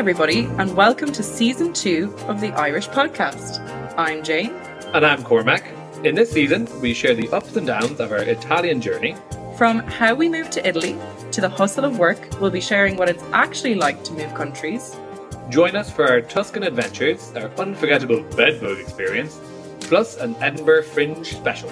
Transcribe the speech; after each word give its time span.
everybody, 0.00 0.46
and 0.56 0.74
welcome 0.74 1.12
to 1.12 1.22
season 1.22 1.74
two 1.74 2.10
of 2.26 2.40
the 2.40 2.50
Irish 2.52 2.88
podcast. 2.88 3.60
I'm 3.98 4.24
Jane. 4.24 4.54
And 4.94 5.04
I'm 5.04 5.22
Cormac. 5.22 5.62
In 6.04 6.14
this 6.14 6.32
season, 6.32 6.66
we 6.80 6.94
share 6.94 7.14
the 7.14 7.28
ups 7.28 7.54
and 7.56 7.66
downs 7.66 8.00
of 8.00 8.10
our 8.10 8.22
Italian 8.22 8.80
journey. 8.80 9.14
From 9.58 9.80
how 9.80 10.14
we 10.14 10.30
moved 10.30 10.52
to 10.52 10.66
Italy 10.66 10.98
to 11.32 11.42
the 11.42 11.50
hustle 11.50 11.84
of 11.84 11.98
work, 11.98 12.30
we'll 12.40 12.50
be 12.50 12.62
sharing 12.62 12.96
what 12.96 13.10
it's 13.10 13.22
actually 13.34 13.74
like 13.74 14.02
to 14.04 14.14
move 14.14 14.32
countries. 14.32 14.96
Join 15.50 15.76
us 15.76 15.90
for 15.90 16.08
our 16.08 16.22
Tuscan 16.22 16.62
adventures, 16.62 17.30
our 17.36 17.50
unforgettable 17.58 18.22
bedbug 18.22 18.78
experience, 18.78 19.38
plus 19.80 20.16
an 20.16 20.34
Edinburgh 20.36 20.84
Fringe 20.84 21.26
special. 21.26 21.68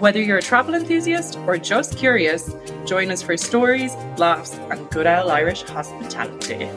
Whether 0.00 0.22
you're 0.22 0.38
a 0.38 0.42
travel 0.42 0.74
enthusiast 0.74 1.38
or 1.46 1.58
just 1.58 1.98
curious, 1.98 2.54
join 2.86 3.10
us 3.10 3.20
for 3.20 3.36
stories, 3.36 3.94
laughs, 4.16 4.54
and 4.70 4.88
good 4.88 5.06
old 5.06 5.30
Irish 5.30 5.60
hospitality. 5.64 6.70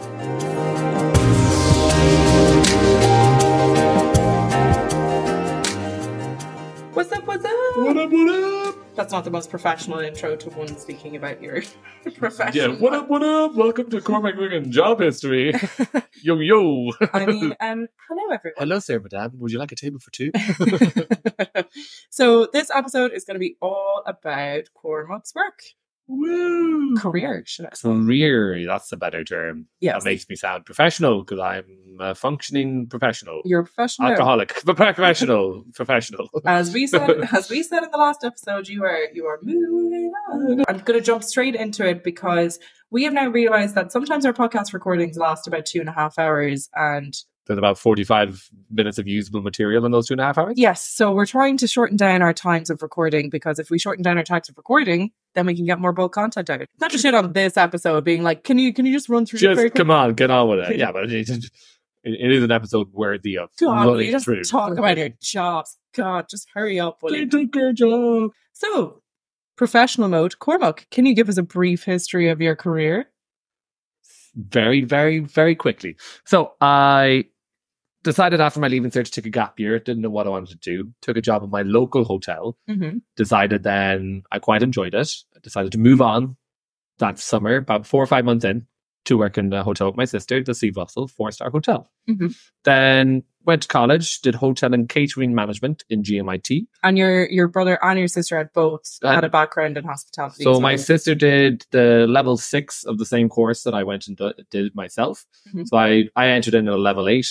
What 7.76 7.98
up, 7.98 8.12
what 8.12 8.68
up? 8.68 8.76
That's 8.96 9.12
not 9.12 9.24
the 9.24 9.32
most 9.32 9.50
professional 9.50 9.98
intro 9.98 10.36
to 10.36 10.50
one 10.52 10.78
speaking 10.78 11.16
about 11.16 11.42
your 11.42 11.64
profession. 12.18 12.54
Yeah, 12.54 12.68
what 12.80 12.94
up, 12.94 13.10
what 13.10 13.24
up? 13.24 13.56
Welcome 13.56 13.90
to 13.90 14.00
Cormac 14.00 14.36
Wigan 14.36 14.72
Job 14.72 15.00
History. 15.00 15.52
yo, 16.22 16.38
yo. 16.40 16.92
I 17.14 17.26
mean, 17.26 17.56
um, 17.60 17.88
hello 18.08 18.32
everyone. 18.32 18.56
Hello, 18.60 18.78
sir, 18.78 19.00
madame. 19.00 19.32
Would 19.40 19.52
you 19.52 19.58
like 19.58 19.72
a 19.72 19.76
table 19.76 20.00
for 20.00 20.12
two? 20.12 20.32
so 22.12 22.48
this 22.54 22.70
episode 22.70 23.12
is 23.12 23.26
going 23.26 23.36
to 23.36 23.40
be 23.40 23.58
all 23.60 24.04
about 24.06 24.66
Cormac's 24.76 25.34
work 25.34 25.64
Woo! 26.08 26.96
career. 26.96 27.44
Should 27.46 27.66
I 27.66 27.70
say? 27.74 27.90
Career, 27.90 28.66
that's 28.68 28.92
a 28.92 28.98
better 28.98 29.24
term. 29.24 29.68
Yes, 29.80 30.04
That 30.04 30.10
makes 30.10 30.28
me 30.30 30.36
sound 30.36 30.66
professional 30.66 31.24
because 31.24 31.40
I'm 31.40 31.66
a 32.00 32.16
functioning 32.16 32.88
professional. 32.88 33.42
you're 33.46 33.62
a 33.62 33.64
professional. 33.64 34.10
Alcoholic, 34.10 34.54
professional, 34.66 35.64
professional. 35.74 36.30
As 36.46 36.74
we 36.74 36.88
said, 36.88 37.10
as 37.34 37.50
we 37.50 37.64
said 37.64 37.84
in 37.84 37.92
the 37.92 37.98
last 37.98 38.24
episode, 38.24 38.68
you 38.68 38.84
are 38.84 39.08
you 39.14 39.26
are 39.26 39.40
moving 39.42 40.12
on. 40.32 40.64
I'm 40.68 40.80
going 40.80 41.00
to 41.00 41.06
jump 41.06 41.24
straight 41.24 41.56
into 41.56 41.88
it 41.88 42.04
because 42.04 42.60
we 42.92 43.04
have 43.04 43.14
now 43.14 43.28
realized 43.28 43.76
that 43.76 43.92
sometimes 43.92 44.26
our 44.26 44.34
podcast 44.34 44.74
recordings 44.74 45.18
last 45.18 45.48
about 45.48 45.66
two 45.66 45.80
and 45.80 45.90
a 45.90 45.94
half 45.94 46.18
hours, 46.20 46.70
and 46.76 47.14
There's 47.46 47.58
about 47.58 47.78
45 47.78 48.50
minutes 48.72 48.98
of 48.98 49.08
usable 49.08 49.42
material 49.42 49.86
in 49.86 49.92
those 49.92 50.08
two 50.08 50.14
and 50.14 50.22
a 50.22 50.24
half 50.24 50.38
hours. 50.38 50.54
yes, 50.56 50.82
so 50.88 51.12
we're 51.12 51.26
trying 51.26 51.58
to 51.58 51.68
shorten 51.68 51.98
down 51.98 52.22
our 52.22 52.34
times 52.34 52.70
of 52.70 52.82
recording 52.82 53.30
because 53.30 53.60
if 53.60 53.70
we 53.70 53.78
shorten 53.78 54.02
down 54.02 54.18
our 54.18 54.24
times 54.24 54.48
of 54.50 54.58
recording, 54.58 55.12
then 55.36 55.46
we 55.46 55.56
can 55.56 55.66
get 55.66 55.80
more 55.80 55.92
bulk 55.92 56.14
content 56.14 56.50
out. 56.50 56.62
Not 56.80 56.92
just 56.92 57.04
shit 57.04 57.14
on 57.14 57.34
this 57.34 57.58
episode, 57.58 58.04
being 58.06 58.24
like, 58.24 58.44
can 58.44 58.58
you 58.58 58.74
can 58.74 58.86
you 58.86 58.94
just 58.94 59.10
run 59.10 59.26
through? 59.26 59.38
it 59.38 59.56
Just 59.56 59.76
come 59.76 59.92
on, 59.92 60.14
get 60.14 60.32
on 60.32 60.50
with 60.50 60.60
it. 60.60 60.78
Yeah, 60.84 60.92
but 60.92 61.12
it, 61.12 61.30
it, 61.30 61.46
it 62.04 62.32
is 62.32 62.44
an 62.44 62.52
episode 62.52 62.92
worthy 62.94 63.38
of 63.38 63.50
God, 63.60 63.88
running 63.88 64.06
you 64.06 64.12
just 64.12 64.26
through. 64.26 64.44
talk 64.44 64.78
about 64.78 64.98
your 64.98 65.10
jobs. 65.22 65.78
God, 65.96 66.26
just 66.30 66.48
hurry 66.54 66.80
up. 66.80 67.02
will 67.02 67.16
you? 67.16 67.30
Your 67.54 67.74
job. 67.74 68.32
So, 68.54 69.02
professional 69.56 70.08
mode. 70.10 70.40
Cormac, 70.40 70.88
can 70.92 71.06
you 71.06 71.14
give 71.14 71.30
us 71.30 71.38
a 71.38 71.44
brief 71.44 71.84
history 71.84 72.30
of 72.30 72.42
your 72.42 72.56
career? 72.56 73.08
Very, 74.36 74.82
very, 74.84 75.20
very 75.20 75.56
quickly. 75.56 75.96
So 76.26 76.54
I 76.60 77.26
decided 78.04 78.42
after 78.42 78.60
my 78.60 78.68
leaving 78.68 78.92
cert 78.92 79.06
to 79.06 79.12
take 79.12 79.26
a 79.26 79.30
gap 79.30 79.60
year. 79.60 79.80
Didn't 79.80 80.02
know 80.02 80.10
what 80.10 80.28
I 80.28 80.30
wanted 80.30 80.50
to 80.50 80.58
do. 80.58 80.92
Took 81.02 81.18
a 81.18 81.22
job 81.22 81.44
at 81.44 81.50
my 81.50 81.62
local 81.64 82.04
hotel. 82.04 82.58
Mm-hmm. 82.70 82.98
Decided 83.16 83.64
then 83.64 84.24
I 84.32 84.40
quite 84.40 84.64
enjoyed 84.64 84.94
it. 84.94 85.12
Decided 85.42 85.72
to 85.74 85.78
move 85.78 86.02
on 86.02 86.36
that 87.00 87.20
summer, 87.20 87.56
about 87.58 87.88
four 87.88 88.04
or 88.04 88.08
five 88.08 88.24
months 88.26 88.46
in, 88.46 88.68
to 89.06 89.18
work 89.18 89.38
in 89.38 89.52
a 89.52 89.64
hotel 89.64 89.88
with 89.88 89.98
my 89.98 90.06
sister, 90.06 90.42
the 90.42 90.54
Sea 90.56 90.72
Russell 90.76 91.08
four 91.08 91.32
star 91.32 91.50
hotel. 91.50 91.90
Mhm. 92.10 92.36
Then 92.64 93.24
went 93.46 93.64
to 93.64 93.68
college, 93.68 94.22
did 94.22 94.36
hotel 94.36 94.74
and 94.74 94.88
catering 94.88 95.36
management 95.36 95.84
in 95.90 96.04
GMIT. 96.04 96.68
And 96.84 96.98
your 96.98 97.30
your 97.30 97.50
brother 97.50 97.78
and 97.84 98.00
your 98.00 98.08
sister 98.08 98.38
had 98.38 98.54
both 98.54 99.00
Uh, 99.02 99.14
had 99.14 99.26
a 99.26 99.30
background 99.30 99.78
in 99.78 99.84
hospitality. 99.84 100.44
So 100.44 100.62
my 100.62 100.78
sister 100.78 101.16
did 101.16 101.66
the 101.72 102.06
level 102.08 102.38
six 102.38 102.86
of 102.86 102.98
the 102.98 103.06
same 103.06 103.28
course 103.28 103.64
that 103.64 103.74
I 103.74 103.84
went 103.84 104.08
and 104.08 104.18
did 104.50 104.74
myself. 104.76 105.26
Mhm. 105.54 105.68
So 105.68 105.78
I, 105.78 106.08
I 106.16 106.28
entered 106.30 106.54
in 106.54 106.68
at 106.70 106.74
a 106.74 106.78
level 106.78 107.10
eight. 107.10 107.28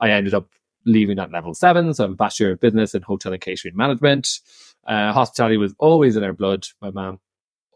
I 0.00 0.10
ended 0.10 0.34
up 0.34 0.48
leaving 0.86 1.18
at 1.18 1.32
level 1.32 1.54
seven. 1.54 1.94
So 1.94 2.04
I'm 2.04 2.12
a 2.12 2.16
bachelor 2.16 2.52
of 2.52 2.60
business 2.60 2.94
in 2.94 3.02
hotel 3.02 3.32
and 3.32 3.40
catering 3.40 3.76
management. 3.76 4.40
Uh, 4.86 5.12
hospitality 5.12 5.56
was 5.56 5.74
always 5.78 6.16
in 6.16 6.24
our 6.24 6.32
blood. 6.32 6.66
My 6.80 6.90
mom 6.90 7.20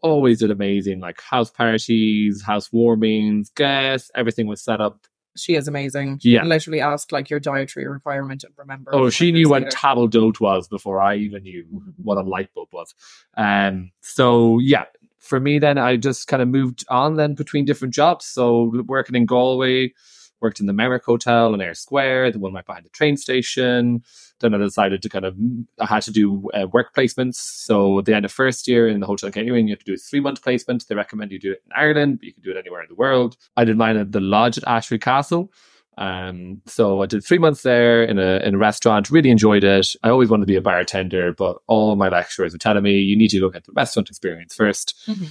always 0.01 0.39
did 0.39 0.51
amazing, 0.51 0.99
like 0.99 1.19
house 1.21 1.49
parties, 1.49 2.41
house 2.41 2.71
warmings, 2.71 3.49
guests, 3.55 4.11
everything 4.15 4.47
was 4.47 4.61
set 4.61 4.79
up. 4.79 5.07
she 5.35 5.55
is 5.55 5.67
amazing. 5.67 6.19
Yeah. 6.21 6.43
literally 6.43 6.81
asked 6.81 7.11
like 7.11 7.29
your 7.29 7.39
dietary 7.39 7.87
requirement 7.87 8.43
and 8.43 8.53
remember. 8.57 8.93
Oh, 8.93 9.09
she 9.09 9.31
knew 9.31 9.49
what 9.49 9.69
table 9.71 10.07
d'hôte 10.07 10.39
was 10.39 10.67
before 10.67 11.01
I 11.01 11.15
even 11.15 11.43
knew 11.43 11.65
what 11.97 12.17
a 12.17 12.21
light 12.21 12.53
bulb 12.53 12.69
was. 12.71 12.93
Um, 13.35 13.91
so 14.01 14.59
yeah, 14.59 14.85
for 15.17 15.39
me 15.39 15.59
then 15.59 15.77
I 15.77 15.97
just 15.97 16.27
kind 16.27 16.41
of 16.41 16.47
moved 16.47 16.85
on 16.89 17.15
then 17.15 17.33
between 17.35 17.65
different 17.65 17.93
jobs. 17.93 18.25
So 18.25 18.83
working 18.85 19.15
in 19.15 19.25
Galway, 19.25 19.93
worked 20.41 20.59
in 20.59 20.65
the 20.65 20.73
Meyrick 20.73 21.03
Hotel 21.05 21.53
in 21.53 21.61
Eyre 21.61 21.73
Square, 21.73 22.31
the 22.31 22.39
one 22.39 22.53
right 22.53 22.65
behind 22.65 22.85
the 22.85 22.89
train 22.89 23.17
station. 23.17 24.03
Then 24.39 24.53
I 24.53 24.57
decided 24.57 25.01
to 25.01 25.09
kind 25.09 25.25
of 25.25 25.35
I 25.79 25.85
had 25.85 26.03
to 26.03 26.11
do 26.11 26.49
uh, 26.53 26.67
work 26.67 26.93
placements. 26.95 27.35
So 27.35 27.99
at 27.99 28.05
the 28.05 28.15
end 28.15 28.25
of 28.25 28.31
first 28.31 28.67
year 28.67 28.87
in 28.87 28.99
the 28.99 29.07
hotel 29.07 29.31
catering, 29.31 29.67
you 29.67 29.73
have 29.73 29.79
to 29.79 29.85
do 29.85 29.93
a 29.93 29.97
three 29.97 30.19
month 30.21 30.41
placement. 30.41 30.87
They 30.87 30.95
recommend 30.95 31.31
you 31.31 31.39
do 31.39 31.51
it 31.51 31.63
in 31.65 31.71
Ireland, 31.75 32.19
but 32.19 32.25
you 32.27 32.33
can 32.33 32.43
do 32.43 32.51
it 32.51 32.57
anywhere 32.57 32.81
in 32.81 32.87
the 32.89 32.95
world. 32.95 33.35
I 33.57 33.65
did 33.65 33.77
mine 33.77 33.97
at 33.97 34.11
the 34.11 34.19
lodge 34.21 34.57
at 34.57 34.67
Ashford 34.67 35.01
Castle. 35.01 35.51
Um, 35.97 36.61
so 36.65 37.01
I 37.01 37.07
did 37.07 37.25
three 37.25 37.39
months 37.39 37.63
there 37.63 38.01
in 38.03 38.19
a 38.19 38.37
in 38.37 38.55
a 38.55 38.57
restaurant. 38.57 39.11
Really 39.11 39.29
enjoyed 39.29 39.65
it. 39.65 39.87
I 40.01 40.09
always 40.09 40.29
wanted 40.29 40.43
to 40.43 40.47
be 40.51 40.55
a 40.55 40.61
bartender, 40.61 41.33
but 41.33 41.57
all 41.67 41.97
my 41.97 42.07
lecturers 42.07 42.53
were 42.53 42.59
telling 42.59 42.83
me 42.83 42.99
you 42.99 43.17
need 43.17 43.31
to 43.31 43.39
go 43.41 43.49
get 43.49 43.65
the 43.65 43.73
restaurant 43.73 44.07
experience 44.09 44.55
first. 44.55 44.95
Mhm. 45.07 45.27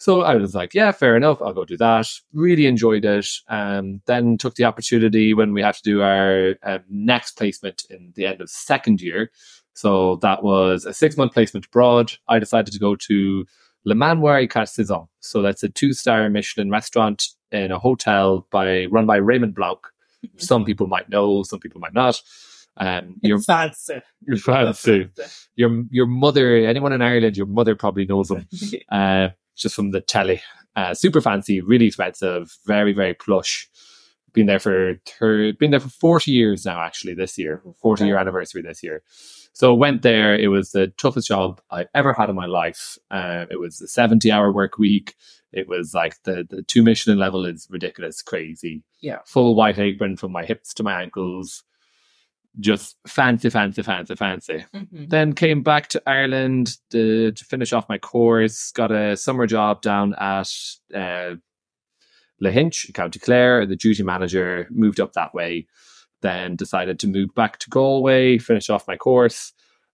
So 0.00 0.22
I 0.22 0.36
was 0.36 0.54
like, 0.54 0.72
yeah, 0.72 0.92
fair 0.92 1.14
enough. 1.14 1.42
I'll 1.42 1.52
go 1.52 1.66
do 1.66 1.76
that. 1.76 2.08
Really 2.32 2.64
enjoyed 2.64 3.04
it. 3.04 3.28
Um, 3.48 4.00
then 4.06 4.38
took 4.38 4.54
the 4.54 4.64
opportunity 4.64 5.34
when 5.34 5.52
we 5.52 5.60
had 5.60 5.74
to 5.74 5.82
do 5.82 6.00
our 6.00 6.54
um, 6.62 6.80
next 6.88 7.32
placement 7.32 7.82
in 7.90 8.14
the 8.16 8.24
end 8.24 8.40
of 8.40 8.48
second 8.48 9.02
year. 9.02 9.30
So 9.74 10.16
that 10.22 10.42
was 10.42 10.86
a 10.86 10.94
six 10.94 11.18
month 11.18 11.34
placement 11.34 11.66
abroad. 11.66 12.14
I 12.28 12.38
decided 12.38 12.72
to 12.72 12.78
go 12.78 12.96
to 12.96 13.44
Le 13.84 13.94
Manoir 13.94 14.46
Quatre 14.46 14.64
Saisons. 14.64 15.06
So 15.20 15.42
that's 15.42 15.62
a 15.62 15.68
two 15.68 15.92
star 15.92 16.30
Michelin 16.30 16.70
restaurant 16.70 17.26
in 17.52 17.70
a 17.70 17.78
hotel 17.78 18.46
by 18.50 18.86
run 18.86 19.04
by 19.04 19.16
Raymond 19.16 19.54
Blanc. 19.54 19.80
Some 20.38 20.64
people 20.64 20.86
might 20.86 21.10
know, 21.10 21.42
some 21.42 21.60
people 21.60 21.80
might 21.80 21.94
not. 21.94 22.22
Um, 22.78 23.16
your 23.20 23.38
fancy. 23.40 24.00
your 24.22 24.38
fancy, 24.38 25.10
your 25.56 25.84
your 25.90 26.06
mother, 26.06 26.56
anyone 26.56 26.94
in 26.94 27.02
Ireland, 27.02 27.36
your 27.36 27.46
mother 27.46 27.74
probably 27.74 28.06
knows 28.06 28.28
them 28.28 28.48
uh, 28.90 29.28
just 29.60 29.74
from 29.74 29.90
the 29.90 30.00
telly. 30.00 30.42
Uh, 30.76 30.94
super 30.94 31.20
fancy, 31.20 31.60
really 31.60 31.86
expensive, 31.86 32.56
very 32.66 32.92
very 32.92 33.14
plush. 33.14 33.68
Been 34.32 34.46
there 34.46 34.60
for 34.60 34.94
thir- 35.06 35.52
been 35.52 35.72
there 35.72 35.80
for 35.80 35.88
forty 35.88 36.30
years 36.30 36.64
now. 36.64 36.80
Actually, 36.80 37.14
this 37.14 37.36
year, 37.36 37.62
forty 37.80 38.06
year 38.06 38.16
anniversary 38.18 38.62
this 38.62 38.82
year. 38.82 39.02
So 39.52 39.74
went 39.74 40.02
there. 40.02 40.34
It 40.38 40.48
was 40.48 40.70
the 40.70 40.88
toughest 40.96 41.26
job 41.26 41.60
I've 41.70 41.88
ever 41.94 42.12
had 42.12 42.30
in 42.30 42.36
my 42.36 42.46
life. 42.46 42.96
Uh, 43.10 43.46
it 43.50 43.58
was 43.58 43.80
a 43.80 43.88
seventy 43.88 44.30
hour 44.30 44.52
work 44.52 44.78
week. 44.78 45.14
It 45.52 45.68
was 45.68 45.92
like 45.94 46.22
the 46.22 46.46
the 46.48 46.62
two 46.62 46.82
Michelin 46.84 47.18
level 47.18 47.44
is 47.44 47.66
ridiculous, 47.68 48.22
crazy. 48.22 48.84
Yeah. 49.00 49.18
full 49.26 49.56
white 49.56 49.78
apron 49.78 50.16
from 50.16 50.30
my 50.30 50.44
hips 50.44 50.72
to 50.74 50.84
my 50.84 51.02
ankles. 51.02 51.64
Just 52.58 52.96
fancy, 53.06 53.48
fancy, 53.48 53.82
fancy, 53.82 54.14
fancy 54.16 54.64
Mhm. 54.74 55.08
then 55.08 55.32
came 55.34 55.62
back 55.62 55.86
to 55.88 56.02
Ireland 56.04 56.76
to, 56.90 57.30
to 57.30 57.44
finish 57.44 57.72
off 57.72 57.88
my 57.88 57.96
course. 57.98 58.72
Got 58.72 58.90
a 58.90 59.16
summer 59.16 59.46
job 59.46 59.82
down 59.82 60.14
at 60.14 60.50
uh, 60.92 61.36
Lahinch, 62.42 62.86
in 62.86 62.92
County 62.92 63.18
Clare. 63.18 63.66
The 63.66 63.76
duty 63.76 64.02
manager 64.02 64.66
moved 64.70 64.98
up 65.00 65.12
that 65.12 65.34
way. 65.34 65.66
Then 66.22 66.56
decided 66.56 66.98
to 67.00 67.06
move 67.08 67.34
back 67.34 67.58
to 67.60 67.70
Galway, 67.70 68.38
finish 68.38 68.68
off 68.68 68.88
my 68.88 68.96
course, 68.96 69.52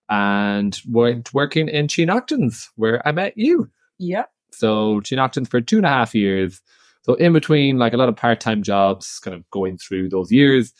and 0.09 0.79
went 0.89 1.33
working 1.33 1.67
in 1.69 1.87
Tigh 1.87 2.05
Neachtains, 2.05 2.69
where 2.75 3.05
I 3.07 3.11
met 3.11 3.33
you. 3.37 3.69
Yeah. 3.99 4.23
So 4.51 4.99
Tigh 5.01 5.15
Neachtains 5.15 5.47
for 5.49 5.61
two 5.61 5.77
and 5.77 5.85
a 5.85 5.89
half 5.89 6.15
years. 6.15 6.61
So 7.03 7.13
in 7.13 7.33
between, 7.33 7.77
like 7.77 7.93
a 7.93 7.97
lot 7.97 8.09
of 8.09 8.15
part-time 8.17 8.63
jobs, 8.63 9.19
kind 9.19 9.35
of 9.35 9.49
going 9.51 9.77
through 9.77 10.09
those 10.09 10.31
years, 10.31 10.73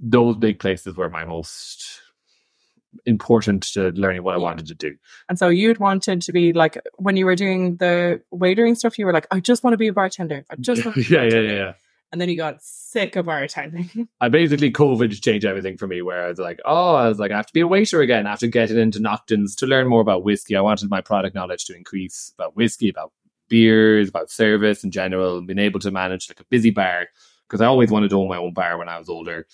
those 0.00 0.36
big 0.36 0.58
places 0.58 0.96
were 0.96 1.10
my 1.10 1.24
most 1.24 2.00
important 3.04 3.62
to 3.62 3.90
learning 3.90 4.22
what 4.22 4.34
I 4.34 4.38
Yeah. 4.38 4.44
wanted 4.44 4.66
to 4.66 4.74
do. 4.74 4.96
And 5.28 5.38
so 5.38 5.48
you'd 5.48 5.78
wanted 5.78 6.22
to 6.22 6.32
be 6.32 6.52
like 6.52 6.78
when 6.96 7.16
you 7.16 7.26
were 7.26 7.34
doing 7.36 7.76
the 7.76 8.22
waitering 8.32 8.76
stuff, 8.76 8.98
you 8.98 9.06
were 9.06 9.12
like, 9.12 9.26
I 9.30 9.40
just 9.40 9.62
want 9.62 9.74
to 9.74 9.78
be 9.78 9.88
a 9.88 9.92
bartender. 9.92 10.44
I 10.50 10.56
just 10.56 10.84
want 10.84 10.96
to 10.96 11.02
be 11.08 11.14
a 11.16 11.18
yeah, 11.24 11.34
yeah, 11.34 11.40
yeah, 11.40 11.52
yeah. 11.56 11.72
And 12.12 12.20
then 12.20 12.28
you 12.28 12.36
got 12.36 12.62
sick 12.62 13.16
of 13.16 13.26
bartending. 13.26 14.08
I 14.20 14.28
basically 14.28 14.70
COVID 14.70 15.20
changed 15.20 15.44
everything 15.44 15.76
for 15.76 15.86
me. 15.86 16.00
Where 16.02 16.24
I 16.24 16.28
was 16.28 16.38
like, 16.38 16.60
oh, 16.64 16.94
I 16.94 17.08
was 17.08 17.18
like, 17.18 17.32
I 17.32 17.36
have 17.36 17.46
to 17.48 17.52
be 17.52 17.60
a 17.60 17.66
waiter 17.66 18.00
again 18.00 18.26
after 18.26 18.46
getting 18.46 18.78
into 18.78 19.00
Neachtains 19.00 19.56
to 19.56 19.66
learn 19.66 19.88
more 19.88 20.00
about 20.00 20.22
whiskey. 20.24 20.56
I 20.56 20.60
wanted 20.60 20.88
my 20.88 21.00
product 21.00 21.34
knowledge 21.34 21.64
to 21.66 21.76
increase 21.76 22.32
about 22.38 22.56
whiskey, 22.56 22.88
about 22.88 23.12
beers, 23.48 24.08
about 24.08 24.30
service 24.30 24.84
in 24.84 24.90
general, 24.92 25.36
and 25.38 25.46
being 25.46 25.58
able 25.58 25.80
to 25.80 25.90
manage 25.90 26.30
like 26.30 26.40
a 26.40 26.44
busy 26.44 26.70
bar 26.70 27.08
because 27.48 27.60
I 27.60 27.66
always 27.66 27.90
wanted 27.90 28.10
to 28.10 28.18
own 28.18 28.28
my 28.28 28.38
own 28.38 28.52
bar 28.54 28.78
when 28.78 28.88
I 28.88 28.98
was 28.98 29.08
older. 29.08 29.46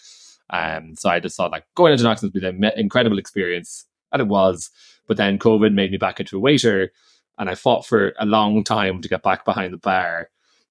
Um, 0.52 0.94
so 0.96 1.08
I 1.08 1.20
just 1.20 1.36
thought 1.36 1.50
like 1.50 1.64
going 1.74 1.92
into 1.92 2.04
Neachtain's 2.04 2.22
would 2.22 2.32
be 2.32 2.46
an 2.46 2.64
incredible 2.76 3.18
experience, 3.18 3.86
and 4.12 4.20
it 4.20 4.28
was. 4.28 4.70
But 5.08 5.16
then 5.16 5.38
COVID 5.38 5.74
made 5.74 5.90
me 5.90 5.98
back 5.98 6.20
into 6.20 6.36
a 6.36 6.40
waiter, 6.40 6.92
and 7.38 7.48
I 7.50 7.54
fought 7.54 7.86
for 7.86 8.12
a 8.18 8.26
long 8.26 8.62
time 8.62 9.00
to 9.02 9.08
get 9.08 9.22
back 9.22 9.44
behind 9.44 9.72
the 9.72 9.78
bar. 9.78 10.28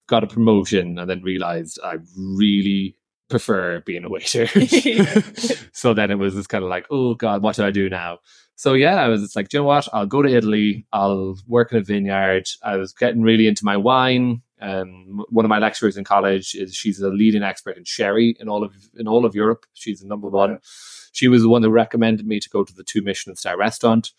Got 0.07 0.23
a 0.23 0.27
promotion, 0.27 0.97
and 0.99 1.09
then 1.09 1.21
realized 1.21 1.79
I 1.83 1.97
really 2.15 2.95
prefer 3.29 3.79
being 3.81 4.05
a 4.05 4.09
waiter. 4.09 4.47
so 5.71 5.93
then 5.93 6.11
it 6.11 6.19
was 6.19 6.35
just 6.35 6.49
kind 6.49 6.63
of 6.63 6.69
like, 6.69 6.85
oh 6.91 7.15
God, 7.15 7.41
what 7.41 7.55
do 7.55 7.65
I 7.65 7.71
do 7.71 7.89
now? 7.89 8.19
So 8.55 8.73
yeah, 8.73 8.95
I 8.95 9.07
was 9.07 9.21
just 9.21 9.35
like, 9.35 9.49
do 9.49 9.57
you 9.57 9.61
know 9.61 9.67
what? 9.67 9.87
I'll 9.91 10.05
go 10.05 10.21
to 10.21 10.29
Italy. 10.29 10.85
I'll 10.93 11.35
work 11.47 11.71
in 11.71 11.79
a 11.79 11.81
vineyard. 11.81 12.47
I 12.61 12.75
was 12.75 12.93
getting 12.93 13.23
really 13.23 13.47
into 13.47 13.65
my 13.65 13.75
wine. 13.75 14.43
Um, 14.61 15.23
one 15.29 15.43
of 15.43 15.49
my 15.49 15.57
lecturers 15.59 15.97
in 15.97 16.03
college 16.03 16.53
is 16.55 16.75
she's 16.75 16.99
a 17.01 17.09
leading 17.09 17.43
expert 17.43 17.77
in 17.77 17.83
sherry 17.83 18.35
in 18.39 18.47
all 18.47 18.63
of 18.63 18.73
in 18.97 19.07
all 19.07 19.25
of 19.25 19.33
Europe. 19.35 19.65
She's 19.73 20.01
the 20.01 20.07
number 20.07 20.29
one. 20.29 20.59
She 21.13 21.27
was 21.27 21.41
the 21.41 21.49
one 21.49 21.63
who 21.63 21.69
recommended 21.69 22.25
me 22.27 22.39
to 22.39 22.49
go 22.49 22.63
to 22.63 22.73
the 22.73 22.83
two 22.83 23.01
Michelin 23.01 23.35
star 23.35 23.57
restaurant. 23.57 24.11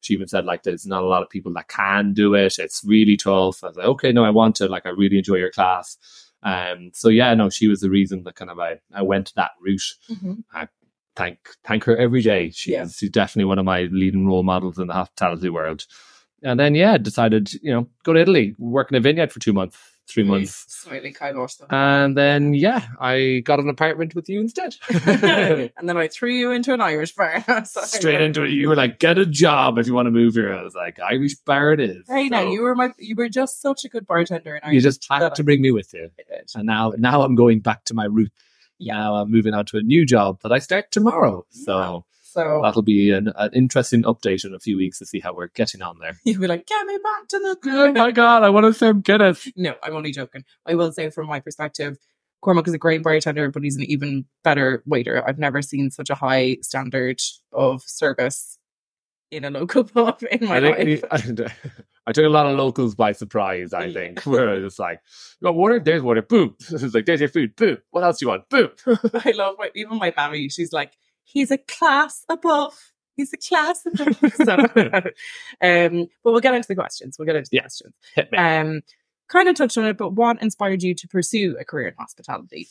She 0.00 0.14
even 0.14 0.28
said 0.28 0.46
like 0.46 0.62
there's 0.62 0.86
not 0.86 1.02
a 1.02 1.06
lot 1.06 1.22
of 1.22 1.28
people 1.28 1.52
that 1.52 1.68
can 1.68 2.14
do 2.14 2.34
it. 2.34 2.58
It's 2.58 2.82
really 2.84 3.16
tough. 3.18 3.62
I 3.62 3.68
was 3.68 3.76
like, 3.76 3.86
okay, 3.86 4.12
no, 4.12 4.24
I 4.24 4.30
want 4.30 4.56
to. 4.56 4.66
Like, 4.66 4.86
I 4.86 4.90
really 4.90 5.18
enjoy 5.18 5.34
your 5.36 5.50
class. 5.50 5.98
Um, 6.42 6.90
so 6.94 7.10
yeah, 7.10 7.34
no, 7.34 7.50
she 7.50 7.68
was 7.68 7.80
the 7.80 7.90
reason 7.90 8.22
that 8.24 8.34
kind 8.36 8.50
of 8.50 8.58
I, 8.58 8.80
I 8.94 9.02
went 9.02 9.34
that 9.36 9.50
route. 9.60 9.82
Mm-hmm. 10.10 10.32
I 10.54 10.68
thank 11.16 11.38
thank 11.64 11.84
her 11.84 11.96
every 11.98 12.22
day. 12.22 12.48
She's, 12.50 12.72
Yeah. 12.72 12.86
she's 12.88 13.10
definitely 13.10 13.44
one 13.44 13.58
of 13.58 13.66
my 13.66 13.82
leading 13.92 14.26
role 14.26 14.42
models 14.42 14.78
in 14.78 14.86
the 14.86 14.94
hospitality 14.94 15.50
world. 15.50 15.84
And 16.42 16.58
then 16.58 16.74
yeah, 16.74 16.96
decided 16.96 17.52
you 17.62 17.70
know 17.70 17.86
go 18.04 18.14
to 18.14 18.20
Italy, 18.20 18.54
work 18.58 18.90
in 18.90 18.96
a 18.96 19.00
vineyard 19.00 19.30
for 19.30 19.40
two 19.40 19.52
months, 19.52 19.76
three 20.10 20.22
months, 20.24 20.64
Slightly 20.68 21.12
kind 21.12 21.36
of 21.38 21.50
stuff. 21.50 21.68
and 21.70 22.16
then 22.16 22.54
yeah, 22.54 22.86
I 23.00 23.42
got 23.44 23.60
an 23.60 23.68
apartment 23.68 24.14
with 24.14 24.28
you 24.28 24.40
instead. 24.40 24.76
and 25.06 25.88
then 25.88 25.96
I 25.96 26.08
threw 26.08 26.30
you 26.30 26.50
into 26.50 26.72
an 26.74 26.80
Irish 26.80 27.14
bar. 27.14 27.44
Straight 27.64 28.20
into 28.20 28.42
it, 28.44 28.50
you 28.50 28.68
were 28.68 28.76
like, 28.76 28.98
"Get 28.98 29.18
a 29.18 29.26
job 29.26 29.78
if 29.78 29.86
you 29.86 29.94
want 29.94 30.06
to 30.06 30.10
move 30.10 30.34
here." 30.34 30.54
I 30.54 30.62
was 30.62 30.74
like, 30.74 30.98
"Irish 31.00 31.34
bar 31.36 31.72
it 31.72 31.80
is." 31.80 32.04
Hey, 32.08 32.28
now 32.28 32.42
So 32.42 32.50
you 32.52 32.62
were 32.62 32.74
my 32.74 32.90
you 32.98 33.14
were 33.16 33.28
just 33.28 33.60
such 33.62 33.84
a 33.84 33.88
good 33.88 34.06
bartender. 34.06 34.56
In 34.56 34.72
you 34.72 34.80
just 34.80 35.06
had 35.10 35.34
to 35.34 35.44
bring 35.44 35.62
me 35.62 35.70
with 35.70 35.92
you. 35.94 36.10
And 36.54 36.66
now, 36.66 36.92
now 36.98 37.22
I'm 37.22 37.34
going 37.34 37.60
back 37.60 37.84
to 37.86 37.94
my 37.94 38.04
root. 38.06 38.32
Now 38.80 39.16
I'm 39.16 39.30
moving 39.30 39.54
on 39.54 39.66
to 39.66 39.76
a 39.76 39.82
new 39.82 40.06
job 40.06 40.40
that 40.42 40.52
I 40.52 40.58
start 40.58 40.90
tomorrow. 40.90 41.44
So 41.50 42.04
So 42.30 42.60
that'll 42.62 42.82
be 42.82 43.10
an, 43.10 43.32
an 43.34 43.50
interesting 43.54 44.04
update 44.04 44.44
in 44.44 44.54
a 44.54 44.60
few 44.60 44.76
weeks 44.76 45.00
to 45.00 45.06
see 45.06 45.18
how 45.18 45.34
we're 45.34 45.48
getting 45.48 45.82
on 45.82 45.98
there. 45.98 46.16
you'd 46.24 46.40
be 46.40 46.46
like, 46.46 46.64
get 46.64 46.86
me 46.86 46.96
back 47.02 47.26
to 47.28 47.38
the 47.40 47.56
Oh 47.70 47.92
my 47.92 48.12
god, 48.12 48.44
I 48.44 48.50
want 48.50 48.66
to 48.66 48.72
say 48.72 48.92
Guinness. 48.92 49.48
No, 49.56 49.74
I'm 49.82 49.96
only 49.96 50.12
joking. 50.12 50.44
I 50.64 50.76
will 50.76 50.92
say 50.92 51.10
from 51.10 51.26
my 51.26 51.40
perspective, 51.40 51.98
Cormac 52.40 52.68
is 52.68 52.74
a 52.74 52.78
great 52.78 53.02
bartender, 53.02 53.50
but 53.50 53.64
he's 53.64 53.76
an 53.76 53.82
even 53.82 54.26
better 54.44 54.84
waiter. 54.86 55.26
I've 55.26 55.40
never 55.40 55.60
seen 55.60 55.90
such 55.90 56.08
a 56.08 56.14
high 56.14 56.58
standard 56.62 57.20
of 57.52 57.82
service 57.82 58.58
in 59.32 59.44
a 59.44 59.50
local 59.50 59.82
pub 59.94 60.22
in 60.30 60.46
my 60.46 60.56
I 60.56 60.60
life. 60.60 61.04
I 62.06 62.12
took 62.12 62.24
a 62.24 62.28
lot 62.28 62.46
of 62.46 62.56
locals 62.56 62.94
by 62.94 63.10
surprise. 63.10 63.72
I 63.72 63.92
think 63.92 64.22
where 64.22 64.64
it's 64.64 64.78
like, 64.78 65.00
"You 65.40 65.46
want 65.46 65.56
water? 65.56 65.80
There's 65.80 66.02
water. 66.02 66.22
Boom." 66.22 66.54
It's 66.60 66.94
like, 66.94 67.06
"There's 67.06 67.20
your 67.20 67.28
food. 67.28 67.56
Boom. 67.56 67.78
What 67.90 68.04
else 68.04 68.18
do 68.18 68.26
you 68.26 68.30
want? 68.30 68.48
Boom." 68.48 68.70
I 69.24 69.32
love 69.32 69.56
my, 69.58 69.70
even 69.74 69.98
my 69.98 70.12
family. 70.12 70.48
She's 70.48 70.72
like, 70.72 70.92
he's 71.32 71.50
a 71.50 71.58
class 71.58 72.24
above. 72.28 72.92
He's 73.16 73.32
a 73.32 73.36
class 73.36 73.84
above. 73.86 74.16
so, 74.34 74.54
um, 75.60 76.06
but 76.24 76.32
we'll 76.32 76.40
get 76.40 76.54
into 76.54 76.68
the 76.68 76.74
questions. 76.74 77.16
We'll 77.18 77.26
get 77.26 77.36
into 77.36 77.50
the 77.50 77.56
Yeah. 77.56 77.62
questions. 77.62 77.94
Um, 78.36 78.82
kind 79.28 79.48
of 79.48 79.54
touched 79.56 79.78
on 79.78 79.84
it, 79.84 79.96
but 79.96 80.12
what 80.14 80.42
inspired 80.42 80.82
you 80.82 80.94
to 80.94 81.08
pursue 81.08 81.56
a 81.60 81.64
career 81.64 81.88
in 81.88 81.94
hospitality? 81.98 82.68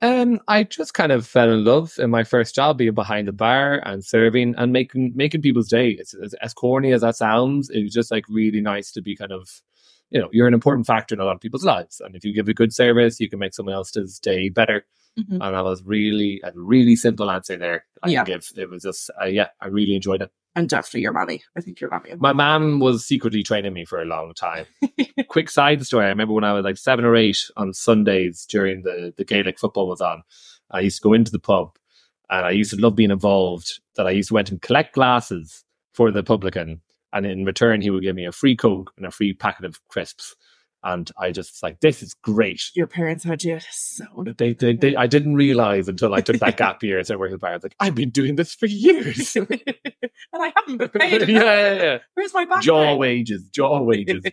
Um, 0.00 0.40
I 0.48 0.64
just 0.64 0.94
kind 0.94 1.12
of 1.12 1.24
fell 1.26 1.48
in 1.52 1.64
love 1.64 1.92
in 1.98 2.10
my 2.10 2.24
first 2.24 2.56
job, 2.56 2.78
being 2.78 2.92
behind 2.94 3.28
the 3.28 3.32
bar 3.32 3.80
and 3.84 4.04
serving 4.04 4.54
and 4.58 4.72
making 4.72 5.12
making 5.14 5.42
people's 5.42 5.68
day. 5.68 5.90
It's, 5.90 6.12
as, 6.14 6.34
as 6.42 6.52
corny 6.54 6.92
as 6.92 7.02
that 7.02 7.14
sounds, 7.14 7.70
it 7.70 7.84
was 7.84 7.92
just 7.92 8.10
like 8.10 8.24
really 8.28 8.60
nice 8.60 8.90
to 8.92 9.00
be 9.00 9.14
kind 9.14 9.30
of, 9.30 9.48
you 10.10 10.20
know, 10.20 10.28
you're 10.32 10.48
an 10.48 10.54
important 10.54 10.86
factor 10.88 11.14
in 11.14 11.20
a 11.20 11.24
lot 11.24 11.36
of 11.36 11.40
people's 11.40 11.64
lives, 11.64 12.00
and 12.00 12.16
if 12.16 12.24
you 12.24 12.34
give 12.34 12.48
a 12.48 12.54
good 12.54 12.72
service, 12.74 13.20
you 13.20 13.28
can 13.30 13.38
make 13.38 13.54
someone 13.54 13.76
else's 13.76 14.18
day 14.18 14.48
better. 14.48 14.84
Mhm. 15.18 15.32
And 15.32 15.40
that 15.54 15.64
was 15.64 15.82
really 15.84 16.40
a 16.42 16.52
really 16.54 16.96
simple 16.96 17.30
answer 17.30 17.56
there. 17.56 17.84
I 18.02 18.08
Yeah. 18.10 18.24
give. 18.24 18.46
It 18.56 18.70
was 18.70 18.82
just, 18.82 19.10
uh, 19.20 19.26
yeah, 19.26 19.48
I 19.60 19.68
really 19.68 19.94
enjoyed 19.94 20.22
it. 20.22 20.30
And 20.54 20.68
definitely 20.68 21.00
your 21.02 21.12
mammy. 21.12 21.42
I 21.56 21.60
think 21.62 21.80
your 21.80 21.90
mammy. 21.90 22.10
My 22.18 22.32
mom 22.32 22.78
was 22.80 23.04
secretly 23.06 23.42
training 23.42 23.72
me 23.72 23.84
for 23.86 24.00
a 24.00 24.04
long 24.04 24.34
time. 24.34 24.66
Quick 25.28 25.48
side 25.48 25.84
story: 25.86 26.04
I 26.06 26.10
remember 26.10 26.34
when 26.34 26.44
I 26.44 26.52
was 26.52 26.64
like 26.64 26.76
seven 26.76 27.04
or 27.06 27.16
eight 27.16 27.38
on 27.56 27.72
Sundays 27.72 28.44
during 28.46 28.82
the 28.82 29.14
the 29.16 29.24
Gaelic 29.24 29.58
football 29.58 29.88
was 29.88 30.00
on. 30.02 30.22
I 30.70 30.80
used 30.80 30.98
to 31.02 31.08
go 31.08 31.14
into 31.14 31.32
the 31.32 31.38
pub, 31.38 31.76
and 32.28 32.44
I 32.44 32.50
used 32.50 32.70
to 32.72 32.76
love 32.80 32.96
being 32.96 33.10
involved. 33.10 33.80
That 33.96 34.06
I 34.06 34.10
used 34.10 34.28
to 34.28 34.34
went 34.34 34.50
and 34.50 34.60
collect 34.60 34.94
glasses 34.94 35.64
for 35.94 36.10
the 36.10 36.22
publican, 36.22 36.82
and 37.14 37.24
in 37.24 37.44
return 37.46 37.80
he 37.80 37.88
would 37.90 38.02
give 38.02 38.16
me 38.16 38.26
a 38.26 38.32
free 38.32 38.54
coke 38.56 38.92
and 38.98 39.06
a 39.06 39.10
free 39.10 39.32
packet 39.32 39.64
of 39.64 39.80
crisps. 39.88 40.36
And 40.84 41.10
I 41.16 41.30
just 41.30 41.52
was 41.52 41.62
like, 41.62 41.80
this 41.80 42.02
is 42.02 42.14
great. 42.14 42.70
your 42.74 42.88
parents 42.88 43.22
had 43.22 43.44
you 43.44 43.60
so 43.70 44.04
They, 44.36 44.52
they, 44.52 44.74
they, 44.74 44.96
I 44.96 45.06
didn't 45.06 45.36
realize 45.36 45.88
until 45.88 46.12
I 46.12 46.20
took 46.20 46.40
that 46.40 46.56
gap 46.56 46.82
year 46.82 47.02
to 47.02 47.16
work 47.16 47.30
at 47.30 47.32
the 47.32 47.38
bar. 47.38 47.50
I 47.50 47.54
was 47.54 47.62
like, 47.62 47.76
I've 47.78 47.94
been 47.94 48.10
doing 48.10 48.34
this 48.34 48.54
for 48.54 48.66
years. 48.66 49.36
and 49.36 49.48
I 50.34 50.52
haven't 50.56 50.78
been 50.78 50.88
paid. 50.88 51.20
yeah, 51.28 51.42
yeah, 51.42 51.74
yeah. 51.74 51.98
Where's 52.14 52.34
my 52.34 52.46
back? 52.46 52.62
Jaw 52.62 52.96
wages, 52.96 53.48
jaw 53.50 53.80
wages. 53.80 54.24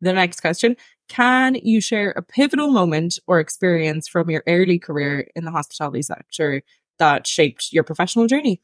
the 0.00 0.12
next 0.12 0.40
question 0.40 0.76
Can 1.08 1.56
you 1.56 1.82
share 1.82 2.12
a 2.12 2.22
pivotal 2.22 2.70
moment 2.70 3.18
or 3.26 3.38
experience 3.38 4.08
from 4.08 4.30
your 4.30 4.42
early 4.46 4.78
career 4.78 5.28
in 5.36 5.44
the 5.44 5.50
hospitality 5.50 6.02
sector 6.02 6.62
that 6.98 7.26
shaped 7.26 7.70
your 7.70 7.84
professional 7.84 8.26
journey? 8.26 8.62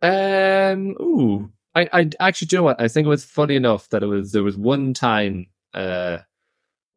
Um. 0.00 0.96
Ooh. 1.00 1.52
I. 1.74 1.86
I 1.92 2.10
actually. 2.18 2.46
Do 2.46 2.56
you 2.56 2.60
know 2.60 2.64
what? 2.64 2.80
I 2.80 2.88
think 2.88 3.04
it 3.04 3.10
was 3.10 3.26
funny 3.26 3.56
enough 3.56 3.90
that 3.90 4.02
it 4.02 4.06
was. 4.06 4.32
There 4.32 4.42
was 4.42 4.56
one 4.56 4.94
time. 4.94 5.48
Uh, 5.74 6.18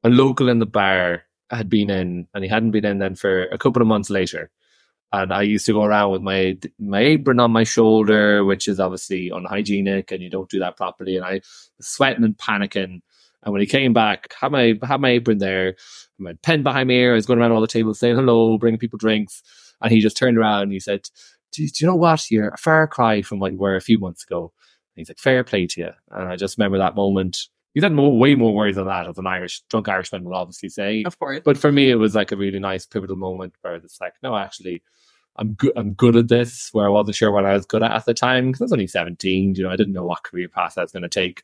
a 0.04 0.10
local 0.10 0.50
in 0.50 0.60
the 0.60 0.66
bar 0.66 1.24
had 1.50 1.70
been 1.70 1.90
in, 1.90 2.28
and 2.34 2.44
he 2.44 2.50
hadn't 2.50 2.72
been 2.72 2.86
in 2.86 3.00
then 3.00 3.16
for 3.16 3.44
a 3.46 3.58
couple 3.58 3.82
of 3.82 3.88
months 3.88 4.10
later. 4.10 4.50
And 5.12 5.32
I 5.32 5.44
used 5.44 5.66
to 5.68 5.74
go 5.74 5.84
around 5.84 6.12
with 6.12 6.22
my 6.22 6.58
my 6.80 7.00
apron 7.00 7.40
on 7.40 7.52
my 7.52 7.64
shoulder, 7.64 8.44
which 8.44 8.68
is 8.68 8.80
obviously 8.80 9.30
unhygienic, 9.30 10.12
and 10.12 10.24
you 10.24 10.30
don't 10.30 10.50
do 10.50 10.60
that 10.60 10.78
properly. 10.78 11.16
And 11.16 11.26
I 11.26 11.42
was 11.78 11.88
sweating 11.88 12.24
and 12.24 12.38
panicking. 12.38 13.02
And 13.44 13.52
when 13.52 13.62
he 13.62 13.68
came 13.68 13.94
back, 13.94 14.33
had 14.40 14.52
my 14.52 14.80
had 14.83 15.02
my 15.02 15.10
apron 15.10 15.38
there, 15.38 15.76
my 16.18 16.33
pen 16.42 16.64
behind 16.64 16.88
me. 16.88 17.07
I 17.07 17.14
was 17.14 17.26
going 17.26 17.40
around 17.40 17.52
all 17.52 17.62
the 17.62 17.68
tables 17.68 18.00
saying 18.00 18.16
hello, 18.16 18.57
bringing 18.57 18.80
people 18.80 18.98
drinks. 18.98 19.44
And 19.81 19.92
he 19.92 20.00
just 20.00 20.18
turned 20.18 20.38
around 20.38 20.64
and 20.64 20.72
he 20.72 20.80
said, 20.80 21.02
do, 21.52 21.68
do 21.68 21.72
you 21.80 21.88
know 21.88 21.95
what? 21.95 22.31
You're 22.31 22.50
a 22.50 22.57
far 22.57 22.88
cry 22.88 23.22
from 23.22 23.40
what 23.40 23.52
you 23.52 23.57
were 23.57 23.76
a 23.76 23.81
few 23.81 24.00
months 24.00 24.24
ago. 24.24 24.54
And 24.95 25.02
he's 25.02 25.10
like, 25.10 25.19
fair 25.19 25.44
play 25.44 25.68
to 25.68 25.81
you. 25.81 25.90
And 26.10 26.30
I 26.30 26.36
just 26.36 26.57
remember 26.57 26.78
that 26.78 26.95
moment. 26.95 27.38
He's 27.73 27.83
had 27.83 27.94
more, 27.94 28.18
way 28.18 28.35
more 28.35 28.53
words 28.53 28.75
than 28.75 28.85
that, 28.85 29.07
as 29.07 29.18
an 29.18 29.25
Irish, 29.25 29.61
drunk 29.69 29.89
Irishman 29.89 30.23
will 30.23 30.35
obviously 30.35 30.69
say. 30.69 31.03
Of 31.03 31.18
course. 31.18 31.42
But 31.44 31.57
for 31.57 31.71
me, 31.71 31.89
it 31.89 31.95
was 31.95 32.13
like 32.13 32.31
a 32.31 32.35
really 32.35 32.59
nice 32.59 32.85
pivotal 32.85 33.15
moment 33.15 33.56
where 33.61 33.75
it's 33.75 33.99
like, 33.99 34.13
no, 34.21 34.35
actually, 34.35 34.83
I'm 35.37 35.53
good. 35.53 35.71
I'm 35.75 35.94
good 35.94 36.15
at 36.15 36.27
this. 36.27 36.69
Where 36.71 36.85
I 36.85 36.89
wasn't 36.89 37.15
sure 37.15 37.31
what 37.31 37.45
I 37.45 37.53
was 37.53 37.65
good 37.65 37.81
at 37.81 37.92
at 37.92 38.06
the 38.06 38.13
time 38.13 38.47
because 38.47 38.61
I 38.61 38.65
was 38.65 38.73
only 38.73 38.87
17. 38.87 39.56
You 39.56 39.63
know, 39.63 39.71
I 39.71 39.75
didn't 39.75 39.94
know 39.94 40.06
what 40.06 40.23
career 40.23 40.47
path 40.47 40.77
I 40.77 40.81
was 40.81 40.92
going 40.92 41.03
to 41.03 41.09
take. 41.09 41.44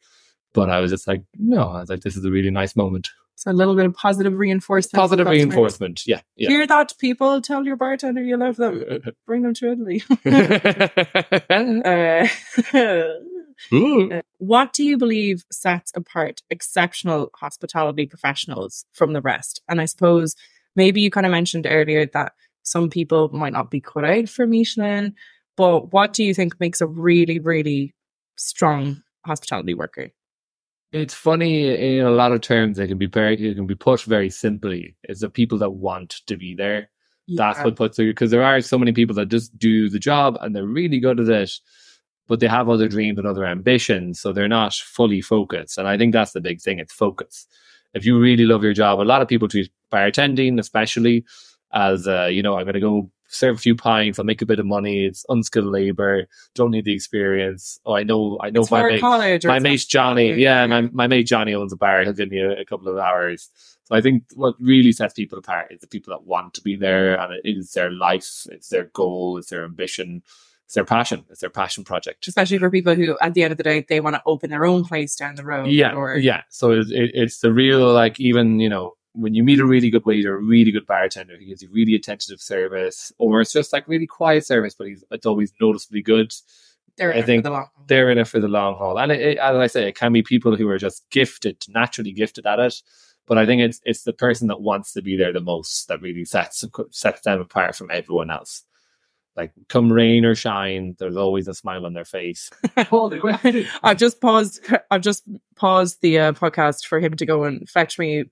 But 0.54 0.70
I 0.70 0.80
was 0.80 0.92
just 0.92 1.08
like, 1.08 1.24
no, 1.38 1.70
I 1.70 1.80
was 1.82 1.90
like, 1.90 2.02
this 2.02 2.16
is 2.16 2.26
a 2.26 2.32
really 2.32 2.52
nice 2.52 2.76
moment. 2.76 3.10
So 3.36 3.52
a 3.52 3.54
little 3.54 3.76
bit 3.76 3.86
of 3.86 3.94
positive 3.94 4.38
reinforcement. 4.38 5.00
Positive 5.00 5.26
reinforcement. 5.26 6.06
Yeah. 6.06 6.20
Yeah. 6.36 6.50
Hear 6.50 6.68
that, 6.68 6.94
people? 7.00 7.40
Tell 7.40 7.66
your 7.66 7.78
bartender 7.78 8.22
you 8.22 8.36
love 8.36 8.58
them. 8.58 8.84
Bring 9.26 9.44
them 9.44 9.54
to 9.54 9.72
Italy. 9.72 10.04
uh, 12.74 13.08
Ooh. 13.74 14.12
Uh, 14.12 14.22
what 14.38 14.74
do 14.74 14.84
you 14.84 14.98
believe 14.98 15.44
sets 15.52 15.92
apart 15.96 16.42
exceptional 16.50 17.30
hospitality 17.36 18.06
professionals 18.06 18.86
from 18.94 19.14
the 19.14 19.22
rest? 19.22 19.62
And 19.68 19.82
I 19.82 19.86
suppose 19.86 20.36
maybe 20.76 21.02
you 21.02 21.12
kind 21.12 21.26
of 21.26 21.32
mentioned 21.32 21.68
earlier 21.70 22.06
that 22.14 22.34
some 22.64 22.90
people 22.90 23.30
might 23.30 23.54
not 23.54 23.72
be 23.72 23.82
cut 23.82 24.06
out 24.06 24.30
for 24.30 24.46
Michelin, 24.46 25.16
but 25.58 25.92
what 25.92 26.14
do 26.14 26.24
you 26.24 26.34
think 26.34 26.60
makes 26.60 26.82
a 26.82 26.88
really, 26.88 27.40
really 27.40 27.94
strong 28.38 29.02
hospitality 29.26 29.74
worker? 29.74 30.10
It's 30.92 31.14
funny 31.14 31.98
in 32.00 32.06
a 32.06 32.10
lot 32.10 32.32
of 32.32 32.42
terms. 32.42 32.80
It 32.80 32.88
can 32.88 32.98
be 32.98 33.06
very, 33.06 33.36
it 33.50 33.56
can 33.56 33.68
be 33.68 33.76
put 33.76 34.02
very 34.02 34.30
simply. 34.30 34.96
It's 35.04 35.22
the 35.22 35.30
people 35.30 35.58
that 35.60 35.72
want 35.72 36.22
to 36.28 36.38
be 36.38 36.56
there. 36.56 36.90
That's 37.28 37.60
Yeah. 37.60 37.66
what 37.66 37.76
puts 37.76 38.00
it 38.00 38.06
because 38.06 38.32
there 38.32 38.44
are 38.44 38.60
so 38.62 38.80
many 38.80 38.92
people 38.92 39.16
that 39.18 39.28
just 39.30 39.56
do 39.60 39.88
the 39.90 40.00
job 40.00 40.38
and 40.42 40.56
they're 40.56 40.66
really 40.66 41.00
good 41.00 41.20
at 41.20 41.30
it, 41.30 41.52
but 42.30 42.40
they 42.40 42.48
have 42.48 42.70
other 42.70 42.88
dreams 42.88 43.18
and 43.18 43.28
other 43.28 43.46
ambitions, 43.46 44.22
so 44.22 44.32
they're 44.32 44.48
not 44.48 44.74
fully 44.74 45.20
focused. 45.20 45.78
And 45.78 45.88
I 45.88 45.98
think 45.98 46.14
that's 46.14 46.32
the 46.32 46.40
big 46.40 46.62
thing. 46.62 46.80
It's 46.80 46.94
focus. 46.94 47.48
If 47.96 48.06
you 48.06 48.20
really 48.20 48.46
love 48.46 48.64
your 48.64 48.74
job, 48.74 49.02
a 49.02 49.02
lot 49.02 49.24
of 49.24 49.28
people 49.28 49.48
treat 49.48 49.72
bartending, 49.92 50.60
especially 50.60 51.26
as 51.74 52.08
uh, 52.08 52.28
you 52.28 52.44
know, 52.44 52.56
I'm 52.56 52.66
going 52.66 52.76
to 52.76 52.80
go 52.80 53.12
serve 53.28 53.56
a 53.56 53.60
few 53.60 53.76
pints, 53.76 54.20
I'll 54.20 54.26
make 54.26 54.42
a 54.42 54.46
bit 54.46 54.60
of 54.60 54.66
money. 54.66 55.06
It's 55.06 55.26
unskilled 55.30 55.66
labor, 55.66 56.28
don't 56.54 56.72
need 56.72 56.86
the 56.86 56.94
experience. 56.94 57.80
Oh, 57.86 57.96
I 57.96 58.04
know, 58.04 58.38
I 58.42 58.52
know 58.52 58.62
It's 58.62 58.72
my 58.72 58.84
mate, 58.84 59.46
my 59.46 59.60
mate 59.60 59.86
Johnny. 59.88 60.34
Yeah, 60.34 60.66
my, 60.68 60.82
my 60.82 61.08
mate 61.08 61.28
Johnny 61.28 61.54
owns 61.54 61.74
a 61.74 61.78
bar. 61.78 62.04
He'll 62.04 62.14
give 62.14 62.30
me 62.30 62.40
a, 62.40 62.62
a 62.62 62.66
couple 62.66 62.88
of 62.88 62.98
hours. 62.98 63.50
So 63.86 63.96
I 63.96 64.02
think 64.02 64.24
what 64.36 64.56
really 64.60 64.92
sets 64.92 65.14
people 65.16 65.40
apart 65.40 65.72
is 65.72 65.82
the 65.82 65.88
people 65.88 66.12
that 66.14 66.26
want 66.26 66.54
to 66.56 66.62
be 66.62 66.76
there 66.76 67.20
and 67.20 67.34
it 67.34 67.42
is 67.44 67.72
their 67.72 67.92
life, 67.92 68.46
it's 68.52 68.70
their 68.70 68.86
goal, 68.86 69.38
it's 69.38 69.50
their 69.50 69.66
ambition, 69.66 70.22
it's 70.70 70.76
their 70.76 70.86
passion, 70.86 71.26
it's 71.32 71.42
their 71.42 71.50
passion 71.50 71.84
project. 71.84 72.28
especially 72.28 72.60
for 72.60 72.70
people 72.70 72.94
who, 72.94 73.18
at 73.22 73.34
the 73.34 73.42
end 73.42 73.52
of 73.52 73.58
the 73.58 73.64
day, 73.64 73.84
they 73.90 74.00
want 74.00 74.16
to 74.16 74.22
open 74.28 74.52
their 74.52 74.66
own 74.68 74.86
place 74.86 75.16
down 75.16 75.34
the 75.34 75.44
road. 75.44 75.68
yeah 75.72 75.94
Or, 75.96 76.16
yeah 76.16 76.44
so 76.50 76.70
it, 76.74 76.92
it, 76.92 77.10
it's 77.16 77.40
the 77.40 77.52
real 77.52 77.92
like 77.92 78.20
even 78.20 78.60
you 78.60 78.70
know 78.70 78.94
when 79.14 79.34
you 79.34 79.44
meet 79.44 79.58
a 79.60 79.66
really 79.66 79.90
good 79.90 80.06
waiter 80.06 80.36
a 80.36 80.40
really 80.40 80.70
good 80.72 80.86
bartender 80.86 81.36
who 81.40 81.46
gives 81.46 81.64
you 81.64 81.70
really 81.72 81.96
attentive 81.96 82.40
service 82.40 83.12
or 83.18 83.42
it's 83.42 83.52
just 83.52 83.74
like 83.74 83.88
really 83.88 84.06
quiet 84.06 84.46
service 84.46 84.76
but 84.76 84.86
he's 84.86 85.04
it's 85.10 85.26
always 85.26 85.52
noticeably 85.60 86.04
good 86.04 86.32
they're 86.98 87.12
I 87.12 87.16
in 87.16 87.18
it 87.18 87.22
for 87.24 87.26
think 87.26 87.44
the 87.46 87.50
long 87.50 87.68
haul. 87.76 87.86
they're 87.88 88.12
in 88.12 88.18
it 88.20 88.28
for 88.28 88.40
the 88.40 88.48
long 88.48 88.76
haul 88.76 89.00
and 89.00 89.12
it, 89.12 89.20
it, 89.22 89.38
as 89.40 89.56
i 89.56 89.66
say 89.66 89.88
it 89.90 89.96
can 89.96 90.14
be 90.14 90.22
people 90.22 90.56
who 90.56 90.70
are 90.70 90.78
just 90.78 91.04
gifted 91.10 91.58
naturally 91.68 92.12
gifted 92.12 92.46
at 92.46 92.60
it 92.60 92.76
but 93.26 93.40
i 93.40 93.46
think 93.48 93.60
it's 93.64 93.82
it's 93.86 94.04
the 94.04 94.14
person 94.14 94.48
that 94.50 94.62
wants 94.62 94.94
to 94.94 95.02
be 95.02 95.18
there 95.18 95.34
the 95.34 95.42
most 95.42 95.88
that 95.88 96.00
really 96.00 96.26
sets 96.26 96.64
sets 96.92 97.22
them 97.22 97.42
apart 97.42 97.76
from 97.76 97.90
everyone 97.90 98.30
else 98.30 98.64
like 99.40 99.54
come 99.70 99.92
rain 99.92 100.26
or 100.26 100.36
shine 100.36 100.96
there's 101.00 101.16
always 101.16 101.48
a 101.48 101.54
smile 101.54 101.86
on 101.86 101.94
their 101.94 102.06
face 102.06 102.50
I've 103.84 103.98
just 103.98 104.22
paused. 104.22 104.66
I've 104.92 105.02
just 105.02 105.24
paused 105.56 106.02
the 106.02 106.20
uh, 106.20 106.32
podcast 106.34 106.86
for 106.86 107.00
him 107.00 107.16
to 107.16 107.26
go 107.26 107.44
and 107.44 107.68
fetch 107.70 107.98
me 107.98 108.26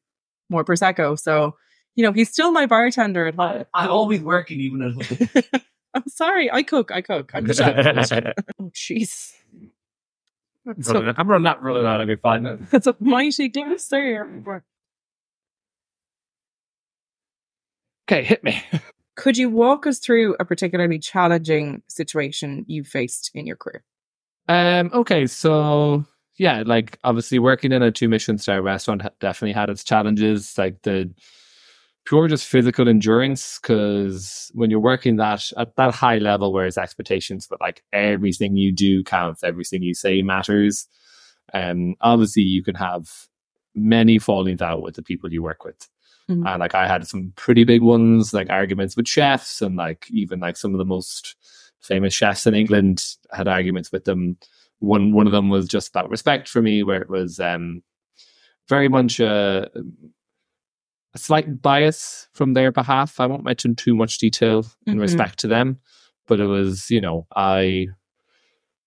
more 0.49 0.63
prosecco. 0.63 1.19
So 1.19 1.55
you 1.95 2.03
know 2.03 2.11
he's 2.11 2.29
still 2.29 2.51
my 2.51 2.65
bartender 2.65 3.27
at 3.27 3.35
home. 3.35 3.65
I'm 3.73 3.89
always 3.89 4.21
working 4.21 4.59
even 4.59 4.81
at 4.81 4.93
home. 4.93 5.61
I'm 5.93 6.07
sorry. 6.07 6.51
I 6.51 6.63
cook. 6.63 6.91
I 6.91 7.01
cook. 7.01 7.31
I'm 7.33 7.45
the 7.45 7.53
chef. 7.53 8.33
oh 8.59 8.69
jeez. 8.69 9.33
That's 10.65 10.89
a, 10.89 11.15
I'm 11.17 11.29
running 11.29 11.45
that 11.45 11.61
running 11.61 11.85
out 11.85 12.01
of 12.01 12.09
your 12.09 12.17
five 12.17 12.41
minutes. 12.41 12.69
that's 12.71 12.87
a 12.87 12.95
mighty 12.99 13.47
glass 13.47 13.87
there. 13.87 14.27
Okay, 18.09 18.23
hit 18.23 18.43
me. 18.43 18.61
Could 19.17 19.35
you 19.35 19.49
walk 19.49 19.87
us 19.87 19.97
through 19.99 20.35
a 20.39 20.45
particularly 20.45 20.99
challenging 20.99 21.81
situation 21.87 22.63
you 22.67 22.83
faced 22.83 23.31
in 23.33 23.47
your 23.47 23.57
career? 23.57 23.83
Um. 24.47 24.91
Okay. 24.93 25.27
So 25.27 26.05
yeah, 26.37 26.63
like 26.65 26.99
obviously 27.03 27.39
working 27.39 27.71
in 27.71 27.81
a 27.81 27.91
two 27.91 28.07
Michelin 28.07 28.37
star 28.37 28.61
restaurant 28.61 29.01
definitely 29.19 29.53
had 29.53 29.69
its 29.69 29.83
challenges. 29.83 30.55
Like 30.57 30.83
the 30.83 31.11
pure 32.05 32.27
just 32.27 32.45
physical 32.45 32.87
endurance, 32.87 33.59
because 33.59 34.51
when 34.53 34.69
you're 34.69 34.79
working 34.79 35.17
that 35.17 35.51
at 35.57 35.75
that 35.75 35.93
high 35.95 36.19
level, 36.19 36.53
where 36.53 36.67
it's 36.67 36.77
expectations, 36.77 37.47
but 37.49 37.59
like 37.59 37.83
everything 37.91 38.55
you 38.55 38.71
do 38.71 39.03
counts, 39.03 39.43
everything 39.43 39.81
you 39.81 39.95
say 39.95 40.21
matters. 40.21 40.87
Um. 41.53 41.95
Obviously, 42.01 42.43
you 42.43 42.63
can 42.63 42.75
have 42.75 43.09
many 43.73 44.19
fallings 44.19 44.61
out 44.61 44.81
with 44.83 44.95
the 44.95 45.03
people 45.03 45.33
you 45.33 45.41
work 45.41 45.65
with. 45.65 45.89
Mhm. 46.29 46.45
And 46.47 46.59
like 46.59 46.75
I 46.75 46.87
had 46.87 47.07
some 47.07 47.31
pretty 47.35 47.63
big 47.63 47.81
ones, 47.81 48.33
like 48.33 48.49
arguments 48.49 48.95
with 48.97 49.07
chefs, 49.07 49.61
and 49.61 49.75
like 49.77 50.07
even 50.11 50.39
like 50.39 50.57
some 50.57 50.73
of 50.73 50.77
the 50.77 50.85
most 50.85 51.35
famous 51.81 52.13
chefs 52.13 52.45
in 52.47 52.53
England 52.53 53.03
had 53.31 53.47
arguments 53.47 53.91
with 53.91 54.03
them. 54.05 54.37
One 54.79 55.13
one 55.13 55.25
of 55.25 55.31
them 55.33 55.49
was 55.49 55.67
just 55.67 55.89
about 55.89 56.09
respect 56.09 56.49
for 56.49 56.61
me, 56.61 56.83
where 56.83 57.01
it 57.01 57.09
was 57.09 57.39
um, 57.39 57.81
very 58.67 58.89
much 58.89 59.19
a, 59.21 59.69
a 61.13 61.17
slight 61.17 61.61
bias 61.61 62.27
from 62.33 62.53
their 62.53 62.71
behalf. 62.71 63.19
I 63.19 63.25
won't 63.25 63.43
mention 63.45 63.75
too 63.75 63.95
much 63.95 64.17
detail 64.17 64.65
in 64.85 64.97
Mhm. 64.97 65.01
respect 65.01 65.39
to 65.39 65.47
them, 65.47 65.79
but 66.27 66.39
it 66.41 66.45
was 66.47 66.89
you 66.91 66.99
know 67.01 67.25
I 67.35 67.87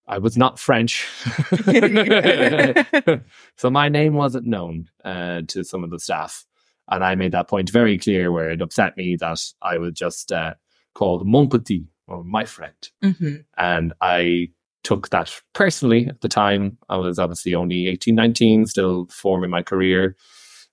I 0.07 0.19
was 0.19 0.37
not 0.37 0.59
French, 0.59 1.07
so 3.57 3.71
my 3.71 3.89
name 3.89 4.15
wasn't 4.15 4.47
known 4.47 4.91
uh, 5.05 5.43
to 5.49 5.65
some 5.65 5.85
of 5.85 5.91
the 5.91 5.99
staff, 6.01 6.45
and 6.91 7.05
I 7.05 7.15
made 7.15 7.33
that 7.33 7.49
point 7.49 7.71
very 7.71 7.99
clear 7.99 8.33
where 8.33 8.51
it 8.51 8.61
upset 8.63 8.97
me 8.97 9.17
that 9.17 9.41
I 9.63 9.79
was 9.79 9.93
just 9.95 10.33
uh, 10.33 10.55
called 10.95 11.27
mon 11.27 11.49
petit 11.49 11.87
or 12.09 12.25
my 12.25 12.45
friend. 12.45 12.91
hmm 13.03 13.37
And 13.57 13.93
I 14.01 14.49
took 14.83 15.11
that 15.11 15.33
personally 15.53 16.07
at 16.09 16.21
the 16.23 16.29
time. 16.29 16.79
I 16.89 16.97
was 16.97 17.19
obviously 17.19 17.55
only 17.55 17.87
18, 17.89 18.15
19, 18.15 18.67
still 18.67 19.07
forming 19.11 19.51
my 19.51 19.63
career. 19.63 20.17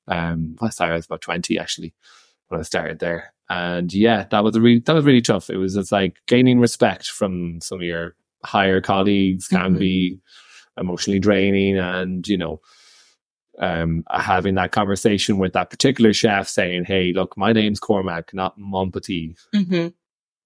Um, 0.08 0.56
I 0.62 0.70
started, 0.70 0.94
I 0.94 0.96
was 0.98 1.06
about 1.06 1.22
20 1.22 1.60
actually 1.60 1.94
when 2.48 2.60
I 2.60 2.64
started 2.64 3.00
there. 3.00 3.34
And 3.50 3.94
yeah, 3.94 4.26
that 4.32 4.44
was 4.44 4.56
a 4.56 4.62
really, 4.62 4.80
that 4.80 4.94
was 4.96 5.06
really 5.06 5.22
tough. 5.22 5.50
It 5.50 5.58
was 5.58 5.76
just 5.76 5.92
like 5.92 6.18
gaining 6.28 6.60
respect 6.60 7.08
from 7.08 7.60
some 7.62 7.80
of 7.80 7.84
your 7.84 8.16
higher 8.46 8.82
colleagues 8.82 9.48
can 9.48 9.76
Mhm. 9.76 9.80
be 9.80 10.20
emotionally 10.80 11.20
draining 11.20 11.78
and, 11.78 12.28
you 12.28 12.38
know, 12.38 12.62
um, 13.60 14.04
having 14.10 14.56
that 14.56 14.72
conversation 14.72 15.38
with 15.38 15.54
that 15.54 15.70
particular 15.70 16.14
chef 16.14 16.48
saying, 16.48 16.86
Hey, 16.86 17.14
look, 17.14 17.38
my 17.38 17.54
name's 17.54 17.80
Cormac, 17.80 18.34
not 18.34 18.58
Mon 18.58 18.92
Petit 18.92 19.36
hmm 19.54 19.88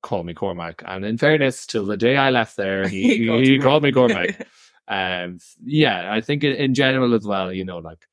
call 0.01 0.23
me 0.23 0.33
Cormac. 0.33 0.81
And 0.85 1.05
in 1.05 1.17
fairness, 1.17 1.65
till 1.65 1.85
the 1.85 1.97
day 1.97 2.17
I 2.17 2.29
left 2.29 2.57
there, 2.57 2.87
he, 2.87 3.17
He 3.17 3.17
he, 3.45 3.57
called 3.57 3.63
called 3.63 3.83
me 3.83 3.91
Cormac. 3.91 4.47
um, 4.87 5.39
yeah, 5.63 6.11
I 6.11 6.21
think 6.21 6.43
in, 6.43 6.53
in 6.53 6.73
general 6.73 7.13
as 7.13 7.25
well, 7.25 7.51
you 7.53 7.63
know, 7.65 7.77
like 7.77 8.05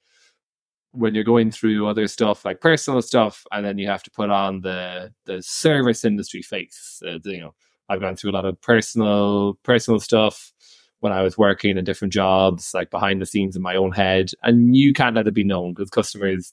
when 0.93 1.15
you're 1.15 1.25
going 1.25 1.51
through 1.51 1.87
other 1.87 2.07
stuff 2.07 2.45
like 2.45 2.61
personal 2.61 3.03
stuff, 3.03 3.45
and 3.53 3.65
then 3.65 3.79
you 3.79 3.89
have 3.89 4.03
to 4.03 4.11
put 4.11 4.31
on 4.31 4.61
the 4.61 5.13
the 5.27 5.43
service 5.43 6.05
industry 6.05 6.43
face. 6.43 7.03
Uh, 7.07 7.19
you 7.25 7.41
know, 7.41 7.55
I've 7.89 8.01
gone 8.01 8.17
through 8.17 8.31
a 8.31 8.33
lot 8.33 8.45
of 8.45 8.61
personal 8.61 9.55
personal 9.63 10.01
stuff 10.01 10.53
when 11.01 11.13
I 11.13 11.23
was 11.23 11.39
working 11.39 11.77
in 11.79 11.85
different 11.85 12.13
jobs, 12.13 12.73
like 12.75 12.91
behind 12.91 13.21
the 13.21 13.27
scenes 13.27 13.55
in 13.57 13.63
my 13.63 13.77
own 13.77 13.93
head, 13.93 14.31
and 14.43 14.75
you 14.77 14.93
can't 14.93 15.15
let 15.17 15.27
it 15.29 15.35
be 15.35 15.45
known 15.45 15.73
because 15.75 15.91
customers 15.91 16.53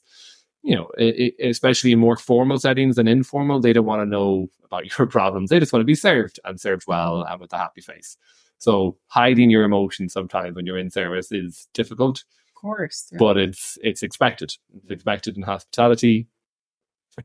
you 0.62 0.74
know, 0.74 0.88
i 0.98 1.32
i 1.40 1.44
especially 1.46 1.92
in 1.92 1.98
more 2.00 2.16
formal 2.16 2.58
settings 2.58 2.96
than 2.96 3.06
informal, 3.06 3.60
they 3.60 3.72
don't 3.72 3.84
want 3.86 4.02
to 4.02 4.06
know 4.06 4.48
about 4.64 4.84
your 4.98 5.06
problems. 5.06 5.48
They 5.50 5.60
just 5.60 5.72
want 5.72 5.80
to 5.82 5.84
be 5.86 5.94
served 5.94 6.40
and 6.44 6.60
served 6.60 6.84
well 6.88 7.22
and 7.22 7.40
with 7.40 7.52
a 7.52 7.56
happy 7.58 7.80
face. 7.80 8.16
So 8.58 8.96
hiding 9.06 9.48
your 9.50 9.62
emotions 9.62 10.12
sometimes 10.12 10.56
when 10.56 10.66
you're 10.66 10.78
in 10.78 10.90
service 10.90 11.30
is 11.30 11.68
difficult, 11.72 12.24
Of 12.48 12.54
course. 12.60 13.06
yeah. 13.12 13.18
but 13.18 13.36
it's 13.36 13.78
it's 13.82 14.02
expected. 14.02 14.54
It's 14.74 14.90
expected 14.90 15.36
in 15.36 15.44
hospitality. 15.44 16.26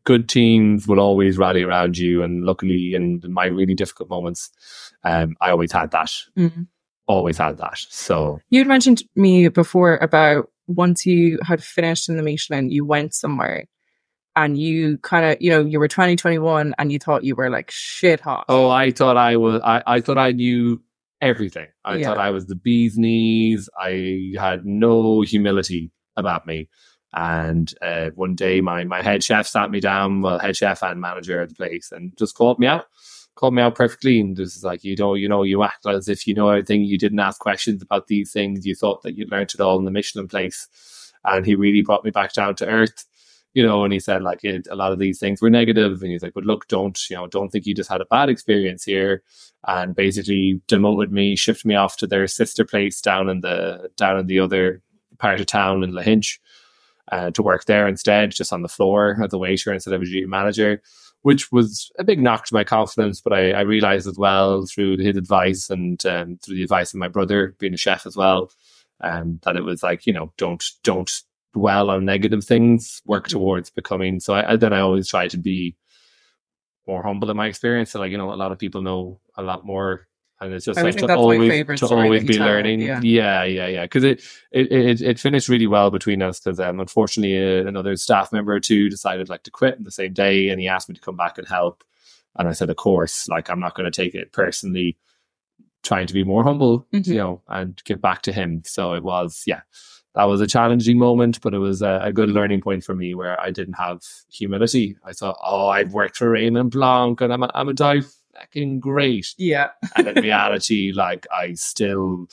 Good 0.03 0.29
teams 0.29 0.87
will 0.87 0.99
always 0.99 1.37
rally 1.39 1.63
around 1.63 1.97
you, 1.97 2.21
and 2.23 2.43
luckily, 2.45 2.93
in 2.93 3.21
my 3.27 3.45
really 3.47 3.73
difficult 3.75 4.09
moments, 4.09 4.51
um, 5.03 5.35
I 5.41 5.49
always 5.49 5.71
had 5.71 5.89
that. 5.91 6.11
Mhm. 6.37 6.67
Always 7.11 7.37
had 7.37 7.57
that. 7.57 7.77
So 7.89 8.39
You 8.49 8.59
had 8.59 8.67
mentioned 8.67 9.03
me 9.15 9.47
before 9.49 9.97
about 9.97 10.49
once 10.67 11.05
you 11.05 11.39
had 11.43 11.61
finished 11.63 12.07
in 12.07 12.15
the 12.17 12.23
Michelin, 12.23 12.69
you 12.71 12.85
went 12.85 13.13
somewhere 13.13 13.65
and 14.35 14.57
you 14.57 14.97
kind 14.99 15.25
of, 15.25 15.41
you 15.41 15.49
know, 15.49 15.59
you 15.65 15.77
were 15.77 15.89
2021 15.89 16.73
and 16.77 16.91
you 16.91 16.99
thought 16.99 17.25
you 17.25 17.35
were 17.35 17.49
like 17.49 17.69
shit 17.69 18.21
hot. 18.21 18.45
Oh, 18.47 18.69
I 18.69 18.91
thought 18.91 19.17
I 19.17 19.35
was. 19.35 19.59
I, 19.61 19.83
I 19.85 19.99
thought 20.01 20.17
I 20.17 20.31
knew 20.31 20.81
everything. 21.19 21.67
I 21.83 21.97
Yeah. 21.97 22.07
thought 22.07 22.17
I 22.17 22.29
was 22.29 22.45
the 22.45 22.55
bee's 22.55 22.97
knees. 22.97 23.69
I 23.77 24.31
had 24.39 24.65
no 24.65 25.21
humility 25.21 25.91
about 26.15 26.47
me. 26.47 26.69
And 27.13 27.73
uh, 27.81 28.11
one 28.15 28.35
day, 28.35 28.61
my 28.61 28.85
my 28.85 29.01
head 29.01 29.21
chef 29.21 29.45
sat 29.47 29.69
me 29.69 29.81
down, 29.81 30.21
well, 30.21 30.39
head 30.39 30.55
chef 30.55 30.81
and 30.81 31.01
manager 31.01 31.41
at 31.41 31.49
the 31.49 31.55
place, 31.55 31.91
and 31.91 32.13
just 32.17 32.35
called 32.35 32.57
me 32.57 32.67
out. 32.67 32.85
Called 33.41 33.55
me 33.55 33.61
out 33.61 33.75
perfectly, 33.75 34.21
and 34.21 34.37
this 34.37 34.55
is 34.55 34.63
like 34.63 34.83
you 34.83 34.95
know, 34.95 35.15
you 35.15 35.27
know, 35.27 35.43
you 35.43 35.63
act 35.63 35.85
as 35.85 36.07
if 36.07 36.25
you 36.27 36.33
know 36.33 36.49
everything. 36.49 36.83
You 36.83 36.97
didn't 36.97 37.19
ask 37.19 37.39
questions 37.39 37.81
about 37.81 38.07
these 38.07 38.31
things. 38.31 38.65
You 38.65 38.75
thought 38.75 39.01
that 39.01 39.17
you'd 39.17 39.31
learned 39.31 39.51
it 39.53 39.59
all 39.59 39.79
in 39.79 39.85
the 39.85 39.91
Michelin 39.91 40.27
place, 40.27 41.11
and 41.25 41.45
he 41.45 41.55
really 41.55 41.81
brought 41.81 42.05
me 42.05 42.11
back 42.11 42.33
down 42.33 42.55
to 42.55 42.67
earth 42.67 43.05
you 43.53 43.65
know, 43.65 43.83
and 43.83 43.91
he 43.91 43.99
said 43.99 44.21
like 44.21 44.43
it, 44.43 44.67
a 44.69 44.75
lot 44.75 44.91
of 44.91 44.99
these 44.99 45.19
things 45.19 45.41
were 45.41 45.49
negative, 45.49 46.01
and 46.01 46.11
he's 46.11 46.23
like, 46.23 46.33
but 46.33 46.45
look, 46.45 46.67
don't 46.67 46.97
you 47.09 47.15
know, 47.15 47.27
don't 47.27 47.49
think 47.49 47.65
you 47.65 47.75
just 47.75 47.89
had 47.89 48.01
a 48.01 48.05
bad 48.05 48.29
experience 48.29 48.83
here, 48.83 49.23
and 49.67 49.95
basically 49.95 50.61
demoted 50.67 51.11
me, 51.11 51.35
shifted 51.35 51.67
me 51.67 51.75
off 51.75 51.97
to 51.97 52.07
their 52.07 52.27
sister 52.27 52.63
place 52.63 53.01
down 53.01 53.29
in 53.29 53.41
the 53.41 53.89
down 53.97 54.17
in 54.19 54.27
the 54.27 54.39
other 54.39 54.81
part 55.17 55.39
of 55.39 55.45
town 55.45 55.83
in 55.83 55.91
Lahinch, 55.91 56.39
uh, 57.11 57.31
to 57.31 57.43
work 57.43 57.65
there 57.65 57.87
instead, 57.87 58.31
just 58.31 58.53
on 58.53 58.61
the 58.61 58.69
floor 58.69 59.17
as 59.21 59.33
a 59.33 59.37
waiter 59.37 59.73
instead 59.73 59.93
of 59.93 60.01
a 60.01 60.25
manager, 60.25 60.81
which 61.21 61.51
was 61.51 61.91
a 61.99 62.03
big 62.03 62.19
knock 62.19 62.45
to 62.45 62.53
my 62.53 62.63
confidence. 62.63 63.21
But 63.21 63.33
I, 63.33 63.51
I 63.51 63.61
realized 63.61 64.07
as 64.07 64.17
well 64.17 64.65
through 64.65 64.97
his 64.97 65.17
advice 65.17 65.69
and 65.69 66.03
um, 66.05 66.39
through 66.43 66.55
the 66.55 66.63
advice 66.63 66.93
of 66.93 66.99
my 66.99 67.07
brother 67.07 67.55
being 67.59 67.73
a 67.73 67.77
chef 67.77 68.05
as 68.05 68.15
well, 68.15 68.51
um, 69.01 69.39
that 69.43 69.55
it 69.55 69.63
was 69.63 69.83
like 69.83 70.05
you 70.05 70.13
know, 70.13 70.33
don't 70.37 70.63
don't 70.83 71.11
dwell 71.53 71.89
on 71.89 72.05
negative 72.05 72.43
things, 72.43 73.01
work 73.05 73.27
towards 73.27 73.69
becoming. 73.69 74.19
So 74.19 74.33
I, 74.33 74.53
I 74.53 74.55
then 74.55 74.73
I 74.73 74.79
always 74.79 75.07
try 75.07 75.27
to 75.27 75.37
be 75.37 75.75
more 76.87 77.03
humble 77.03 77.29
in 77.29 77.37
my 77.37 77.47
experience. 77.47 77.91
So 77.91 77.99
like 77.99 78.11
you 78.11 78.17
know, 78.17 78.33
a 78.33 78.35
lot 78.35 78.51
of 78.51 78.59
people 78.59 78.81
know 78.81 79.19
a 79.37 79.43
lot 79.43 79.65
more, 79.65 80.07
and 80.41 80.53
it's 80.53 80.65
just 80.65 80.77
I 80.79 80.81
like 80.81 80.97
to 80.97 81.13
always 81.15 81.79
to 81.79 81.87
always 81.87 82.23
be 82.23 82.39
learning. 82.39 82.81
yeah. 82.81 82.99
yeah, 83.01 83.43
yeah, 83.43 83.67
yeah. 83.67 83.83
Because 83.83 84.03
it, 84.03 84.21
it 84.51 84.71
it 84.71 85.01
it 85.01 85.19
finished 85.19 85.47
really 85.47 85.67
well 85.67 85.91
between 85.91 86.21
us. 86.21 86.39
Because 86.39 86.59
um, 86.59 86.79
unfortunately, 86.79 87.37
uh, 87.37 87.67
another 87.67 87.95
staff 87.95 88.33
member 88.33 88.51
or 88.53 88.59
two 88.59 88.89
decided 88.89 89.29
like 89.29 89.43
to 89.43 89.51
quit 89.51 89.77
on 89.77 89.83
the 89.83 89.91
same 89.91 90.13
day, 90.13 90.49
and 90.49 90.59
he 90.59 90.67
asked 90.67 90.89
me 90.89 90.95
to 90.95 91.01
come 91.01 91.15
back 91.15 91.37
and 91.37 91.47
help. 91.47 91.83
And 92.37 92.47
I 92.47 92.53
said, 92.53 92.69
of 92.69 92.75
course, 92.77 93.27
like 93.29 93.49
I'm 93.49 93.59
not 93.59 93.75
going 93.75 93.91
to 93.91 93.95
take 93.95 94.15
it 94.15 94.31
personally, 94.31 94.97
trying 95.83 96.07
to 96.07 96.13
be 96.13 96.23
more 96.23 96.43
humble, 96.43 96.87
Mhm. 96.93 97.07
you 97.07 97.15
know, 97.15 97.41
and 97.47 97.81
give 97.85 98.01
back 98.01 98.21
to 98.23 98.31
him. 98.31 98.63
So 98.65 98.93
it 98.93 99.03
was, 99.03 99.43
yeah, 99.45 99.61
that 100.15 100.23
was 100.25 100.39
a 100.41 100.47
challenging 100.47 100.97
moment, 100.97 101.41
but 101.41 101.53
it 101.53 101.57
was 101.59 101.81
a, 101.81 101.99
a 102.03 102.13
good 102.13 102.29
learning 102.29 102.61
point 102.61 102.83
for 102.85 102.95
me 102.95 103.13
where 103.15 103.39
I 103.39 103.51
didn't 103.51 103.73
have 103.73 104.01
humility. 104.31 104.95
I 105.05 105.11
thought, 105.11 105.37
oh, 105.43 105.67
I've 105.67 105.93
worked 105.93 106.15
for 106.17 106.29
Raymond 106.29 106.71
Blanc 106.71 107.19
and 107.21 107.33
I'm 107.33 107.43
a, 107.43 107.51
I'm 107.53 107.67
a 107.69 107.73
die 107.73 108.01
fucking 108.41 108.79
great. 108.79 109.33
Yeah. 109.37 109.69
And 109.95 110.07
in 110.07 110.23
reality, 110.23 110.91
like 110.93 111.27
I 111.31 111.53
still 111.53 112.27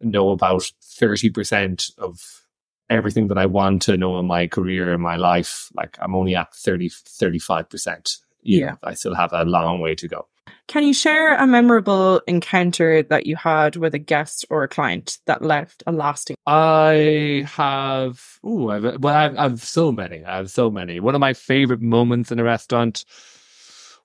know 0.00 0.30
about 0.30 0.62
30% 0.82 1.90
of 1.98 2.20
everything 2.90 3.28
that 3.28 3.38
I 3.38 3.46
want 3.46 3.82
to 3.82 3.96
know 3.96 4.18
in 4.18 4.26
my 4.26 4.46
career 4.46 4.92
and 4.92 5.02
my 5.02 5.16
life. 5.16 5.68
Like 5.74 5.96
I'm 6.00 6.14
only 6.14 6.34
at 6.34 6.54
30, 6.54 6.88
35%. 6.88 8.18
You 8.42 8.60
know, 8.60 8.66
Yeah. 8.66 8.74
I 8.82 8.94
still 8.94 9.14
have 9.14 9.32
a 9.32 9.44
long 9.44 9.80
way 9.80 9.94
to 9.96 10.08
go. 10.08 10.26
Can 10.68 10.84
you 10.84 10.92
share 10.94 11.34
a 11.34 11.46
memorable 11.46 12.20
encounter 12.26 13.02
that 13.02 13.26
you 13.26 13.36
had 13.36 13.76
with 13.76 13.94
a 13.94 13.98
guest 13.98 14.44
or 14.50 14.62
a 14.62 14.68
client 14.68 15.18
that 15.26 15.42
left 15.42 15.82
a 15.86 15.92
lasting? 15.92 16.36
I 16.46 17.44
have, 17.56 18.38
ooh, 18.46 18.70
I've, 18.70 19.00
well, 19.00 19.14
I've, 19.14 19.38
I've 19.38 19.62
so 19.62 19.90
many. 19.92 20.24
I 20.24 20.36
have 20.36 20.50
so 20.50 20.70
many. 20.70 21.00
One 21.00 21.14
of 21.14 21.20
my 21.20 21.32
favorite 21.32 21.80
moments 21.80 22.30
in 22.30 22.38
a 22.38 22.44
restaurant 22.44 23.04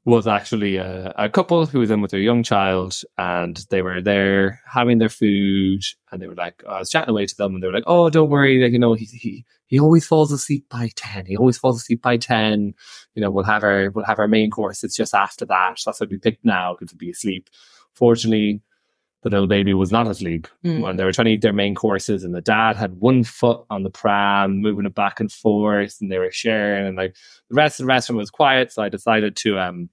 was 0.06 0.28
actually 0.28 0.76
a, 0.76 1.14
a 1.18 1.30
couple 1.30 1.66
who 1.66 1.80
was 1.80 1.90
in 1.90 2.02
with 2.02 2.12
their 2.12 2.20
young 2.20 2.44
child 2.44 3.00
and 3.18 3.66
they 3.70 3.82
were 3.82 4.02
there 4.02 4.60
having 4.68 4.98
their 4.98 5.10
food 5.10 5.82
and 6.12 6.22
they 6.22 6.28
were 6.28 6.36
like, 6.36 6.62
I 6.68 6.80
was 6.80 6.90
chatting 6.90 7.12
away 7.12 7.26
to 7.26 7.36
them 7.38 7.54
and 7.54 7.64
they 7.64 7.68
were 7.68 7.74
like, 7.74 7.86
oh, 7.88 8.10
don't 8.10 8.30
worry. 8.30 8.62
Like, 8.62 8.74
you 8.74 8.80
know, 8.80 8.96
he, 8.96 9.06
he, 9.06 9.46
he 9.68 9.80
always 9.80 10.06
falls 10.06 10.32
asleep 10.34 10.68
by 10.70 10.90
10. 10.96 11.26
He 11.26 11.38
always 11.38 11.58
falls 11.58 11.82
asleep 11.82 12.02
by 12.02 12.18
10. 12.18 12.74
You 13.16 13.22
know, 13.22 13.32
we'll 13.32 13.46
have 13.46 13.64
our, 13.64 13.92
we'll 13.92 14.04
have 14.04 14.20
our 14.20 14.28
main 14.28 14.52
course. 14.52 14.84
It's 14.84 14.98
just 14.98 15.16
after 15.16 15.46
that. 15.46 15.80
That's 15.86 16.02
what 16.02 16.10
we 16.10 16.18
picked 16.18 16.44
now 16.44 16.74
because 16.74 16.92
he'll 16.92 16.98
be 16.98 17.12
asleep. 17.12 17.50
Fortunately, 17.94 18.62
the 19.24 19.30
little 19.30 19.48
baby 19.48 19.74
was 19.74 19.92
not 19.92 20.08
asleep. 20.08 20.48
Mm. 20.66 20.82
when 20.82 20.98
they 20.98 21.04
were 21.04 21.12
trying 21.12 21.26
to 21.26 21.32
eat 21.32 21.42
their 21.42 21.54
main 21.54 21.76
courses 21.76 22.24
and 22.24 22.36
the 22.36 22.42
dad 22.42 22.76
had 22.76 23.00
one 23.00 23.24
foot 23.24 23.66
on 23.70 23.84
the 23.84 23.90
pram 23.90 24.62
moving 24.62 24.86
it 24.86 24.94
back 24.96 25.20
and 25.20 25.32
forth 25.32 25.98
and 26.02 26.12
they 26.12 26.18
were 26.20 26.32
sharing 26.32 26.88
and 26.88 26.98
like 26.98 27.16
the 27.50 27.56
rest 27.56 27.80
of 27.80 27.86
the 27.86 27.88
restaurant 27.88 28.18
was 28.18 28.30
quiet 28.30 28.72
so 28.72 28.82
i 28.84 28.90
decided 28.90 29.36
to 29.36 29.58
um 29.58 29.90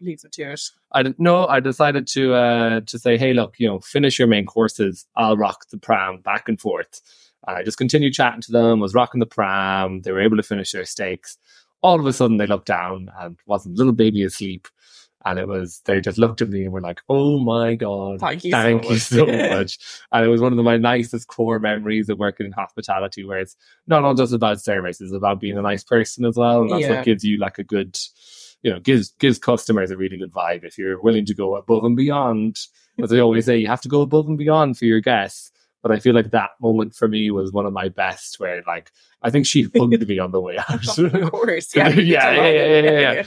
Leave 0.00 0.20
it 0.24 0.32
to 0.32 0.42
it. 0.52 0.60
i 0.92 1.02
didn't 1.02 1.20
know 1.20 1.46
i 1.46 1.60
decided 1.60 2.06
to 2.08 2.34
uh 2.34 2.80
to 2.86 2.98
say 2.98 3.16
hey 3.16 3.32
look 3.32 3.54
you 3.58 3.68
know 3.68 3.78
finish 3.80 4.18
your 4.18 4.26
main 4.28 4.46
courses. 4.46 5.06
I'll 5.14 5.36
rock 5.36 5.68
the 5.70 5.78
pram 5.78 6.20
back 6.20 6.48
and 6.48 6.60
forth. 6.60 7.00
And 7.46 7.56
i 7.56 7.62
just 7.62 7.78
continued 7.78 8.12
chatting 8.12 8.40
to 8.42 8.52
them 8.52 8.80
was 8.80 8.94
rocking 8.94 9.20
the 9.20 9.26
pram. 9.26 10.02
They 10.02 10.10
were 10.12 10.20
able 10.20 10.36
to 10.38 10.42
finish 10.42 10.72
their 10.72 10.84
steaks. 10.84 11.38
All 11.82 12.00
of 12.00 12.06
a 12.06 12.12
sudden 12.12 12.36
they 12.38 12.46
looked 12.46 12.66
down 12.66 13.10
and 13.20 13.36
wasn't 13.46 13.76
little 13.76 13.92
baby 13.92 14.22
asleep 14.24 14.66
and 15.24 15.38
it 15.38 15.46
was 15.48 15.80
they 15.84 16.00
just 16.00 16.18
looked 16.18 16.40
at 16.42 16.48
me 16.48 16.64
and 16.64 16.72
were 16.72 16.80
like 16.80 17.00
oh 17.08 17.38
my 17.38 17.74
god 17.74 18.20
Thank 18.20 18.44
you 18.44 18.50
thank 18.50 18.82
so 18.84 18.88
you 18.88 18.94
much. 18.94 19.00
so 19.02 19.26
much 19.56 19.78
and 20.12 20.24
it 20.24 20.28
was 20.28 20.40
one 20.40 20.52
of 20.52 20.56
the, 20.56 20.62
my 20.62 20.76
nicest 20.76 21.28
core 21.28 21.58
memories 21.58 22.08
of 22.08 22.18
working 22.18 22.46
in 22.46 22.52
hospitality, 22.52 23.24
where 23.24 23.38
it's 23.40 23.56
not 23.86 24.04
all 24.04 24.14
just 24.14 24.32
about 24.32 24.60
service, 24.60 25.00
it's 25.00 25.12
about 25.12 25.40
being 25.40 25.56
a 25.58 25.62
nice 25.62 25.84
person 25.84 26.24
as 26.24 26.36
well. 26.36 26.62
And 26.62 26.70
that's 26.72 26.82
Yeah. 26.82 26.96
what 26.96 27.04
gives 27.04 27.24
you 27.24 27.38
like 27.38 27.58
a 27.58 27.64
good, 27.64 27.98
you 28.62 28.70
know, 28.72 28.80
gives 28.80 29.12
gives 29.18 29.38
customers 29.38 29.90
a 29.90 29.96
really 29.96 30.16
good 30.18 30.32
vibe. 30.32 30.64
If 30.64 30.76
you're 30.78 31.00
willing 31.00 31.26
to 31.26 31.34
go 31.34 31.56
above 31.56 31.84
and 31.84 31.96
beyond, 31.96 32.58
as 33.02 33.12
I 33.12 33.18
always 33.20 33.46
say, 33.46 33.56
you 33.58 33.66
have 33.68 33.80
to 33.82 33.88
go 33.88 34.02
above 34.02 34.28
and 34.28 34.36
beyond 34.38 34.76
for 34.78 34.84
your 34.84 35.00
guests. 35.00 35.50
But 35.82 35.90
I 35.90 35.98
feel 35.98 36.14
like 36.14 36.30
that 36.30 36.50
moment 36.60 36.94
for 36.94 37.08
me 37.08 37.30
was 37.32 37.50
one 37.52 37.66
of 37.66 37.72
my 37.72 37.88
best, 37.88 38.38
where 38.38 38.62
like 38.66 38.92
I 39.22 39.30
think 39.30 39.46
she 39.46 39.62
hugged 39.76 40.06
me 40.06 40.18
on 40.20 40.30
the 40.30 40.40
way 40.40 40.58
out. 40.58 40.98
of 40.98 41.30
course. 41.30 41.74
Yeah, 41.76 41.88
yeah, 41.88 42.30
yeah, 42.32 42.46
yeah, 42.80 43.00
yeah. 43.00 43.22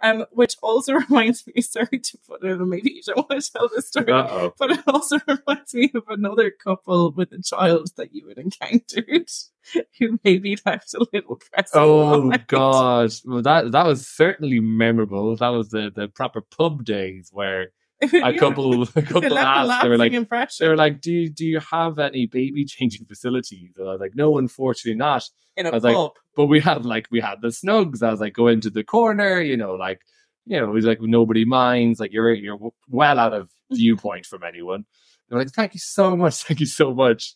Um, 0.00 0.26
which 0.30 0.54
also 0.62 0.92
reminds 1.08 1.44
me, 1.46 1.60
sorry 1.60 1.98
to 1.98 2.18
put 2.28 2.44
it, 2.44 2.56
maybe 2.60 2.92
you 2.92 3.02
don't 3.04 3.28
want 3.28 3.42
to 3.42 3.52
tell 3.52 3.68
this 3.74 3.88
story, 3.88 4.12
Uh 4.12 4.28
oh. 4.30 4.54
but 4.56 4.70
it 4.70 4.80
also 4.86 5.18
reminds 5.26 5.74
me 5.74 5.90
of 5.94 6.04
another 6.08 6.50
couple 6.52 7.10
with 7.12 7.32
a 7.32 7.42
child 7.42 7.90
that 7.96 8.14
you 8.14 8.28
had 8.28 8.38
encountered 8.38 9.28
who 9.98 10.20
maybe 10.24 10.56
left 10.64 10.94
a 10.94 11.04
little 11.12 11.36
present. 11.36 11.70
Oh 11.74 12.22
behind. 12.30 12.46
god, 12.46 13.12
well, 13.24 13.42
that 13.42 13.72
that 13.72 13.86
was 13.86 14.06
certainly 14.06 14.60
memorable. 14.60 15.34
That 15.36 15.48
was 15.48 15.70
the 15.70 15.90
the 15.94 16.06
proper 16.08 16.42
pub 16.42 16.84
days 16.84 17.30
where 17.32 17.72
a 18.12 18.38
couple 18.38 18.82
a 18.82 19.02
couple 19.02 19.36
asked, 19.36 19.82
they 19.82 19.88
were 19.88 19.98
like 19.98 20.12
impression 20.12 20.64
they 20.64 20.68
were 20.68 20.76
like, 20.76 21.00
do 21.00 21.12
you, 21.12 21.28
do 21.28 21.44
you 21.44 21.58
have 21.58 21.98
any 21.98 22.26
baby 22.26 22.64
changing 22.64 23.06
facilities? 23.06 23.72
And 23.76 23.88
I 23.88 23.92
was 23.92 24.00
like, 24.00 24.14
no, 24.14 24.38
unfortunately 24.38 24.96
not. 24.96 25.28
in 25.56 25.66
I 25.66 25.70
a 25.70 25.72
was 25.72 25.84
like. 25.84 26.10
But 26.36 26.46
we 26.46 26.60
have 26.60 26.84
like 26.86 27.08
we 27.10 27.20
had 27.20 27.42
the 27.42 27.48
snugs. 27.48 28.02
I 28.02 28.12
was 28.12 28.20
like, 28.20 28.34
go 28.34 28.46
into 28.46 28.70
the 28.70 28.84
corner, 28.84 29.40
you 29.40 29.56
know, 29.56 29.72
like 29.74 30.02
you 30.46 30.60
know, 30.60 30.68
it 30.70 30.72
was 30.72 30.84
like 30.84 31.00
nobody 31.00 31.44
minds. 31.44 31.98
Like 31.98 32.12
you're 32.12 32.32
you're 32.32 32.58
well 32.88 33.18
out 33.18 33.34
of 33.34 33.50
viewpoint 33.72 34.26
from 34.26 34.44
anyone. 34.44 34.84
They 35.28 35.34
were 35.34 35.42
like, 35.42 35.50
thank 35.50 35.74
you 35.74 35.80
so 35.80 36.16
much, 36.16 36.34
thank 36.44 36.60
you 36.60 36.66
so 36.66 36.94
much. 36.94 37.34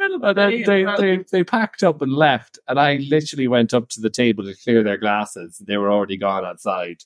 And 0.00 0.20
then 0.20 0.64
they, 0.64 0.84
they, 0.98 1.24
they 1.30 1.44
packed 1.44 1.84
up 1.84 2.02
and 2.02 2.12
left. 2.12 2.58
And 2.66 2.80
I 2.80 2.96
literally 2.96 3.46
went 3.46 3.72
up 3.72 3.88
to 3.90 4.00
the 4.00 4.10
table 4.10 4.42
to 4.42 4.54
clear 4.64 4.82
their 4.82 4.96
glasses. 4.96 5.62
They 5.64 5.76
were 5.76 5.92
already 5.92 6.16
gone 6.16 6.44
outside. 6.44 7.04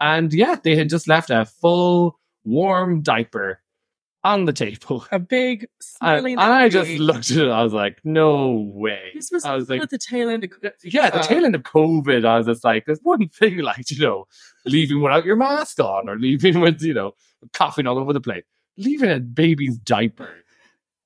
And 0.00 0.32
yeah, 0.32 0.56
they 0.62 0.76
had 0.76 0.88
just 0.88 1.08
left 1.08 1.30
a 1.30 1.44
full 1.44 2.20
warm 2.46 3.02
diaper 3.02 3.60
on 4.24 4.44
the 4.44 4.52
table. 4.52 5.06
a 5.12 5.18
big 5.20 5.62
And, 6.00 6.18
smelling. 6.18 6.32
and 6.34 6.52
I 6.52 6.68
just 6.68 6.90
looked 6.98 7.30
at 7.30 7.38
it. 7.38 7.48
I 7.48 7.62
was 7.62 7.72
like, 7.72 8.00
no 8.04 8.70
way. 8.74 9.12
This 9.14 9.30
was, 9.30 9.44
I 9.44 9.54
was 9.54 9.70
like, 9.70 9.82
at 9.82 9.90
the 9.90 9.98
tail 9.98 10.28
end 10.28 10.44
of 10.44 10.50
yeah, 10.82 11.10
the 11.10 11.20
uh, 11.20 11.22
tail 11.22 11.44
end 11.44 11.54
of 11.54 11.62
COVID, 11.62 12.26
I 12.26 12.38
was 12.38 12.46
just 12.46 12.64
like, 12.64 12.86
there's 12.86 12.98
one 13.02 13.28
thing 13.28 13.58
like, 13.58 13.90
you 13.90 14.02
know, 14.02 14.26
leaving 14.64 15.00
without 15.00 15.24
your 15.24 15.36
mask 15.36 15.78
on 15.80 16.08
or 16.08 16.18
leaving 16.18 16.60
with, 16.60 16.82
you 16.82 16.92
know, 16.94 17.12
coughing 17.52 17.86
all 17.86 17.98
over 17.98 18.12
the 18.12 18.20
place. 18.20 18.44
Leaving 18.76 19.10
a 19.10 19.20
baby's 19.20 19.78
diaper 19.78 20.28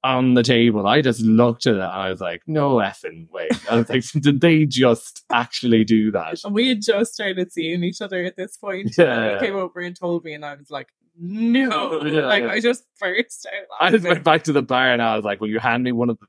on 0.02 0.32
the 0.34 0.42
table. 0.42 0.86
I 0.86 1.02
just 1.02 1.20
looked 1.20 1.66
at 1.66 1.74
it 1.74 1.80
and 1.80 1.84
I 1.84 2.10
was 2.10 2.22
like, 2.22 2.42
no 2.46 2.76
effing 2.76 3.28
way. 3.30 3.48
I 3.70 3.76
was 3.76 3.90
like, 3.90 4.02
did 4.22 4.40
they 4.40 4.64
just 4.64 5.24
actually 5.30 5.84
do 5.84 6.10
that? 6.12 6.42
And 6.42 6.54
we 6.54 6.68
had 6.68 6.80
just 6.82 7.12
started 7.12 7.52
seeing 7.52 7.84
each 7.84 8.00
other 8.00 8.24
at 8.24 8.36
this 8.36 8.56
point. 8.56 8.94
Yeah. 8.96 9.34
He 9.38 9.46
came 9.46 9.56
over 9.56 9.80
and 9.80 9.94
told 9.94 10.24
me, 10.24 10.32
and 10.32 10.44
I 10.44 10.54
was 10.54 10.70
like, 10.70 10.88
no. 11.18 12.02
Yeah, 12.04 12.26
like, 12.26 12.42
yeah. 12.44 12.50
I 12.50 12.60
just 12.60 12.84
burst 12.98 13.46
out. 13.46 13.66
I 13.80 13.90
just 13.90 14.06
went 14.06 14.24
back 14.24 14.44
to 14.44 14.52
the 14.52 14.62
bar 14.62 14.92
and 14.92 15.02
I 15.02 15.16
was 15.16 15.24
like, 15.24 15.40
will 15.40 15.48
you 15.48 15.58
hand 15.58 15.84
me 15.84 15.92
one 15.92 16.10
of 16.10 16.18
the 16.18 16.26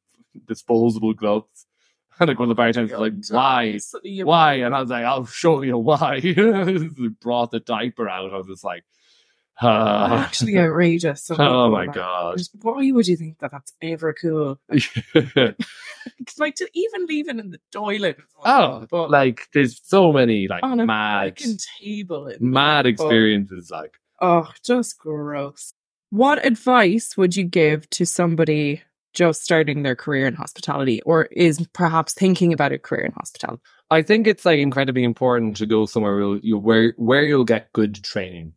disposable 0.47 1.13
gloves? 1.13 1.65
And 2.19 2.27
like 2.27 2.37
one 2.37 2.51
of 2.51 2.55
the 2.55 2.61
bartenders 2.61 2.91
was 2.91 2.99
like, 2.99 3.13
why? 3.31 3.79
Why? 4.23 4.53
And 4.55 4.75
I 4.75 4.81
was 4.81 4.91
like, 4.91 5.05
I'll 5.05 5.25
show 5.25 5.63
you 5.63 5.75
why. 5.79 6.19
Brought 7.21 7.49
the 7.49 7.61
diaper 7.61 8.07
out. 8.07 8.31
I 8.31 8.37
was 8.37 8.45
just 8.45 8.63
like, 8.63 8.83
ah. 9.61 10.25
Actually 10.25 10.59
outrageous. 10.59 11.31
Oh 11.39 11.71
my 11.71 11.85
like, 11.85 11.93
god. 11.93 12.41
Why 12.61 12.91
would 12.91 13.07
you 13.07 13.15
think 13.15 13.39
that 13.39 13.49
that's 13.49 13.73
ever 13.81 14.13
cool? 14.13 14.59
It's 14.69 16.37
like 16.37 16.55
to 16.55 16.69
even 16.73 17.05
leave 17.05 17.27
it 17.27 17.37
in 17.39 17.51
the 17.51 17.59
toilet. 17.71 18.17
oh, 18.43 18.85
but 18.91 19.09
like 19.09 19.47
there's 19.53 19.81
so 19.83 20.11
many 20.11 20.47
like 20.47 20.63
mad, 20.63 21.39
table. 21.79 22.31
mad 22.39 22.85
experiences. 22.85 23.71
Like, 23.71 23.93
Oh, 24.21 24.47
just 24.63 24.99
gross. 24.99 25.73
What 26.11 26.45
advice 26.45 27.17
would 27.17 27.35
you 27.35 27.43
give 27.43 27.89
to 27.91 28.05
somebody 28.05 28.83
just 29.13 29.43
starting 29.43 29.83
their 29.83 29.95
career 29.95 30.27
in 30.27 30.35
hospitality 30.35 31.01
or 31.01 31.23
is 31.25 31.67
perhaps 31.73 32.13
thinking 32.13 32.53
about 32.53 32.71
a 32.71 32.77
career 32.77 33.05
in 33.05 33.11
hospitality? 33.13 33.61
I 33.89 34.03
think 34.03 34.27
it's 34.27 34.45
like 34.45 34.59
incredibly 34.59 35.03
important 35.03 35.57
to 35.57 35.65
go 35.65 35.85
somewhere 35.85 36.15
where 36.15 36.39
you 36.41 36.57
where 36.57 36.93
where 36.97 37.23
you'll 37.23 37.43
get 37.43 37.73
good 37.73 38.01
training, 38.03 38.53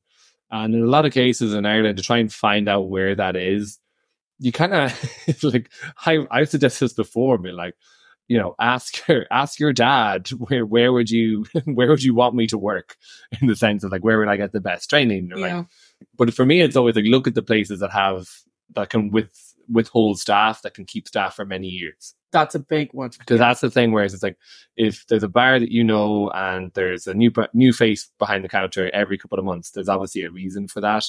and 0.51 0.75
in 0.75 0.83
a 0.83 0.87
lot 0.87 1.07
of 1.07 1.13
cases 1.13 1.55
in 1.55 1.67
Ireland, 1.67 1.97
to 1.97 2.05
try 2.05 2.19
and 2.19 2.33
find 2.33 2.69
out 2.69 2.89
where 2.89 3.17
that 3.17 3.35
is, 3.35 3.81
you 4.39 4.53
kind 4.53 4.75
of 4.75 5.43
like 5.43 5.71
I 6.07 6.27
I've 6.31 6.51
suggested 6.51 6.85
this 6.85 6.93
before, 6.93 7.39
but 7.39 7.55
like 7.55 7.75
you 8.29 8.39
know, 8.39 8.55
ask 8.61 9.07
your 9.09 9.27
ask 9.31 9.59
your 9.59 9.73
dad 9.73 10.29
where 10.31 10.65
where 10.65 10.93
would 10.93 11.11
you 11.11 11.45
where 11.65 11.89
would 11.89 12.03
you 12.03 12.15
want 12.15 12.35
me 12.35 12.47
to 12.49 12.59
work 12.59 12.97
in 13.41 13.49
the 13.49 13.57
sense 13.57 13.85
of 13.85 13.93
like 13.93 14.05
where 14.05 14.19
would 14.19 14.29
I 14.29 14.37
get 14.37 14.53
the 14.53 14.61
best 14.61 14.91
training? 14.91 15.33
Or, 15.33 15.37
like, 15.39 15.51
but 16.17 16.35
for 16.35 16.47
me, 16.47 16.61
it's 16.61 16.77
always 16.77 16.97
like 16.97 17.05
look 17.07 17.27
at 17.27 17.35
the 17.35 17.43
places 17.43 17.81
that 17.81 17.93
have 17.93 18.29
that 18.75 18.91
can 18.91 19.11
with 19.11 19.44
withhold 19.69 20.19
staff 20.19 20.63
that 20.63 20.75
can 20.75 20.85
keep 20.85 21.07
staff 21.09 21.35
for 21.35 21.45
many 21.45 21.69
years 21.69 22.15
That's 22.33 22.55
a 22.55 22.59
big 22.59 22.89
one. 22.93 23.11
because 23.19 23.39
that's 23.39 23.61
the 23.61 23.71
thing. 23.71 23.93
Whereas 23.93 24.15
it's 24.15 24.23
like 24.23 24.37
if 24.77 25.07
there's 25.09 25.23
a 25.23 25.29
bar 25.29 25.59
that 25.61 25.71
you 25.71 25.85
know 25.85 26.31
and 26.35 26.73
there's 26.75 27.07
a 27.07 27.15
new 27.15 27.31
new 27.53 27.73
face 27.73 28.11
behind 28.19 28.45
the 28.45 28.49
counter 28.49 28.91
every 28.93 29.17
couple 29.19 29.39
of 29.39 29.45
months, 29.45 29.71
there's 29.71 29.89
obviously 29.89 30.23
a 30.23 30.31
reason 30.31 30.67
for 30.69 30.81
that. 30.81 31.05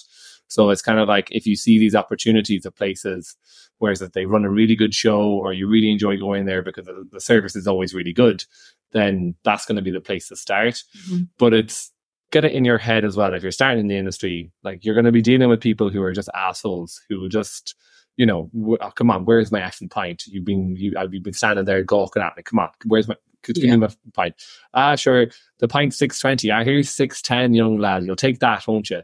So 0.48 0.70
it's 0.70 0.82
kind 0.84 1.00
of 1.00 1.08
like 1.08 1.30
if 1.32 1.48
you 1.48 1.56
see 1.56 1.80
these 1.80 1.96
opportunities 1.96 2.66
at 2.66 2.76
places, 2.76 3.36
whereas 3.80 4.02
if 4.02 4.12
they 4.12 4.26
run 4.28 4.46
a 4.46 4.50
really 4.50 4.76
good 4.76 4.94
show 4.94 5.20
or 5.22 5.52
you 5.54 5.68
really 5.68 5.92
enjoy 5.92 6.18
going 6.18 6.46
there 6.46 6.62
because 6.62 6.86
the 6.86 7.08
the 7.12 7.20
service 7.22 7.56
is 7.56 7.68
always 7.68 7.94
really 7.96 8.14
good, 8.14 8.44
then 8.92 9.36
that's 9.44 9.66
going 9.66 9.78
to 9.78 9.82
be 9.82 9.92
the 9.92 10.02
place 10.02 10.28
to 10.30 10.36
start. 10.36 10.84
Mhm. 11.10 11.30
But 11.40 11.54
it's 11.54 11.92
get 12.32 12.46
it 12.46 12.52
in 12.54 12.66
your 12.66 12.78
head 12.78 13.06
as 13.06 13.16
well. 13.18 13.34
If 13.34 13.44
you're 13.44 13.52
starting 13.52 13.80
in 13.80 13.88
the 13.88 13.98
industry, 13.98 14.52
like 14.64 14.84
you're 14.86 14.96
going 14.96 15.06
to 15.06 15.12
be 15.12 15.22
dealing 15.22 15.48
with 15.50 15.62
people 15.62 15.90
who 15.90 16.02
are 16.04 16.12
just 16.14 16.30
assholes 16.36 17.02
who 17.10 17.28
just 17.30 17.76
you 18.18 18.26
know, 18.26 18.50
oh, 18.82 18.92
come 18.92 19.12
on, 19.12 19.26
where's 19.26 19.52
my 19.52 19.62
effing 19.62 19.92
pint? 19.92 20.28
You've 20.28 20.46
been, 20.46 20.76
you, 20.76 20.94
I've 20.98 21.12
been 21.12 21.34
standing 21.34 21.66
there 21.66 21.84
gawking 21.84 22.24
at 22.24 22.38
me. 22.38 22.44
Come 22.44 22.60
on, 22.60 22.70
where's 22.86 23.08
my, 23.08 23.16
Could 23.44 23.58
me 23.58 23.72
a 23.72 23.90
pint? 24.14 24.36
Ah, 24.74 24.96
sure. 24.96 25.28
The 25.60 25.68
pint 25.68 25.94
six 25.94 26.20
twenty. 26.20 26.50
Ah, 26.50 26.64
here's 26.64 26.90
six 26.90 27.22
ten, 27.22 27.54
young 27.54 27.78
lad. 27.78 28.04
You'll 28.04 28.16
take 28.16 28.40
that, 28.40 28.68
won't 28.68 28.90
you? 28.90 29.04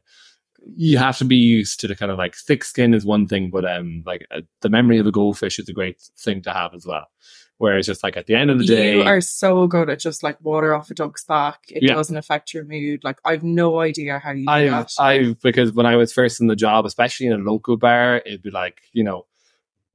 You 0.76 0.98
have 0.98 1.18
to 1.18 1.26
be 1.26 1.36
used 1.36 1.80
to 1.80 1.88
the 1.88 1.96
kind 1.96 2.12
of 2.12 2.18
like 2.18 2.36
thick 2.36 2.64
skin 2.64 2.94
is 2.94 3.06
one 3.06 3.28
thing, 3.28 3.50
but 3.50 3.66
um, 3.66 4.04
like 4.06 4.26
uh, 4.32 4.42
the 4.62 4.70
memory 4.70 5.00
of 5.00 5.08
a 5.08 5.12
goldfish 5.12 5.60
is 5.60 5.70
a 5.70 5.74
great 5.74 6.00
thing 6.18 6.42
to 6.44 6.54
have 6.54 6.74
as 6.74 6.86
well. 6.86 7.08
Whereas 7.62 7.86
just 7.86 8.02
like 8.02 8.18
at 8.18 8.26
the 8.26 8.34
end 8.34 8.50
of 8.50 8.58
the 8.58 8.66
day, 8.66 8.96
You 8.96 9.04
are 9.04 9.22
so 9.22 9.68
good 9.68 9.88
at 9.88 10.00
just 10.00 10.24
like 10.24 10.42
water 10.42 10.74
off 10.74 10.90
a 10.90 10.96
duck's 10.96 11.24
back. 11.24 11.60
It 11.70 11.84
Yeah. 11.84 11.94
doesn't 11.94 12.18
affect 12.18 12.56
your 12.56 12.64
mood. 12.66 13.04
Like 13.04 13.20
I've 13.24 13.44
no 13.44 13.80
idea 13.82 14.18
how 14.18 14.32
you 14.32 14.48
do 14.48 14.52
I, 14.52 14.66
that. 14.66 14.92
I, 14.98 15.36
because 15.44 15.72
when 15.72 15.86
I 15.86 15.96
was 15.96 16.12
first 16.12 16.42
in 16.42 16.48
the 16.48 16.56
job, 16.56 16.88
especially 16.88 17.28
in 17.28 17.34
a 17.34 17.38
local 17.38 17.78
bar, 17.78 18.24
it'd 18.26 18.42
be 18.42 18.50
like, 18.50 18.82
you 18.94 19.04
know, 19.04 19.28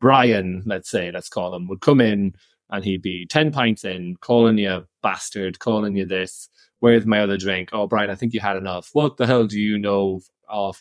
Brian, 0.00 0.62
let's 0.64 0.88
say, 0.88 1.11
let's 1.11 1.29
call 1.29 1.57
him, 1.57 1.66
would 1.66 1.81
come 1.81 2.00
in 2.00 2.37
and 2.70 2.85
he'd 2.85 3.02
be 3.02 3.26
10 3.26 3.50
pints 3.50 3.85
in, 3.85 4.14
calling 4.20 4.59
you 4.59 4.70
a 4.70 4.85
bastard, 5.02 5.59
calling 5.59 5.96
you 5.96 6.07
this. 6.07 6.48
Where's 6.79 7.05
my 7.05 7.18
other 7.20 7.37
drink? 7.37 7.70
Oh, 7.72 7.88
Brian, 7.88 8.11
I 8.11 8.14
think 8.14 8.33
you 8.33 8.38
had 8.38 8.57
enough. 8.57 8.90
What 8.92 9.16
the 9.16 9.26
hell 9.26 9.44
do 9.48 9.59
you 9.59 9.76
know 9.76 10.20
of 10.48 10.81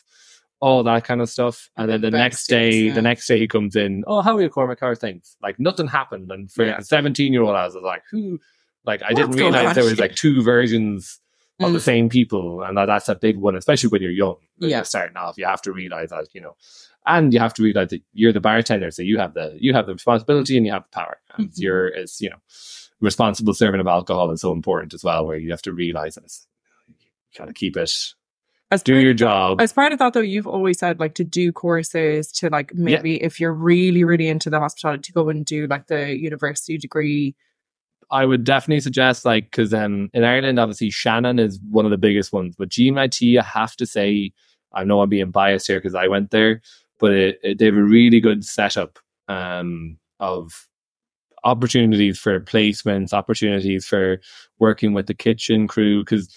all 0.60 0.82
that 0.84 1.04
kind 1.04 1.20
of 1.20 1.28
stuff? 1.28 1.68
And 1.76 1.90
then 1.90 2.00
the 2.00 2.10
next 2.10 2.46
day, 2.48 2.70
yeah. 2.86 2.94
the 2.94 3.02
next 3.02 3.26
day 3.26 3.38
he 3.38 3.46
comes 3.48 3.76
in, 3.76 4.04
oh, 4.06 4.22
how 4.22 4.36
are 4.36 4.42
you, 4.42 4.48
Cormac? 4.48 4.80
How 4.80 4.88
are 4.88 4.94
things? 4.94 5.36
Like 5.42 5.58
nothing 5.60 5.86
happened. 5.88 6.30
And 6.30 6.50
for 6.50 6.64
Yeah. 6.64 6.78
a 6.78 6.82
17 6.82 7.32
year 7.32 7.42
old, 7.42 7.54
I 7.56 7.64
was 7.64 7.74
like, 7.76 8.02
who? 8.10 8.40
Like, 8.84 9.02
I 9.02 9.12
didn't 9.12 9.32
realize 9.32 9.74
there 9.74 9.84
was 9.84 9.98
like 9.98 10.14
two 10.14 10.42
versions 10.42 11.20
of 11.60 11.72
the 11.72 11.78
Mm. 11.78 11.82
same 11.82 12.08
people, 12.08 12.62
and 12.62 12.76
that, 12.76 12.84
that's 12.86 13.08
a 13.08 13.14
big 13.14 13.36
one, 13.38 13.56
especially 13.56 13.88
when 13.88 14.02
you're 14.02 14.10
young. 14.10 14.36
When 14.58 14.70
Yeah. 14.70 14.76
you're 14.78 14.84
starting 14.84 15.16
off, 15.16 15.38
you 15.38 15.46
have 15.46 15.62
to 15.62 15.72
realize 15.72 16.10
that 16.10 16.28
you 16.34 16.40
know, 16.42 16.54
and 17.06 17.32
you 17.32 17.40
have 17.40 17.54
to 17.54 17.62
realize 17.62 17.88
that 17.90 18.02
you're 18.12 18.32
the 18.32 18.40
bartender, 18.40 18.90
so 18.90 19.00
you 19.02 19.18
have 19.18 19.32
the 19.34 19.56
you 19.58 19.72
have 19.72 19.86
the 19.86 19.94
responsibility 19.94 20.56
and 20.56 20.66
you 20.66 20.72
have 20.72 20.84
the 20.84 20.90
power, 20.90 21.18
and 21.36 21.48
Mhm. 21.48 21.52
you're 21.56 21.94
as 21.96 22.20
you 22.20 22.28
know, 22.30 22.36
responsible 23.00 23.54
serving 23.54 23.80
of 23.80 23.86
alcohol 23.86 24.30
is 24.30 24.42
so 24.42 24.52
important 24.52 24.92
as 24.94 25.02
well, 25.02 25.26
where 25.26 25.38
you 25.38 25.50
have 25.50 25.62
to 25.62 25.72
realize 25.72 26.14
that 26.16 26.24
it's, 26.24 26.46
you 27.32 27.38
gotta 27.38 27.52
keep 27.54 27.76
it, 27.76 27.92
As 28.70 28.82
do 28.82 28.96
your 28.96 29.14
job. 29.14 29.60
As 29.60 29.72
part 29.72 29.92
of 29.92 30.00
that, 30.00 30.12
though, 30.12 30.20
you've 30.20 30.46
always 30.46 30.80
said 30.80 30.98
like 30.98 31.14
to 31.14 31.24
do 31.24 31.52
courses 31.52 32.32
to 32.32 32.50
like 32.50 32.74
maybe 32.74 33.22
if 33.22 33.38
you're 33.38 33.52
really, 33.52 34.02
really 34.02 34.28
into 34.28 34.50
the 34.50 34.58
hospitality, 34.58 35.02
to 35.02 35.12
go 35.12 35.28
and 35.28 35.44
do 35.44 35.66
like 35.68 35.86
the 35.86 36.18
university 36.18 36.76
degree. 36.76 37.36
I 38.10 38.24
would 38.24 38.44
definitely 38.44 38.80
suggest 38.80 39.24
like 39.24 39.44
because 39.44 39.72
um 39.74 40.10
in 40.14 40.24
Ireland 40.24 40.58
obviously 40.58 40.90
Shannon 40.90 41.38
is 41.38 41.60
one 41.70 41.84
of 41.84 41.90
the 41.90 41.98
biggest 41.98 42.32
ones, 42.32 42.54
but 42.56 42.68
GMIT 42.68 43.38
I 43.38 43.42
have 43.42 43.76
to 43.76 43.86
say 43.86 44.32
I 44.72 44.84
know 44.84 45.00
I'm 45.00 45.08
being 45.08 45.30
biased 45.30 45.66
here 45.66 45.78
because 45.78 45.94
I 45.94 46.08
went 46.08 46.30
there, 46.30 46.60
but 46.98 47.12
it, 47.12 47.40
it, 47.42 47.58
they 47.58 47.66
have 47.66 47.76
a 47.76 47.82
really 47.82 48.20
good 48.20 48.44
setup 48.44 48.98
um 49.28 49.98
of 50.20 50.68
opportunities 51.44 52.18
for 52.18 52.40
placements, 52.40 53.12
opportunities 53.12 53.86
for 53.86 54.20
working 54.58 54.92
with 54.92 55.06
the 55.06 55.14
kitchen 55.14 55.68
crew 55.68 56.02
because 56.02 56.28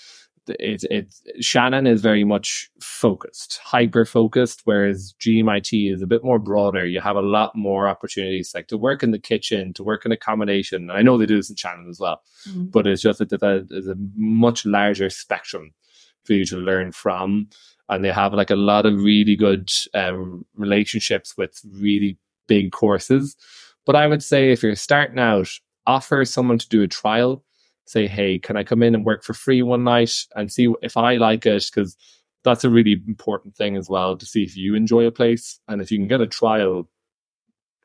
it's 0.59 0.85
it's 0.89 1.21
Shannon 1.41 1.88
is 1.88 2.01
very 2.01 2.23
much 2.23 2.69
focused, 2.81 3.59
hyper 3.63 4.05
focused, 4.05 4.62
whereas 4.65 5.13
GMIT 5.19 5.93
is 5.93 6.01
a 6.01 6.07
bit 6.07 6.23
more 6.23 6.39
broader. 6.39 6.85
You 6.85 7.01
have 7.01 7.15
a 7.15 7.21
lot 7.21 7.55
more 7.55 7.88
opportunities, 7.88 8.51
like 8.53 8.67
to 8.67 8.77
work 8.77 9.03
in 9.03 9.12
the 9.12 9.19
kitchen, 9.19 9.73
to 9.73 9.83
work 9.83 10.05
in 10.05 10.12
accommodation. 10.12 10.89
And 10.89 10.91
I 10.91 11.01
know 11.01 11.17
they 11.17 11.25
do 11.25 11.35
this 11.35 11.49
in 11.49 11.55
Shannon 11.55 11.89
as 11.89 11.99
well, 11.99 12.21
but 12.71 12.88
it's 12.88 13.01
just 13.01 13.19
that 13.19 13.29
that 13.29 13.67
there's 13.69 13.88
a 13.88 13.95
much 14.15 14.65
larger 14.65 15.09
spectrum 15.09 15.73
for 16.23 16.33
you 16.33 16.45
to 16.45 16.57
learn 16.57 16.91
from, 16.91 17.49
and 17.88 18.03
they 18.03 18.12
have 18.12 18.33
like 18.33 18.51
a 18.51 18.55
lot 18.55 18.85
of 18.85 19.01
really 19.01 19.35
good 19.35 19.71
um, 19.93 20.45
relationships 20.55 21.35
with 21.38 21.62
really 21.71 22.17
big 22.47 22.71
courses. 22.71 23.35
But 23.85 23.95
I 23.95 24.07
would 24.07 24.23
say 24.23 24.51
if 24.51 24.62
you're 24.62 24.75
starting 24.75 25.19
out, 25.19 25.49
offer 25.88 26.23
someone 26.25 26.57
to 26.59 26.69
do 26.69 26.83
a 26.83 26.88
trial 26.88 27.43
say, 27.89 28.06
hey, 28.06 28.38
can 28.38 28.56
I 28.56 28.63
come 28.63 28.84
in 28.84 28.93
and 28.93 29.04
work 29.04 29.23
for 29.23 29.34
free 29.34 29.63
one 29.63 29.84
night 29.84 30.13
and 30.36 30.52
see 30.52 30.71
if 30.84 30.95
I 30.95 31.15
like 31.15 31.45
it? 31.47 31.65
Because 31.73 31.97
that's 32.43 32.63
a 32.63 32.69
really 32.69 33.02
important 33.08 33.56
thing 33.56 33.75
as 33.75 33.89
well 33.89 34.15
to 34.15 34.25
see 34.28 34.43
if 34.43 34.56
you 34.56 34.75
enjoy 34.75 35.06
a 35.06 35.12
place. 35.12 35.60
And 35.67 35.82
if 35.82 35.91
you 35.91 35.97
can 35.97 36.08
get 36.08 36.21
a 36.21 36.28
trial 36.28 36.88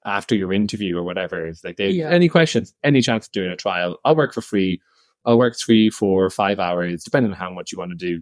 after 0.04 0.34
your 0.34 0.52
interview 0.52 0.98
or 0.98 1.02
whatever, 1.02 1.46
it's 1.46 1.64
like, 1.64 1.78
they, 1.78 1.88
Yeah. 1.88 2.10
any 2.10 2.28
questions, 2.28 2.74
any 2.84 3.00
chance 3.00 3.26
of 3.26 3.32
doing 3.32 3.50
a 3.50 3.56
trial, 3.56 3.98
I'll 4.04 4.14
work 4.14 4.34
for 4.34 4.42
free. 4.42 4.80
I'll 5.24 5.38
work 5.38 5.56
three, 5.56 5.88
four, 5.88 6.28
five 6.28 6.60
hours, 6.60 7.02
depending 7.02 7.32
on 7.32 7.38
how 7.38 7.50
much 7.50 7.72
you 7.72 7.78
want 7.78 7.92
to 7.92 7.96
do. 7.96 8.20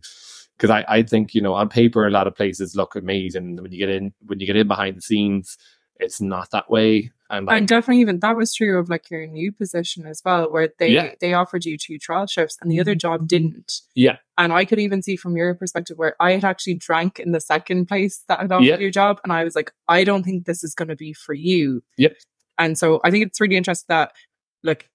Because 0.56 0.70
I, 0.70 0.84
I 0.86 1.02
think, 1.02 1.34
you 1.34 1.42
know, 1.42 1.54
on 1.54 1.68
paper, 1.68 2.06
a 2.06 2.10
lot 2.10 2.28
of 2.28 2.36
places 2.36 2.76
look 2.76 2.94
amazing. 2.94 3.56
When 3.60 3.72
you 3.72 3.78
get 3.78 3.88
in, 3.88 4.12
when 4.26 4.38
you 4.38 4.46
get 4.46 4.54
in 4.54 4.68
behind 4.68 4.96
the 4.96 5.02
scenes, 5.02 5.58
it's 5.98 6.20
not 6.20 6.52
that 6.52 6.70
way. 6.70 7.10
And 7.32 7.46
like, 7.46 7.56
And 7.58 7.66
definitely 7.66 8.02
even 8.02 8.20
that 8.20 8.36
was 8.36 8.54
true 8.54 8.78
of 8.78 8.88
like 8.90 9.10
your 9.10 9.26
new 9.26 9.50
position 9.52 10.06
as 10.06 10.20
well, 10.24 10.52
where 10.52 10.68
they 10.78 10.88
Yeah. 10.90 11.14
they 11.20 11.32
offered 11.34 11.64
you 11.64 11.76
two 11.78 11.98
trial 11.98 12.26
shifts 12.26 12.58
and 12.60 12.70
the 12.70 12.78
other 12.78 12.94
job 12.94 13.26
didn't. 13.26 13.80
Yeah. 13.94 14.18
And 14.38 14.52
I 14.52 14.64
could 14.64 14.78
even 14.78 15.02
see 15.02 15.16
from 15.16 15.36
your 15.36 15.54
perspective 15.54 15.96
where 15.98 16.14
I 16.20 16.32
had 16.32 16.44
actually 16.44 16.74
drank 16.74 17.18
in 17.18 17.32
the 17.32 17.40
second 17.40 17.86
place 17.86 18.22
that 18.28 18.38
had 18.40 18.52
offered 18.52 18.64
Yeah. 18.66 18.78
you 18.78 18.88
a 18.88 18.90
job, 18.92 19.18
and 19.24 19.32
I 19.32 19.42
was 19.44 19.56
like, 19.56 19.72
I 19.88 20.04
don't 20.04 20.22
think 20.22 20.44
this 20.44 20.62
is 20.62 20.74
going 20.74 20.88
to 20.88 20.96
be 20.96 21.12
for 21.14 21.32
you. 21.34 21.82
Yep. 21.96 22.16
And 22.58 22.76
so 22.78 23.00
I 23.02 23.10
think 23.10 23.26
it's 23.26 23.40
really 23.40 23.56
interesting 23.56 23.86
that, 23.88 24.12
like, 24.62 24.88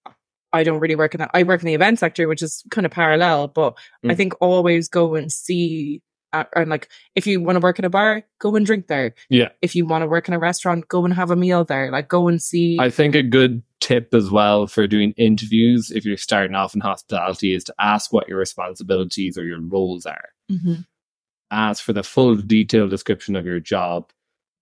I 0.53 0.63
don't 0.63 0.79
really 0.79 0.95
work 0.95 1.13
in 1.13 1.19
that. 1.19 1.31
I 1.33 1.43
work 1.43 1.61
in 1.61 1.67
the 1.67 1.73
event 1.73 1.99
sector, 1.99 2.27
which 2.27 2.41
is 2.41 2.63
kind 2.71 2.85
of 2.85 2.91
parallel, 2.91 3.47
but 3.49 3.77
I 4.03 4.13
Mm. 4.13 4.17
think 4.17 4.33
always 4.39 4.87
go 4.87 5.15
and 5.15 5.31
see. 5.31 6.01
Uh, 6.33 6.43
and 6.55 6.69
like, 6.69 6.89
if 7.15 7.25
you 7.25 7.41
want 7.41 7.55
to 7.55 7.61
work 7.61 7.79
in 7.79 7.85
a 7.85 7.89
bar, 7.89 8.23
go 8.39 8.55
and 8.55 8.65
drink 8.65 8.87
there. 8.87 9.13
Yeah. 9.29 9.49
If 9.61 9.75
you 9.75 9.85
want 9.85 10.01
to 10.03 10.07
work 10.07 10.27
in 10.27 10.33
a 10.33 10.39
restaurant, 10.39 10.87
go 10.87 11.05
and 11.05 11.13
have 11.13 11.31
a 11.31 11.35
meal 11.35 11.63
there. 11.63 11.89
Like, 11.91 12.09
go 12.09 12.27
and 12.27 12.41
see. 12.41 12.77
I 12.79 12.89
think 12.89 13.15
a 13.15 13.23
good 13.23 13.63
tip 13.79 14.13
as 14.13 14.29
well 14.29 14.67
for 14.67 14.87
doing 14.87 15.13
interviews 15.17 15.91
if 15.91 16.05
you're 16.05 16.17
starting 16.17 16.55
off 16.55 16.75
in 16.75 16.81
hospitality 16.81 17.53
is 17.53 17.63
to 17.65 17.73
ask 17.79 18.11
what 18.11 18.27
your 18.27 18.37
responsibilities 18.39 19.37
or 19.37 19.45
your 19.45 19.61
roles 19.61 20.05
are. 20.05 20.29
Mhm. 20.51 20.85
Ask 21.51 21.83
for 21.83 21.93
the 21.93 22.03
full 22.03 22.35
detailed 22.35 22.89
description 22.89 23.35
of 23.35 23.45
your 23.45 23.59
job, 23.59 24.11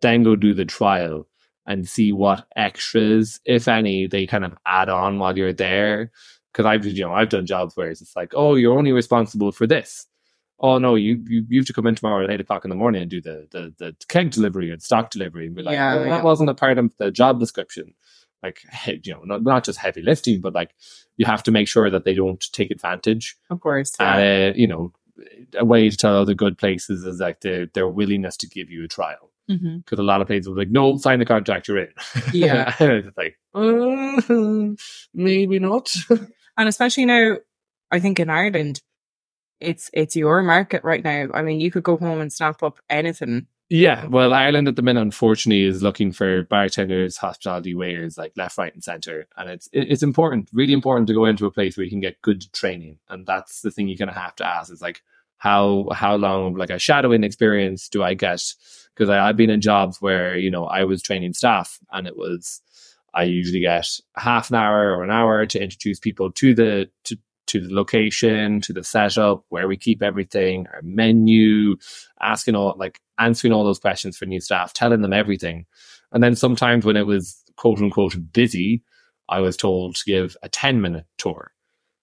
then 0.01 0.23
go 0.23 0.35
do 0.35 0.53
the 0.53 0.65
trial 0.65 1.27
and 1.65 1.87
see 1.89 2.11
what 2.11 2.45
extras, 2.55 3.39
if 3.45 3.67
any, 3.67 4.05
they 4.05 4.27
kind 4.27 4.45
of 4.45 4.53
add 4.67 4.89
on 4.89 5.17
while 5.17 5.35
you're 5.35 5.53
there. 5.53 6.11
Because 6.53 6.67
I've 6.67 6.85
you 6.85 7.03
know 7.03 7.13
I've 7.13 7.29
done 7.29 7.45
jobs 7.45 7.75
where 7.75 7.89
it's 7.89 8.15
like, 8.15 8.33
oh, 8.35 8.55
you're 8.55 8.77
only 8.77 8.91
responsible 8.91 9.51
for 9.51 9.65
this. 9.65 10.05
Oh 10.59 10.77
no, 10.77 10.95
you 10.95 11.21
you, 11.27 11.45
you 11.49 11.59
have 11.59 11.67
to 11.67 11.73
come 11.73 11.87
in 11.87 11.95
tomorrow 11.95 12.23
at 12.23 12.31
eight 12.31 12.39
o'clock 12.41 12.63
in 12.65 12.69
the 12.69 12.75
morning 12.75 13.01
and 13.01 13.11
do 13.11 13.21
the 13.21 13.47
the, 13.51 13.73
the 13.77 13.95
keg 14.07 14.31
delivery 14.31 14.71
and 14.71 14.81
stock 14.81 15.09
delivery 15.11 15.47
and 15.47 15.55
be 15.55 15.63
like, 15.63 15.73
Yeah, 15.73 15.95
well, 15.95 16.03
yeah. 16.05 16.09
that 16.11 16.23
wasn't 16.23 16.49
a 16.49 16.53
part 16.53 16.77
of 16.77 16.91
the 16.97 17.11
job 17.11 17.39
description 17.39 17.93
like 18.43 18.61
you 19.03 19.13
know 19.13 19.21
not, 19.23 19.43
not 19.43 19.63
just 19.63 19.79
heavy 19.79 20.01
lifting 20.01 20.41
but 20.41 20.53
like 20.53 20.73
you 21.17 21.25
have 21.25 21.43
to 21.43 21.51
make 21.51 21.67
sure 21.67 21.89
that 21.89 22.03
they 22.05 22.13
don't 22.13 22.45
take 22.51 22.71
advantage 22.71 23.35
Of 23.49 23.59
course. 23.61 23.93
Yeah. 23.99 24.49
uh, 24.51 24.53
you 24.55 24.67
know 24.67 24.91
a 25.57 25.63
way 25.65 25.89
to 25.89 25.95
tell 25.97 26.15
other 26.17 26.33
good 26.33 26.57
places 26.57 27.05
is 27.05 27.19
like 27.19 27.41
their 27.41 27.65
their 27.67 27.87
willingness 27.87 28.35
to 28.37 28.47
give 28.47 28.69
you 28.69 28.83
a 28.83 28.87
trial 28.87 29.31
because 29.47 29.99
a 29.99 30.03
lot 30.03 30.21
of 30.21 30.27
places 30.27 30.47
will 30.47 30.55
be 30.55 30.61
like 30.61 30.69
no 30.71 30.97
sign 30.97 31.19
the 31.19 31.25
contract 31.25 31.67
you're 31.67 31.77
in 31.79 31.89
Yeah. 32.33 32.73
And 32.79 32.91
it's 32.91 33.17
like 33.17 33.37
uh, 33.53 34.75
maybe 35.13 35.59
not 35.59 35.93
And 36.57 36.69
especially 36.69 37.05
now, 37.05 37.37
I 37.91 37.99
think 37.99 38.19
in 38.19 38.29
Ireland, 38.29 38.81
it's 39.59 39.89
it's 39.93 40.15
your 40.15 40.41
market 40.41 40.83
right 40.83 41.03
now. 41.03 41.27
I 41.33 41.41
mean, 41.41 41.59
you 41.59 41.71
could 41.71 41.83
go 41.83 41.97
home 41.97 42.21
and 42.21 42.31
snap 42.31 42.63
up 42.63 42.79
anything. 42.89 43.47
yeah 43.69 44.05
well 44.05 44.31
Ireland 44.31 44.67
at 44.67 44.75
the 44.75 44.83
minute 44.83 45.01
unfortunately 45.01 45.63
is 45.63 45.81
looking 45.81 46.11
for 46.11 46.43
bartenders 46.43 47.17
hospitality 47.17 47.73
waiters 47.73 48.15
like 48.15 48.33
left 48.37 48.59
right 48.59 48.73
and 48.73 48.83
center 48.83 49.27
and 49.37 49.49
it's 49.49 49.67
it's 49.73 50.03
important 50.03 50.49
really 50.53 50.73
important 50.73 51.07
to 51.07 51.15
go 51.15 51.25
into 51.25 51.47
a 51.47 51.51
place 51.51 51.75
where 51.75 51.83
you 51.83 51.89
can 51.89 51.99
get 51.99 52.21
good 52.21 52.45
training 52.53 52.99
and 53.09 53.25
that's 53.25 53.61
the 53.61 53.71
thing 53.71 53.87
you're 53.87 53.97
to 54.07 54.13
have 54.13 54.35
to 54.35 54.45
ask 54.45 54.71
is 54.71 54.83
like 54.83 55.01
how 55.37 55.87
how 55.93 56.15
long 56.15 56.55
like 56.55 56.69
a 56.69 56.79
shadowing 56.79 57.23
experience 57.23 57.89
do 57.89 58.03
I 58.03 58.13
get 58.13 58.41
because 58.93 59.09
I've 59.09 59.37
been 59.37 59.49
in 59.49 59.61
jobs 59.61 60.01
where 60.01 60.37
you 60.37 60.51
know 60.51 60.65
I 60.65 60.83
was 60.83 61.01
training 61.01 61.33
staff 61.33 61.79
and 61.91 62.07
it 62.07 62.15
was 62.15 62.61
I 63.13 63.23
usually 63.23 63.61
get 63.61 63.87
half 64.15 64.49
an 64.49 64.55
hour 64.55 64.95
or 64.95 65.03
an 65.03 65.11
hour 65.11 65.45
to 65.45 65.63
introduce 65.63 65.99
people 65.99 66.31
to 66.33 66.53
the 66.53 66.89
to 67.05 67.17
to 67.47 67.61
the 67.61 67.73
location, 67.73 68.61
to 68.61 68.73
the 68.73 68.83
setup, 68.83 69.43
where 69.49 69.67
we 69.67 69.77
keep 69.77 70.01
everything, 70.01 70.67
our 70.73 70.81
menu, 70.83 71.75
asking 72.21 72.55
all 72.55 72.75
like 72.77 72.99
answering 73.17 73.53
all 73.53 73.63
those 73.63 73.79
questions 73.79 74.17
for 74.17 74.25
new 74.25 74.39
staff, 74.39 74.73
telling 74.73 75.01
them 75.01 75.13
everything. 75.13 75.65
And 76.11 76.23
then 76.23 76.35
sometimes 76.35 76.85
when 76.85 76.97
it 76.97 77.05
was 77.05 77.41
quote 77.57 77.79
unquote 77.79 78.15
busy, 78.33 78.83
I 79.29 79.39
was 79.39 79.57
told 79.57 79.95
to 79.95 80.03
give 80.05 80.37
a 80.43 80.49
10 80.49 80.81
minute 80.81 81.05
tour 81.17 81.51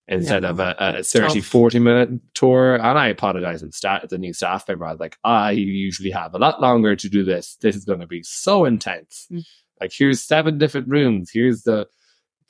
instead 0.08 0.42
Yeah, 0.42 0.50
of 0.50 0.60
a, 0.60 0.74
a 0.78 1.02
30, 1.02 1.40
tough. 1.40 1.46
40 1.46 1.78
minute 1.78 2.10
tour. 2.34 2.74
And 2.74 2.98
I 2.98 3.08
apologize 3.08 3.60
to 3.60 3.66
the, 3.66 4.06
the 4.08 4.18
new 4.18 4.32
staff 4.32 4.66
member. 4.68 4.84
I 4.84 4.92
was 4.92 5.00
like, 5.00 5.16
I 5.24 5.52
usually 5.52 6.10
have 6.10 6.34
a 6.34 6.38
lot 6.38 6.60
longer 6.60 6.96
to 6.96 7.08
do 7.08 7.24
this. 7.24 7.56
This 7.60 7.76
is 7.76 7.84
going 7.84 8.00
to 8.00 8.06
be 8.06 8.22
so 8.22 8.64
intense. 8.64 9.26
Mm. 9.30 9.44
Like, 9.80 9.92
here's 9.92 10.22
seven 10.22 10.58
different 10.58 10.88
rooms. 10.88 11.30
Here's 11.32 11.62
the 11.62 11.86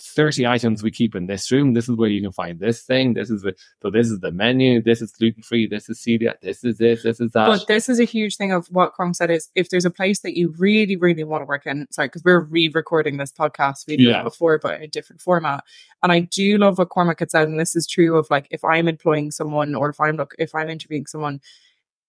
30 0.03 0.47
items 0.47 0.83
we 0.83 0.91
keep 0.91 1.15
in 1.15 1.27
this 1.27 1.51
room. 1.53 1.75
This 1.75 1.89
is 1.89 1.97
where 1.97 2.09
you 2.09 2.21
can 2.21 2.33
find 2.33 2.59
this 2.59 2.83
thing. 2.83 3.15
This 3.15 3.31
is 3.31 3.43
the, 3.43 3.55
so 3.83 3.91
this 3.91 4.11
is 4.11 4.21
the 4.21 4.33
menu. 4.33 4.83
This 4.83 5.01
is 5.01 5.13
gluten 5.13 5.43
free. 5.43 5.67
This 5.67 5.89
is 5.89 5.99
celiac. 6.01 6.41
This 6.43 6.65
is 6.65 6.79
this. 6.79 7.03
This 7.03 7.21
is 7.21 7.31
that. 7.33 7.47
But 7.47 7.67
this 7.69 7.89
is 7.89 8.01
a 8.01 8.05
huge 8.05 8.37
thing 8.37 8.53
of 8.53 8.67
what 8.67 8.93
Crom 8.93 9.15
said 9.15 9.31
is 9.31 9.49
if 9.55 9.71
there's 9.71 9.85
a 9.85 9.91
place 9.91 10.21
that 10.21 10.37
you 10.37 10.55
really, 10.59 10.97
really 10.97 11.25
want 11.25 11.43
to 11.43 11.47
work 11.47 11.67
in, 11.67 11.87
sorry, 11.91 12.09
because 12.09 12.25
we're 12.25 12.41
re-recording 12.41 13.17
this 13.17 13.33
podcast 13.33 13.87
video 13.87 14.11
Yeah. 14.11 14.23
before, 14.23 14.59
but 14.59 14.77
in 14.77 14.83
a 14.83 14.89
different 14.89 15.21
format. 15.23 15.63
And 16.03 16.11
I 16.11 16.21
do 16.21 16.59
love 16.59 16.79
what 16.79 16.89
Cormac 16.89 17.21
had 17.21 17.31
said, 17.31 17.49
and 17.49 17.59
this 17.61 17.77
is 17.77 17.87
true 17.87 18.17
of 18.19 18.27
like 18.31 18.49
if 18.51 18.65
I'm 18.65 18.89
employing 18.89 19.31
someone 19.31 19.75
or 19.75 19.91
if 19.91 20.01
I'm 20.01 20.17
look 20.17 20.35
if 20.39 20.55
I'm 20.55 20.69
interviewing 20.69 21.07
someone, 21.07 21.41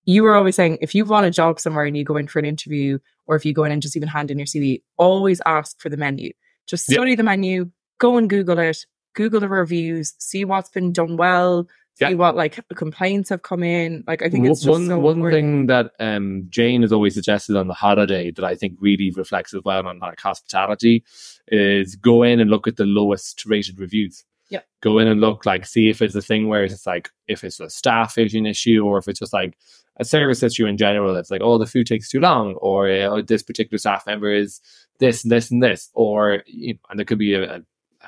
you 0.06 0.24
were 0.24 0.36
always 0.36 0.56
saying 0.56 0.80
if 0.82 0.94
you 0.96 1.06
want 1.06 1.26
a 1.26 1.32
job 1.32 1.60
somewhere 1.60 1.86
and 1.86 1.96
you 1.96 2.04
go 2.04 2.18
in 2.18 2.28
for 2.28 2.40
an 2.40 2.46
interview, 2.46 2.98
or 3.28 3.36
if 3.36 3.46
you 3.46 3.54
go 3.54 3.64
in 3.64 3.72
and 3.72 3.82
just 3.82 3.96
even 3.96 4.10
hand 4.10 4.32
in 4.32 4.38
your 4.40 4.48
CV, 4.48 4.82
always 4.98 5.42
ask 5.46 5.80
for 5.80 5.90
the 5.90 5.96
menu. 5.98 6.32
Just 6.68 6.90
Yeah. 6.90 6.96
study 6.96 7.16
the 7.16 7.24
menu, 7.24 7.72
go 8.00 8.18
and 8.18 8.30
Google 8.30 8.60
it, 8.60 8.86
Google 9.14 9.40
the 9.40 9.50
reviews, 9.50 10.14
see 10.18 10.46
what's 10.46 10.70
been 10.70 10.92
done 10.92 11.18
well, 11.18 11.68
see 11.96 12.06
Yeah. 12.06 12.14
what 12.14 12.36
like 12.36 12.60
complaints 12.76 13.30
have 13.30 13.44
come 13.44 13.64
in. 13.64 14.04
Like 14.08 14.22
I 14.24 14.30
think 14.30 14.48
it's 14.48 14.62
just 14.62 14.70
one 14.70 14.88
so 14.88 14.98
one 15.00 15.18
important. 15.18 15.34
thing 15.36 15.66
that 15.68 15.92
um, 16.00 16.46
Jane 16.50 16.82
has 16.82 16.92
always 16.92 17.14
suggested 17.14 17.56
on 17.56 17.68
the 17.68 17.74
holiday 17.74 18.32
that 18.32 18.44
I 18.46 18.56
think 18.56 18.78
really 18.80 19.12
reflects 19.12 19.54
as 19.54 19.62
well 19.64 19.86
on 19.88 20.00
like 20.00 20.20
hospitality 20.20 21.04
is 21.48 21.96
go 21.96 22.24
in 22.24 22.40
and 22.40 22.50
look 22.50 22.68
at 22.68 22.78
the 22.78 22.86
lowest 22.86 23.46
rated 23.46 23.80
reviews. 23.80 24.24
Yeah. 24.50 24.62
Go 24.82 25.00
in 25.00 25.08
and 25.08 25.22
look 25.22 25.46
like 25.46 25.66
see 25.66 25.90
if 25.90 26.02
it's 26.02 26.16
a 26.16 26.22
thing 26.22 26.48
where 26.48 26.64
it's 26.64 26.86
like 26.86 27.10
if 27.28 27.44
it's 27.44 27.60
a 27.60 27.70
staff 27.70 28.18
issue 28.18 28.46
issue 28.46 28.84
or 28.86 28.98
if 28.98 29.08
it's 29.08 29.20
just 29.20 29.34
like 29.34 29.58
a 29.98 30.06
service 30.06 30.42
issue 30.44 30.66
in 30.66 30.78
general. 30.78 31.16
It's 31.16 31.32
like 31.32 31.42
oh 31.44 31.58
the 31.60 31.66
food 31.68 31.88
takes 31.88 32.10
too 32.10 32.20
long 32.20 32.56
or 32.56 32.90
uh, 32.90 33.22
this 33.26 33.44
particular 33.44 33.78
staff 33.78 34.06
member 34.08 34.32
is 34.32 34.60
this 35.00 35.22
this 35.24 35.52
and 35.52 35.62
this 35.62 35.90
or 35.94 36.44
you 36.48 36.74
know, 36.74 36.80
and 36.90 37.00
there 37.00 37.06
could 37.06 37.20
be 37.20 37.34
a, 37.36 37.58
a 37.58 37.62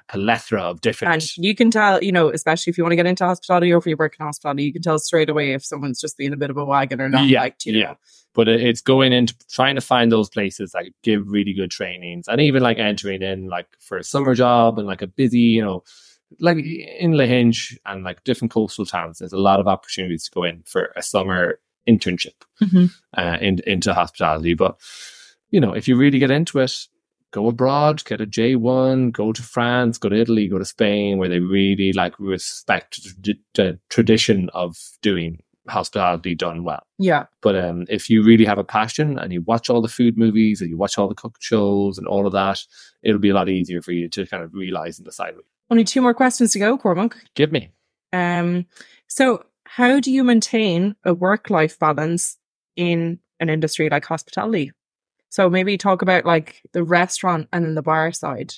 plethora 0.09 0.61
of 0.61 0.81
different 0.81 1.13
And 1.13 1.37
you 1.37 1.55
can 1.55 1.71
tell, 1.71 2.03
you 2.03 2.11
know, 2.11 2.29
especially 2.29 2.71
if 2.71 2.77
you 2.77 2.83
want 2.83 2.91
to 2.91 2.95
get 2.97 3.05
into 3.05 3.25
hospitality 3.25 3.71
or 3.71 3.77
if 3.77 3.85
you 3.85 3.95
work 3.97 4.15
in 4.19 4.25
hospitality, 4.25 4.63
you 4.63 4.73
can 4.73 4.81
tell 4.81 4.99
straight 4.99 5.29
away 5.29 5.53
if 5.53 5.63
someone's 5.65 5.99
just 5.99 6.17
being 6.17 6.33
a 6.33 6.37
bit 6.37 6.49
of 6.49 6.57
a 6.57 6.65
wagon 6.65 6.99
or 7.01 7.09
not 7.09 7.25
Yeah, 7.27 7.41
liked, 7.41 7.65
you 7.65 7.73
yeah. 7.73 7.83
know. 7.85 7.97
but 8.33 8.47
it's 8.47 8.81
going 8.81 9.13
into 9.13 9.33
trying 9.49 9.75
to 9.75 9.81
find 9.81 10.11
those 10.11 10.29
places 10.29 10.71
that 10.71 10.85
give 11.03 11.27
really 11.27 11.53
good 11.53 11.71
trainings 11.71 12.27
and 12.27 12.41
even 12.41 12.61
like 12.61 12.77
entering 12.77 13.21
in 13.21 13.47
like 13.47 13.67
for 13.79 13.97
a 13.97 14.03
summer 14.03 14.35
job 14.35 14.77
and 14.77 14.87
like 14.87 15.01
a 15.01 15.07
busy 15.07 15.39
you 15.39 15.61
know 15.63 15.83
like 16.39 16.57
in 16.57 17.11
Lahinch 17.13 17.77
and 17.85 18.03
like 18.03 18.23
different 18.23 18.51
coastal 18.51 18.85
towns 18.85 19.19
there's 19.19 19.31
a 19.31 19.37
lot 19.37 19.59
of 19.59 19.67
opportunities 19.67 20.25
to 20.25 20.31
go 20.31 20.43
in 20.43 20.63
for 20.65 20.91
a 20.95 21.01
summer 21.01 21.59
internship 21.87 22.33
uh, 23.15 23.37
in, 23.39 23.59
into 23.67 23.93
hospitality 23.93 24.53
but 24.55 24.77
you 25.51 25.59
know 25.61 25.71
if 25.73 25.87
you 25.87 25.95
really 25.95 26.19
get 26.19 26.31
into 26.31 26.59
it 26.59 26.87
go 27.35 27.47
abroad 27.47 28.03
get 28.05 28.21
a 28.21 28.25
j1 28.25 29.11
go 29.11 29.31
to 29.33 29.41
france 29.43 29.97
go 29.97 30.09
to 30.09 30.15
italy 30.23 30.47
go 30.47 30.57
to 30.57 30.63
spain 30.65 31.17
where 31.17 31.27
they 31.29 31.39
really 31.39 31.91
like 31.93 32.13
respect 32.17 32.99
the, 33.23 33.77
tradition 33.89 34.49
of 34.53 34.77
doing 35.01 35.39
hospitality 35.67 36.33
done 36.35 36.63
well 36.63 36.83
Yeah. 36.99 37.25
but 37.41 37.55
um, 37.55 37.85
if 37.89 38.09
you 38.09 38.23
really 38.23 38.45
have 38.45 38.59
a 38.59 38.63
passion 38.63 39.17
and 39.19 39.33
you 39.33 39.41
watch 39.41 39.69
all 39.69 39.81
the 39.81 39.87
food 39.97 40.17
movies 40.17 40.61
and 40.61 40.69
you 40.69 40.77
watch 40.77 40.97
all 40.97 41.07
the 41.09 41.15
cook 41.23 41.37
shows 41.39 41.97
and 41.97 42.07
all 42.07 42.27
of 42.27 42.33
that, 42.33 42.59
it'll 43.01 43.19
be 43.27 43.29
a 43.31 43.33
lot 43.33 43.49
easier 43.49 43.81
for 43.81 43.91
you 43.91 44.07
to 44.09 44.27
kind 44.27 44.43
of 44.43 44.53
realize 44.53 44.99
and 44.99 45.05
decide. 45.05 45.33
Only 45.71 45.83
two 45.83 46.01
more 46.01 46.13
questions 46.13 46.53
to 46.53 46.59
go, 46.59 46.77
Cormac. 46.77 47.15
Give 47.33 47.51
me. 47.51 47.71
Um, 48.13 48.67
so 49.07 49.43
how 49.65 49.99
do 49.99 50.11
you 50.11 50.23
maintain 50.23 50.95
a 51.03 51.15
work 51.15 51.49
life 51.49 51.79
balance 51.79 52.37
in 52.75 53.17
an 53.39 53.49
industry 53.49 53.89
like 53.89 54.05
hospitality? 54.05 54.71
So 55.35 55.49
maybe 55.49 55.77
talk 55.77 56.01
about 56.01 56.23
like 56.23 56.61
the 56.71 56.81
restaurant 56.81 57.49
and 57.51 57.65
then 57.65 57.75
the 57.75 57.81
bar 57.81 58.13
side. 58.13 58.53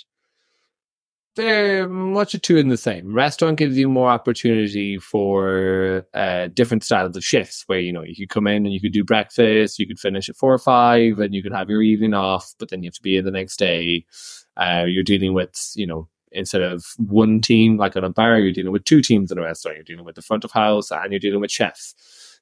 They're 1.36 1.90
much 1.90 2.36
of 2.36 2.44
two 2.44 2.58
in 2.58 2.68
the 2.68 2.78
same. 2.78 3.16
Restaurant 3.16 3.58
gives 3.58 3.80
you 3.80 3.90
more 3.90 4.12
opportunity 4.12 5.00
for 5.00 6.06
uh, 6.14 6.50
different 6.54 6.84
styles 6.84 7.18
of 7.18 7.24
shifts 7.24 7.64
where, 7.66 7.80
you 7.80 7.92
know, 7.92 8.04
you 8.04 8.16
could 8.16 8.30
come 8.30 8.46
in 8.46 8.64
and 8.64 8.72
you 8.72 8.80
could 8.80 8.92
do 8.92 9.04
breakfast, 9.04 9.80
you 9.80 9.88
could 9.88 9.98
finish 9.98 10.30
at 10.30 10.36
four 10.36 10.54
or 10.54 10.60
five 10.60 11.18
and 11.18 11.34
you 11.34 11.42
could 11.42 11.52
have 11.52 11.68
your 11.68 11.82
evening 11.82 12.14
off, 12.14 12.54
but 12.60 12.70
then 12.70 12.84
you 12.84 12.90
have 12.90 12.94
to 12.94 13.02
be 13.02 13.18
in 13.18 13.26
the 13.26 13.32
next 13.32 13.58
day. 13.58 14.06
Uh, 14.56 14.84
you're 14.88 15.02
dealing 15.02 15.34
with, 15.34 15.72
you 15.76 15.88
know, 15.88 16.08
instead 16.32 16.62
of 16.62 16.86
one 16.98 17.42
team 17.42 17.78
like 17.78 17.96
on 17.96 18.04
a 18.04 18.12
bar, 18.12 18.38
you're 18.38 18.54
dealing 18.54 18.72
with 18.72 18.84
two 18.84 19.02
teams 19.02 19.32
in 19.32 19.40
a 19.40 19.42
restaurant. 19.42 19.78
You're 19.78 19.84
dealing 19.84 20.06
with 20.06 20.14
the 20.14 20.22
front 20.22 20.44
of 20.44 20.52
house 20.52 20.92
and 20.92 21.12
you're 21.12 21.20
dealing 21.20 21.42
with 21.42 21.50
chefs. 21.50 21.96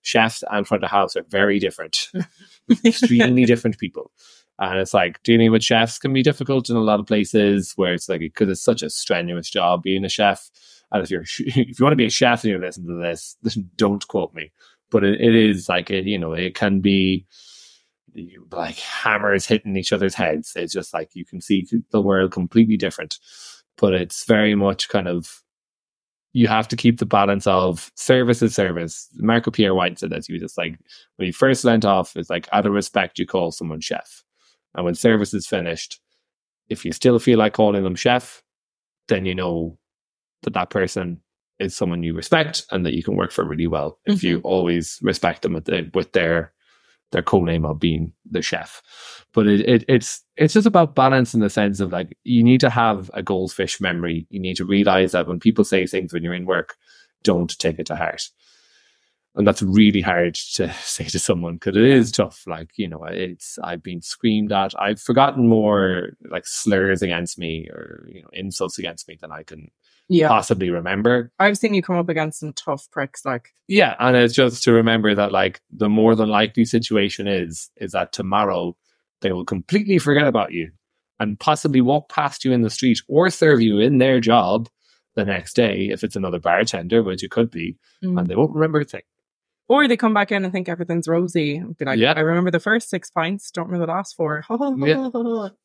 Chefs 0.06 0.44
and 0.52 0.68
front 0.68 0.84
of 0.84 0.91
house 0.91 1.15
are 1.15 1.26
very 1.30 1.58
different, 1.58 2.10
extremely 2.86 3.44
different 3.46 3.80
people. 3.80 4.12
And 4.60 4.80
it's 4.80 4.94
like 4.94 5.22
dealing 5.24 5.52
with 5.52 5.63
chefs 5.63 5.98
can 5.98 6.13
be 6.13 6.22
difficult 6.22 6.70
in 6.70 6.76
a 6.76 6.82
lot 6.82 7.00
of 7.00 7.08
places 7.08 7.74
where 7.76 7.94
it's 7.94 8.08
like 8.08 8.20
because 8.20 8.50
it's 8.50 8.62
such 8.62 8.84
a 8.84 8.89
strenuous 8.89 9.50
job 9.50 9.82
being 9.82 10.06
a 10.06 10.10
chef. 10.10 10.50
And 10.91 11.04
if 11.04 11.10
you're 11.10 11.24
if 11.39 11.80
you 11.80 11.84
want 11.84 11.94
to 11.94 11.98
be 11.98 12.06
a 12.06 12.12
chef 12.12 12.44
and 12.44 12.52
you're 12.52 12.60
listening 12.60 12.88
to 12.88 13.02
this, 13.02 13.36
don't 13.76 14.08
quote 14.08 14.34
me. 14.36 14.52
But 14.91 15.04
it, 15.04 15.20
it 15.20 15.36
is 15.36 15.68
like 15.68 15.89
it, 15.89 16.06
you 16.06 16.20
know, 16.20 16.34
it 16.34 16.54
can 16.54 16.82
be 16.82 17.26
like 18.52 18.78
hammers 18.78 19.48
hitting 19.48 19.76
each 19.76 19.91
other's 19.91 20.13
heads. 20.13 20.54
It's 20.56 20.72
just 20.72 20.94
like 20.94 21.10
you 21.15 21.26
can 21.26 21.41
see 21.41 21.68
the 21.89 22.02
world 22.02 22.32
completely 22.32 22.78
different. 22.78 23.18
But 23.76 23.94
it's 23.94 24.24
very 24.26 24.54
much 24.54 24.88
kind 24.88 25.08
of 25.08 25.41
you 26.36 26.50
have 26.50 26.67
to 26.67 26.76
keep 26.76 27.00
the 27.00 27.06
balance 27.06 27.48
of 27.48 27.89
service 27.95 28.41
is 28.41 28.54
service. 28.54 29.08
Marco 29.15 29.52
Pierre 29.52 29.74
White 29.74 29.98
said 29.98 30.10
that 30.10 30.26
he 30.28 30.34
was 30.34 30.41
just 30.41 30.58
like 30.58 30.78
when 31.15 31.28
he 31.28 31.32
first 31.32 31.63
went 31.63 31.86
off, 31.86 32.17
it's 32.17 32.30
like 32.30 32.50
out 32.52 32.65
of 32.65 32.74
respect 32.74 33.17
you 33.17 33.26
call 33.26 33.52
someone 33.52 33.80
chef. 33.80 34.21
And 34.74 34.84
when 34.84 34.95
service 34.95 35.34
is 35.34 35.48
finished, 35.48 36.02
if 36.67 36.84
you 36.84 36.91
still 36.91 37.19
feel 37.19 37.39
like 37.39 37.54
calling 37.54 37.86
them 37.86 37.95
chef, 37.95 38.43
then 39.08 39.26
you 39.26 39.34
know 39.34 39.78
that 40.43 40.54
that 40.56 40.69
person 40.69 41.21
is 41.60 41.74
someone 41.74 42.04
you 42.04 42.13
respect 42.13 42.65
and 42.69 42.86
that 42.86 42.95
you 42.95 43.02
can 43.02 43.15
work 43.15 43.32
for 43.32 43.45
really 43.45 43.67
well 43.67 43.98
if 44.06 44.21
you 44.21 44.39
mm-hmm. 44.39 44.48
always 44.48 45.00
respect 45.02 45.41
them 45.41 45.54
with, 45.54 45.63
the, 45.63 45.89
with 45.93 46.12
their 46.12 46.52
their 47.15 47.23
co-name 47.23 47.63
of 47.63 47.80
being 47.80 48.12
the 48.30 48.41
chef. 48.41 48.82
But 49.34 49.47
it, 49.47 49.62
it 49.62 49.86
it's 49.88 50.21
it's 50.36 50.54
just 50.54 50.67
about 50.67 50.95
balance 50.95 51.34
in 51.34 51.39
the 51.39 51.49
sense 51.49 51.80
of 51.80 51.93
like 51.93 52.17
you 52.25 52.43
need 52.43 52.60
to 52.60 52.69
have 52.69 53.10
a 53.13 53.23
goldfish 53.23 53.80
memory. 53.80 54.28
You 54.30 54.41
need 54.41 54.58
to 54.58 54.65
realize 54.65 55.13
that 55.13 55.28
when 55.28 55.39
people 55.39 55.63
say 55.63 55.88
things 55.88 56.12
when 56.12 56.23
you're 56.23 56.34
in 56.34 56.45
work, 56.45 56.75
don't 57.23 57.58
take 57.58 57.80
it 57.80 57.86
to 57.88 57.95
heart. 57.95 58.30
And 59.36 59.47
that's 59.47 59.62
really 59.62 60.01
hard 60.01 60.36
to 60.56 60.73
say 60.82 61.06
to 61.06 61.19
someone 61.19 61.54
because 61.56 61.78
it 61.78 61.84
is 61.84 62.12
tough. 62.12 62.43
Like, 62.47 62.71
you 62.78 62.88
know, 62.88 63.04
it's, 63.06 63.58
I've 63.63 63.84
been 63.84 64.01
screamed 64.01 64.51
at. 64.51 64.73
I've 64.80 65.01
forgotten 65.01 65.47
more 65.47 66.12
like 66.30 66.45
slurs 66.45 67.01
against 67.01 67.38
me 67.38 67.67
or, 67.69 68.08
you 68.10 68.21
know, 68.21 68.30
insults 68.34 68.78
against 68.78 69.08
me 69.08 69.17
than 69.19 69.32
I 69.32 69.43
can 69.43 69.71
Yeah. 70.08 70.28
possibly 70.28 70.70
remember. 70.70 71.32
I've 71.39 71.58
seen 71.58 71.74
you 71.74 71.82
come 71.82 71.98
up 71.98 72.10
against 72.10 72.39
some 72.39 72.54
tough 72.54 72.89
pricks 72.91 73.26
like 73.26 73.54
Yeah. 73.68 73.96
And 74.00 74.15
it's 74.15 74.36
just 74.36 74.63
to 74.63 74.74
remember 74.74 75.15
that 75.15 75.32
like 75.32 75.62
the 75.72 75.89
more 75.89 76.15
than 76.15 76.30
likely 76.30 76.65
situation 76.65 77.28
is, 77.28 77.70
is 77.78 77.91
that 77.94 78.13
tomorrow 78.13 78.76
they 79.22 79.32
will 79.32 79.46
completely 79.46 79.98
forget 79.98 80.28
about 80.28 80.52
you 80.52 80.72
and 81.20 81.39
possibly 81.39 81.82
walk 81.82 82.10
past 82.10 82.46
you 82.46 82.52
in 82.52 82.62
the 82.62 82.70
street 82.70 83.00
or 83.08 83.30
serve 83.30 83.62
you 83.62 83.80
in 83.80 83.98
their 83.98 84.20
job 84.20 84.70
the 85.15 85.26
next 85.26 85.56
day 85.56 85.89
if 85.91 86.04
it's 86.04 86.15
another 86.15 86.39
bartender, 86.39 87.02
which 87.02 87.24
it 87.24 87.32
could 87.32 87.50
be, 87.50 87.78
mm. 88.04 88.20
and 88.20 88.28
they 88.28 88.36
won't 88.36 88.54
remember 88.54 88.82
a 88.82 88.86
thing. 88.86 89.02
Or 89.67 89.88
they 89.88 89.97
come 89.97 90.13
back 90.13 90.32
in 90.32 90.43
and 90.43 90.54
think 90.54 90.69
everything's 90.69 91.08
rosy. 91.08 91.60
Be 91.60 91.86
like, 91.86 91.97
Yeah. 91.97 92.13
I 92.15 92.19
remember 92.19 92.51
the 92.51 92.60
first 92.60 92.89
six 92.89 93.10
pints, 93.10 93.49
don't 93.49 93.65
remember 93.65 93.88
the 93.88 93.93
last 93.93 94.15
four. 94.15 94.43
Yeah. 94.49 95.10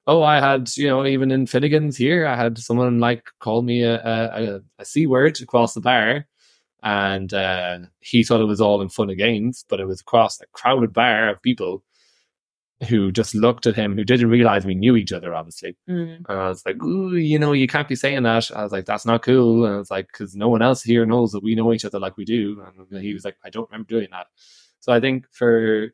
Oh, 0.07 0.23
I 0.23 0.41
had, 0.41 0.75
you 0.77 0.89
know, 0.89 1.05
even 1.05 1.31
in 1.31 1.47
Finnegan's 1.47 1.97
here, 1.97 2.27
I 2.27 2.37
had 2.37 2.59
someone 2.59 2.99
like 2.99 3.29
call 3.41 3.63
me 3.63 3.83
a, 3.83 4.01
a, 4.03 4.61
a, 4.79 4.85
C 4.85 5.07
word 5.07 5.41
across 5.41 5.75
the 5.75 5.81
bar. 5.81 6.27
And 6.83 7.35
uh, 7.35 7.81
he 8.01 8.23
thought 8.23 8.41
it 8.41 8.47
was 8.47 8.61
all 8.61 8.81
in 8.81 8.89
fun 8.89 9.11
and 9.11 9.19
games, 9.19 9.67
but 9.69 9.81
it 9.81 9.87
was 9.87 10.01
across 10.01 10.41
a 10.41 10.47
crowded 10.53 10.95
bar 10.95 11.29
of 11.29 11.43
people 11.43 11.83
who 12.89 13.13
just 13.13 13.35
looked 13.35 13.67
at 13.67 13.77
him, 13.77 13.95
who 13.95 14.05
didn't 14.05 14.31
realize 14.31 14.65
we 14.65 14.75
knew 14.75 14.97
each 14.97 15.13
other, 15.13 15.35
obviously. 15.35 15.77
Mm. 15.89 16.23
And 16.29 16.39
I 16.39 16.49
was 16.49 16.65
like, 16.65 16.83
Ooh, 16.83 17.15
you 17.15 17.39
know, 17.39 17.53
you 17.53 17.67
can't 17.67 17.89
be 17.89 17.97
saying 17.97 18.23
that. 18.23 18.51
I 18.55 18.63
was 18.63 18.73
like, 18.73 18.87
that's 18.87 19.05
not 19.05 19.23
cool. 19.23 19.67
And 19.67 19.75
I 19.75 19.79
was 19.79 19.91
like, 19.91 20.07
because 20.07 20.35
no 20.35 20.49
one 20.49 20.63
else 20.63 20.83
here 20.83 21.05
knows 21.05 21.33
that 21.33 21.43
we 21.43 21.55
know 21.55 21.73
each 21.73 21.85
other 21.85 21.99
like 21.99 22.17
we 22.17 22.25
do. 22.25 22.65
And 22.91 23.03
he 23.03 23.13
was 23.13 23.25
like, 23.25 23.37
I 23.45 23.51
don't 23.51 23.71
remember 23.71 23.89
doing 23.89 24.09
that. 24.13 24.29
So 24.81 24.93
I 24.93 25.01
think 25.01 25.27
for 25.31 25.93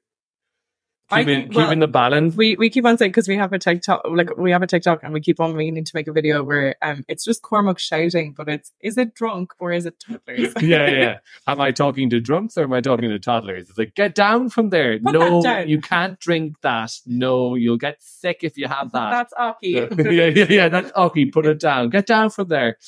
keeping, 1.10 1.26
think- 1.26 1.54
well, 1.54 1.66
keeping 1.66 1.80
the 1.80 1.88
balance, 1.88 2.36
We 2.36 2.56
we 2.56 2.70
keep 2.70 2.84
on 2.84 2.98
saying 2.98 3.10
because 3.10 3.28
we 3.28 3.36
have 3.36 3.52
a 3.52 3.58
TikTok, 3.58 4.02
like 4.10 4.36
we 4.36 4.50
have 4.50 4.62
a 4.62 4.66
TikTok, 4.66 5.02
and 5.02 5.12
we 5.12 5.20
keep 5.20 5.40
on 5.40 5.56
meaning 5.56 5.84
to 5.84 5.92
make 5.94 6.08
a 6.08 6.12
video 6.12 6.42
where 6.42 6.76
um 6.82 7.04
it's 7.08 7.24
just 7.24 7.42
Cormac 7.42 7.78
shouting, 7.78 8.32
but 8.32 8.48
it's 8.48 8.72
is 8.80 8.98
it 8.98 9.14
drunk 9.14 9.52
or 9.58 9.72
is 9.72 9.86
it 9.86 9.98
toddlers? 10.00 10.52
yeah, 10.62 10.90
yeah. 10.90 11.18
Am 11.46 11.60
I 11.60 11.70
talking 11.70 12.10
to 12.10 12.20
drunks 12.20 12.58
or 12.58 12.64
am 12.64 12.72
I 12.72 12.80
talking 12.80 13.08
to 13.08 13.18
toddlers? 13.18 13.68
It's 13.68 13.78
like, 13.78 13.94
get 13.94 14.14
down 14.14 14.48
from 14.48 14.70
there. 14.70 14.98
Put 14.98 15.12
no, 15.12 15.60
you 15.60 15.80
can't 15.80 16.18
drink 16.18 16.56
that. 16.62 16.92
No, 17.06 17.54
you'll 17.54 17.76
get 17.78 18.02
sick 18.02 18.40
if 18.42 18.56
you 18.58 18.66
have 18.68 18.92
that. 18.92 19.10
That's 19.10 19.32
Aki. 19.36 19.68
yeah, 19.68 19.86
yeah, 19.98 20.26
yeah, 20.26 20.46
yeah. 20.48 20.68
That's 20.68 20.92
okay. 20.96 21.26
Put 21.26 21.46
it 21.46 21.60
down. 21.60 21.90
Get 21.90 22.06
down 22.06 22.30
from 22.30 22.48
there. 22.48 22.78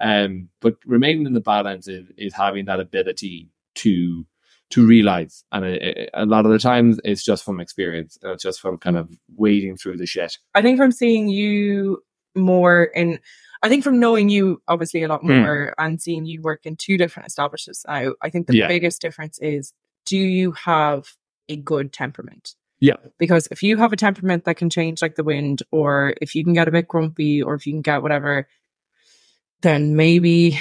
Um, 0.00 0.48
but 0.60 0.76
remaining 0.86 1.26
in 1.26 1.34
the 1.34 1.40
balance 1.40 1.86
is, 1.86 2.08
is 2.16 2.34
having 2.34 2.64
that 2.64 2.80
ability 2.80 3.50
to 3.76 4.24
to 4.70 4.86
realize, 4.86 5.44
and 5.52 5.64
it, 5.64 5.82
it- 5.82 6.10
a 6.14 6.24
lot 6.26 6.46
of 6.46 6.52
the 6.52 6.58
times 6.58 6.98
it's 7.04 7.24
just 7.24 7.44
from 7.44 7.60
experience. 7.60 8.18
uh, 8.24 8.32
It's 8.32 8.42
just 8.42 8.60
from 8.60 8.78
kind 8.78 8.96
of 8.96 9.08
wading 9.36 9.76
through 9.76 9.96
the 9.98 10.06
shit. 10.06 10.38
I 10.54 10.62
think 10.62 10.76
from 10.78 10.92
seeing 10.92 11.28
you 11.28 12.02
more 12.36 12.84
in, 12.84 13.18
I 13.62 13.68
think 13.68 13.82
from 13.84 13.98
knowing 14.00 14.28
you 14.28 14.62
obviously 14.68 15.02
a 15.02 15.08
lot 15.08 15.20
Hmm. 15.22 15.38
more 15.40 15.74
and 15.78 16.00
seeing 16.00 16.24
you 16.24 16.40
work 16.40 16.64
in 16.66 16.76
two 16.76 16.96
different 16.96 17.26
establishments 17.28 17.84
now, 17.86 18.12
I 18.22 18.30
think 18.30 18.46
the 18.46 18.56
Yeah. 18.56 18.68
biggest 18.68 19.02
difference 19.02 19.38
is 19.40 19.72
do 20.06 20.16
you 20.16 20.52
have 20.52 21.08
a 21.48 21.56
good 21.56 21.92
temperament? 21.92 22.54
Yeah. 22.78 22.94
Because 23.18 23.48
if 23.50 23.62
you 23.62 23.76
have 23.76 23.92
a 23.92 23.96
temperament 23.96 24.44
that 24.44 24.56
can 24.56 24.70
change 24.70 25.02
like 25.02 25.16
the 25.16 25.24
wind, 25.24 25.62
or 25.70 26.14
if 26.22 26.34
you 26.34 26.44
can 26.44 26.54
get 26.54 26.68
a 26.68 26.70
bit 26.70 26.88
grumpy, 26.88 27.42
or 27.42 27.54
if 27.54 27.66
you 27.66 27.72
can 27.74 27.82
get 27.82 28.02
whatever, 28.02 28.48
then 29.62 29.96
maybe, 29.96 30.58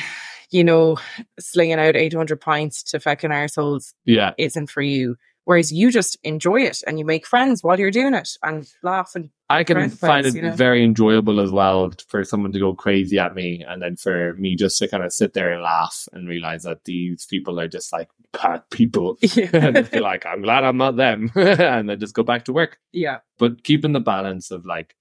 you 0.51 0.63
know, 0.63 0.97
slinging 1.39 1.79
out 1.79 1.95
800 1.95 2.39
pints 2.41 2.83
to 2.83 2.99
fucking 2.99 3.29
arseholes 3.31 3.93
Yeah. 4.05 4.33
isn't 4.37 4.69
for 4.69 4.81
you. 4.81 5.15
Whereas 5.45 5.71
you 5.71 5.91
just 5.91 6.15
enjoy 6.23 6.61
it 6.61 6.83
and 6.85 6.99
you 6.99 7.05
make 7.05 7.25
friends 7.25 7.63
while 7.63 7.79
you're 7.79 7.89
doing 7.89 8.13
it 8.13 8.29
and 8.43 8.71
laugh 8.83 9.13
and 9.15 9.31
I 9.49 9.63
can 9.63 9.89
find 9.89 10.27
it 10.27 10.35
you 10.35 10.43
know? 10.43 10.51
very 10.51 10.83
enjoyable 10.83 11.39
as 11.39 11.49
well 11.49 11.91
for 12.07 12.23
someone 12.23 12.51
to 12.51 12.59
go 12.59 12.75
crazy 12.75 13.17
at 13.17 13.33
me 13.33 13.65
and 13.67 13.81
then 13.81 13.95
for 13.95 14.35
me 14.35 14.55
just 14.55 14.77
to 14.77 14.87
kind 14.87 15.03
of 15.03 15.11
sit 15.11 15.33
there 15.33 15.51
and 15.51 15.63
laugh 15.63 16.07
and 16.13 16.29
realize 16.29 16.63
that 16.63 16.83
these 16.85 17.25
people 17.25 17.59
are 17.59 17.67
just 17.67 17.91
like 17.91 18.09
bad 18.31 18.61
people. 18.69 19.17
and 19.53 19.75
I 19.75 19.83
feel 19.83 20.03
like 20.03 20.23
I'm 20.27 20.43
glad 20.43 20.63
I'm 20.63 20.77
not 20.77 20.97
them 20.97 21.31
and 21.35 21.89
then 21.89 21.99
just 21.99 22.13
go 22.13 22.21
back 22.21 22.45
to 22.45 22.53
work. 22.53 22.77
yeah. 22.91 23.19
But 23.39 23.63
keeping 23.63 23.93
the 23.93 23.99
balance 24.01 24.51
of 24.51 24.67
like, 24.67 24.95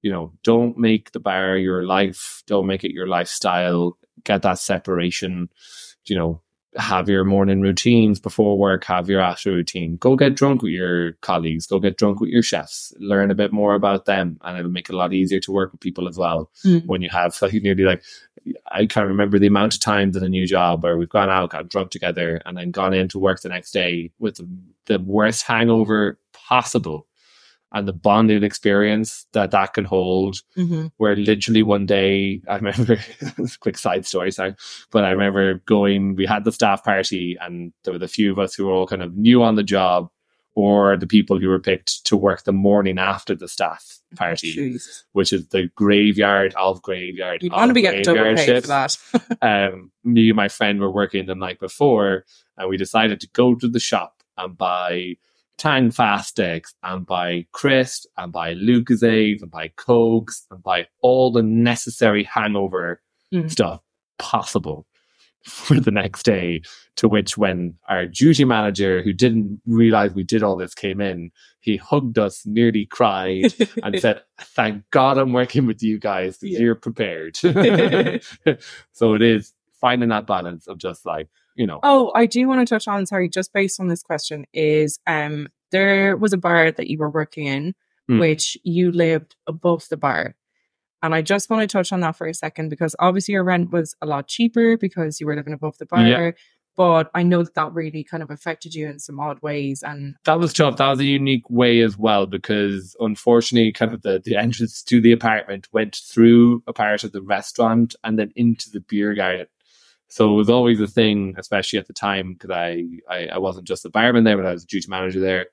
you 0.00 0.10
know, 0.10 0.32
don't 0.44 0.78
make 0.78 1.12
the 1.12 1.20
bar 1.20 1.58
your 1.58 1.84
life, 1.84 2.42
don't 2.46 2.66
make 2.66 2.84
it 2.84 2.92
your 2.92 3.06
lifestyle, 3.06 3.98
get 4.24 4.42
that 4.42 4.58
separation, 4.58 5.48
you 6.06 6.16
know, 6.16 6.40
have 6.76 7.08
your 7.08 7.24
morning 7.24 7.60
routines 7.60 8.20
before 8.20 8.56
work, 8.56 8.84
have 8.84 9.08
your 9.08 9.20
after 9.20 9.50
routine. 9.50 9.96
Go 9.96 10.14
get 10.14 10.36
drunk 10.36 10.62
with 10.62 10.70
your 10.70 11.14
colleagues, 11.14 11.66
go 11.66 11.80
get 11.80 11.96
drunk 11.98 12.20
with 12.20 12.30
your 12.30 12.42
chefs, 12.44 12.92
learn 13.00 13.32
a 13.32 13.34
bit 13.34 13.52
more 13.52 13.74
about 13.74 14.04
them, 14.04 14.38
and 14.42 14.56
it'll 14.56 14.70
make 14.70 14.88
it 14.88 14.94
a 14.94 14.96
lot 14.96 15.12
easier 15.12 15.40
to 15.40 15.50
work 15.52 15.72
with 15.72 15.80
people 15.80 16.06
as 16.08 16.16
well 16.16 16.48
Mm. 16.64 16.86
when 16.86 17.02
you 17.02 17.08
have 17.10 17.36
like 17.42 17.54
nearly 17.54 17.82
like 17.82 18.02
I 18.70 18.86
can't 18.86 19.08
remember 19.08 19.38
the 19.38 19.48
amount 19.48 19.74
of 19.74 19.80
times 19.80 20.16
in 20.16 20.22
a 20.22 20.28
new 20.28 20.46
job 20.46 20.82
where 20.84 20.96
we've 20.96 21.08
gone 21.08 21.28
out, 21.28 21.50
got 21.50 21.68
drunk 21.68 21.90
together, 21.90 22.40
and 22.46 22.56
then 22.56 22.70
gone 22.70 22.94
into 22.94 23.18
work 23.18 23.40
the 23.42 23.48
next 23.50 23.72
day 23.72 24.12
with 24.18 24.36
the, 24.36 24.48
the 24.86 24.98
worst 25.00 25.42
hangover 25.42 26.18
possible. 26.32 27.06
And 27.72 27.86
the 27.86 27.92
bonding 27.92 28.42
experience 28.42 29.26
that 29.32 29.52
that 29.52 29.74
can 29.74 29.84
hold, 29.84 30.38
hmm 30.56 30.88
where 30.96 31.14
literally 31.14 31.62
one 31.62 31.86
day 31.86 32.42
I 32.48 32.56
remember 32.56 32.98
quick 33.60 33.78
side 33.78 34.06
story, 34.06 34.32
sorry, 34.32 34.56
but 34.90 35.04
I 35.04 35.10
remember 35.10 35.54
going. 35.66 36.16
We 36.16 36.26
had 36.26 36.44
the 36.44 36.52
staff 36.52 36.82
party, 36.82 37.36
and 37.40 37.72
there 37.84 37.92
were 37.92 37.98
the 37.98 38.08
few 38.08 38.32
of 38.32 38.38
us 38.38 38.54
who 38.54 38.66
were 38.66 38.72
all 38.72 38.86
kind 38.86 39.02
of 39.02 39.16
new 39.16 39.42
on 39.42 39.54
the 39.54 39.62
job, 39.62 40.10
or 40.54 40.96
the 40.96 41.06
people 41.06 41.38
who 41.38 41.48
were 41.48 41.60
picked 41.60 42.04
to 42.06 42.16
work 42.16 42.42
the 42.42 42.52
morning 42.52 42.98
after 42.98 43.34
the 43.34 43.48
staff 43.48 44.00
party, 44.16 44.54
Jeez. 44.56 45.04
which 45.12 45.32
is 45.32 45.46
the 45.48 45.70
graveyard 45.74 46.54
of 46.54 46.82
graveyard. 46.82 47.42
You'd 47.42 47.52
of 47.52 47.58
want 47.58 47.70
to 47.70 47.74
be 47.74 47.82
getting 47.82 48.02
double 48.02 48.34
paid 48.34 48.62
for 48.62 48.68
that. 48.68 48.96
Um, 49.42 49.92
me 50.04 50.28
and 50.28 50.36
my 50.36 50.48
friend 50.48 50.80
were 50.80 50.90
working 50.90 51.26
the 51.26 51.34
night 51.34 51.60
before, 51.60 52.24
and 52.58 52.68
we 52.68 52.76
decided 52.76 53.20
to 53.20 53.28
go 53.28 53.54
to 53.54 53.68
the 53.68 53.80
shop 53.80 54.22
and 54.36 54.56
buy 54.58 55.16
Tangfastics 55.60 56.74
and 56.82 57.04
by 57.04 57.44
Crest 57.52 58.08
and 58.16 58.32
by 58.32 58.54
Lucozade 58.54 59.42
and 59.42 59.50
by 59.50 59.68
Cokes 59.76 60.46
and 60.50 60.62
by 60.62 60.86
all 61.02 61.30
the 61.30 61.42
necessary 61.42 62.24
hangover 62.24 63.02
Mhm. 63.32 63.50
stuff 63.50 63.82
possible 64.18 64.86
for 65.44 65.78
the 65.78 65.90
next 65.90 66.22
day. 66.22 66.62
To 66.96 67.08
which, 67.08 67.36
when 67.38 67.74
our 67.88 68.06
duty 68.06 68.44
manager, 68.44 69.02
who 69.02 69.12
didn't 69.12 69.60
realize 69.66 70.12
we 70.14 70.24
did 70.24 70.42
all 70.42 70.56
this, 70.56 70.74
came 70.74 71.00
in, 71.00 71.30
he 71.60 71.76
hugged 71.76 72.18
us, 72.18 72.44
nearly 72.46 72.86
cried, 72.86 73.54
and 73.82 73.98
said, 74.00 74.22
"Thank 74.40 74.84
God 74.90 75.18
I'm 75.18 75.32
working 75.32 75.66
with 75.66 75.82
you 75.82 75.98
guys. 75.98 76.38
Yeah. 76.42 76.58
You're 76.58 76.74
prepared." 76.74 77.36
so 78.92 79.14
it 79.14 79.22
is 79.22 79.52
finding 79.80 80.08
that 80.10 80.26
balance 80.26 80.66
of 80.66 80.78
just 80.78 81.04
like 81.06 81.28
you 81.56 81.66
know, 81.66 81.80
Oh, 81.82 82.12
I 82.14 82.26
do 82.26 82.46
want 82.48 82.66
to 82.66 82.74
touch 82.74 82.88
on, 82.88 83.06
sorry, 83.06 83.28
just 83.28 83.52
based 83.52 83.80
on 83.80 83.88
this 83.88 84.02
question, 84.02 84.46
is 84.52 84.98
um 85.06 85.48
there 85.72 86.16
was 86.16 86.32
a 86.32 86.38
bar 86.38 86.70
that 86.72 86.88
you 86.88 86.98
were 86.98 87.10
working 87.10 87.46
in, 87.46 87.74
Mm. 88.10 88.18
which 88.18 88.56
you 88.64 88.90
lived 88.90 89.36
above 89.46 89.86
the 89.88 89.96
bar. 89.96 90.34
And 91.02 91.14
I 91.14 91.22
just 91.22 91.48
want 91.48 91.62
to 91.62 91.72
touch 91.72 91.92
on 91.92 92.00
that 92.00 92.16
for 92.16 92.26
a 92.26 92.34
second 92.34 92.68
because 92.68 92.96
obviously 92.98 93.32
your 93.34 93.44
rent 93.44 93.70
was 93.70 93.94
a 94.02 94.06
lot 94.06 94.26
cheaper 94.26 94.76
because 94.76 95.20
you 95.20 95.26
were 95.26 95.36
living 95.36 95.52
above 95.52 95.78
the 95.78 95.86
bar. 95.86 96.04
Yeah. 96.06 96.30
But 96.76 97.10
I 97.14 97.22
know 97.22 97.42
that 97.44 97.54
that 97.54 97.72
really 97.72 98.02
kind 98.02 98.22
of 98.22 98.30
affected 98.30 98.74
you 98.74 98.88
in 98.88 98.98
some 98.98 99.20
odd 99.20 99.40
ways. 99.42 99.82
And 99.82 100.16
that 100.24 100.38
was 100.40 100.52
tough. 100.52 100.76
That 100.78 100.88
was 100.88 100.98
a 101.00 101.04
unique 101.04 101.48
way 101.48 101.80
as 101.82 101.96
well 101.96 102.26
because 102.26 102.96
unfortunately, 103.00 103.70
kind 103.72 103.92
of 103.94 104.02
the, 104.02 104.20
the 104.24 104.36
entrance 104.36 104.82
to 104.84 105.00
the 105.00 105.12
apartment 105.12 105.68
went 105.72 105.94
through 105.96 106.62
a 106.66 106.72
part 106.72 107.04
of 107.04 107.12
the 107.12 107.22
restaurant 107.22 107.94
and 108.02 108.18
then 108.18 108.32
into 108.34 108.70
the 108.70 108.80
beer 108.80 109.14
garden. 109.14 109.46
So 110.10 110.32
it 110.32 110.36
was 110.36 110.50
always 110.50 110.80
a 110.80 110.88
thing, 110.88 111.34
especially 111.38 111.78
at 111.78 111.86
the 111.86 111.92
time, 111.92 112.34
because 112.34 112.50
I, 112.50 112.84
I 113.08 113.26
I 113.28 113.38
wasn't 113.38 113.68
just 113.68 113.84
a 113.86 113.90
barman 113.90 114.24
there, 114.24 114.36
but 114.36 114.46
I 114.46 114.52
was 114.52 114.64
a 114.64 114.66
duty 114.66 114.88
manager 114.90 115.20
there. 115.20 115.46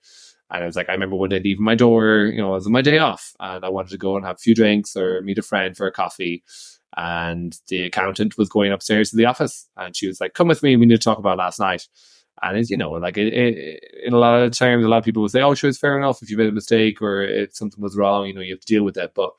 And 0.49 0.63
I 0.63 0.65
was 0.65 0.75
like, 0.75 0.89
I 0.89 0.93
remember 0.93 1.15
one 1.15 1.29
day 1.29 1.39
leaving 1.39 1.63
my 1.63 1.75
door, 1.75 2.31
you 2.33 2.41
know, 2.41 2.49
it 2.51 2.55
was 2.55 2.69
my 2.69 2.81
day 2.81 2.97
off, 2.99 3.35
and 3.39 3.63
I 3.63 3.69
wanted 3.69 3.91
to 3.91 3.97
go 3.97 4.15
and 4.17 4.25
have 4.25 4.37
a 4.37 4.39
few 4.39 4.55
drinks 4.55 4.95
or 4.95 5.21
meet 5.21 5.37
a 5.37 5.41
friend 5.43 5.77
for 5.77 5.87
a 5.87 5.91
coffee. 5.91 6.43
And 6.95 7.55
the 7.67 7.83
accountant 7.83 8.37
was 8.37 8.49
going 8.49 8.71
upstairs 8.71 9.11
to 9.11 9.17
the 9.17 9.25
office, 9.25 9.69
and 9.77 9.95
she 9.95 10.07
was 10.07 10.19
like, 10.19 10.33
"Come 10.33 10.47
with 10.47 10.63
me. 10.63 10.75
We 10.75 10.85
need 10.87 10.95
to 10.95 11.03
talk 11.03 11.19
about 11.19 11.37
last 11.37 11.59
night." 11.59 11.87
And 12.41 12.57
it's, 12.57 12.69
you 12.69 12.77
know, 12.77 12.91
like 12.91 13.17
it, 13.17 13.33
it, 13.33 13.83
in 14.05 14.13
a 14.13 14.17
lot 14.17 14.41
of 14.41 14.51
times, 14.57 14.85
a 14.85 14.87
lot 14.87 14.99
of 14.99 15.03
people 15.05 15.21
will 15.21 15.29
say, 15.29 15.41
"Oh, 15.41 15.53
sure, 15.53 15.69
it's 15.69 15.77
fair 15.79 15.97
enough 15.97 16.21
if 16.23 16.29
you 16.31 16.37
made 16.37 16.49
a 16.49 16.51
mistake 16.51 17.01
or 17.01 17.21
if 17.23 17.55
something 17.55 17.81
was 17.83 17.97
wrong, 17.97 18.25
you 18.27 18.33
know, 18.33 18.41
you 18.41 18.53
have 18.53 18.61
to 18.61 18.73
deal 18.73 18.83
with 18.83 18.97
it." 18.97 19.11
But 19.13 19.31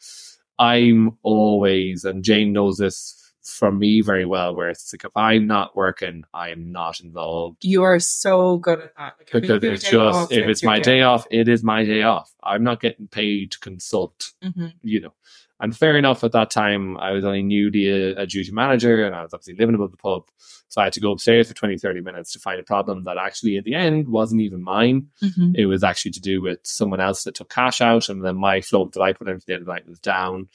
I'm 0.59 1.16
always, 1.22 2.04
and 2.04 2.22
Jane 2.24 2.52
knows 2.52 2.76
this 2.78 3.17
from 3.42 3.79
me 3.79 4.01
very 4.01 4.24
well, 4.24 4.55
where 4.55 4.68
it's 4.68 4.92
like 4.92 5.05
if 5.05 5.16
I'm 5.16 5.46
not 5.46 5.77
working, 5.77 6.24
I 6.35 6.51
am 6.51 6.72
not 6.72 7.01
involved 7.01 7.64
you 7.64 7.83
are 7.83 7.98
so 7.98 8.59
good 8.59 8.81
at 8.81 8.96
that. 8.96 9.14
Like, 9.18 9.31
because 9.33 9.64
it's 9.64 9.85
day 9.85 9.90
just 9.90 9.94
off, 9.96 10.33
if 10.33 10.46
it's 10.46 10.62
my 10.62 10.79
day 10.81 11.03
off, 11.03 11.27
it 11.31 11.48
is 11.48 11.62
my 11.62 11.85
day 11.85 12.03
off. 12.03 12.33
I'm 12.42 12.62
not 12.64 12.81
getting 12.81 13.09
paid 13.09 13.53
to 13.53 13.59
consult 13.59 14.33
Mhm. 14.42 14.74
you 14.83 15.01
know. 15.01 15.14
And 15.61 15.77
fair 15.77 15.97
enough, 15.97 16.23
at 16.23 16.33
that 16.33 16.51
time, 16.51 16.97
I 16.99 17.11
was 17.11 17.25
only 17.25 17.42
newly 17.42 17.88
a, 17.88 18.23
a 18.23 18.27
duty 18.27 18.53
manager 18.53 19.05
and 19.05 19.14
I 19.14 19.23
was 19.23 19.35
obviously 19.35 19.57
living 19.57 19.75
above 19.75 19.90
the 19.90 19.97
pub. 19.97 20.25
So 20.68 20.81
I 20.81 20.85
had 20.85 20.92
to 20.92 21.01
go 21.01 21.12
upstairs 21.12 21.49
for 21.49 21.55
20, 21.55 21.79
30 21.79 22.01
minutes 22.03 22.33
to 22.33 22.38
find 22.38 22.61
a 22.61 22.62
problem 22.62 23.05
that 23.05 23.16
actually, 23.16 23.57
at 23.57 23.64
the 23.64 23.75
end, 23.75 24.07
wasn't 24.09 24.42
even 24.42 24.62
mine. 24.62 25.09
Mhm. 25.23 25.57
It 25.57 25.66
was 25.66 25.83
actually 25.83 26.12
to 26.12 26.21
do 26.21 26.42
with 26.42 26.61
someone 26.62 27.01
else 27.01 27.25
that 27.25 27.35
took 27.35 27.49
cash 27.49 27.81
out, 27.81 28.09
and 28.09 28.23
then 28.25 28.37
my 28.37 28.61
float 28.61 28.92
that 28.92 29.01
I 29.01 29.12
put 29.14 29.29
in 29.29 29.40
for 29.40 29.47
the 29.47 29.55
end 29.55 29.62
of 29.62 29.66
the 29.66 29.73
night 29.73 29.88
was 29.88 29.99
down. 29.99 30.49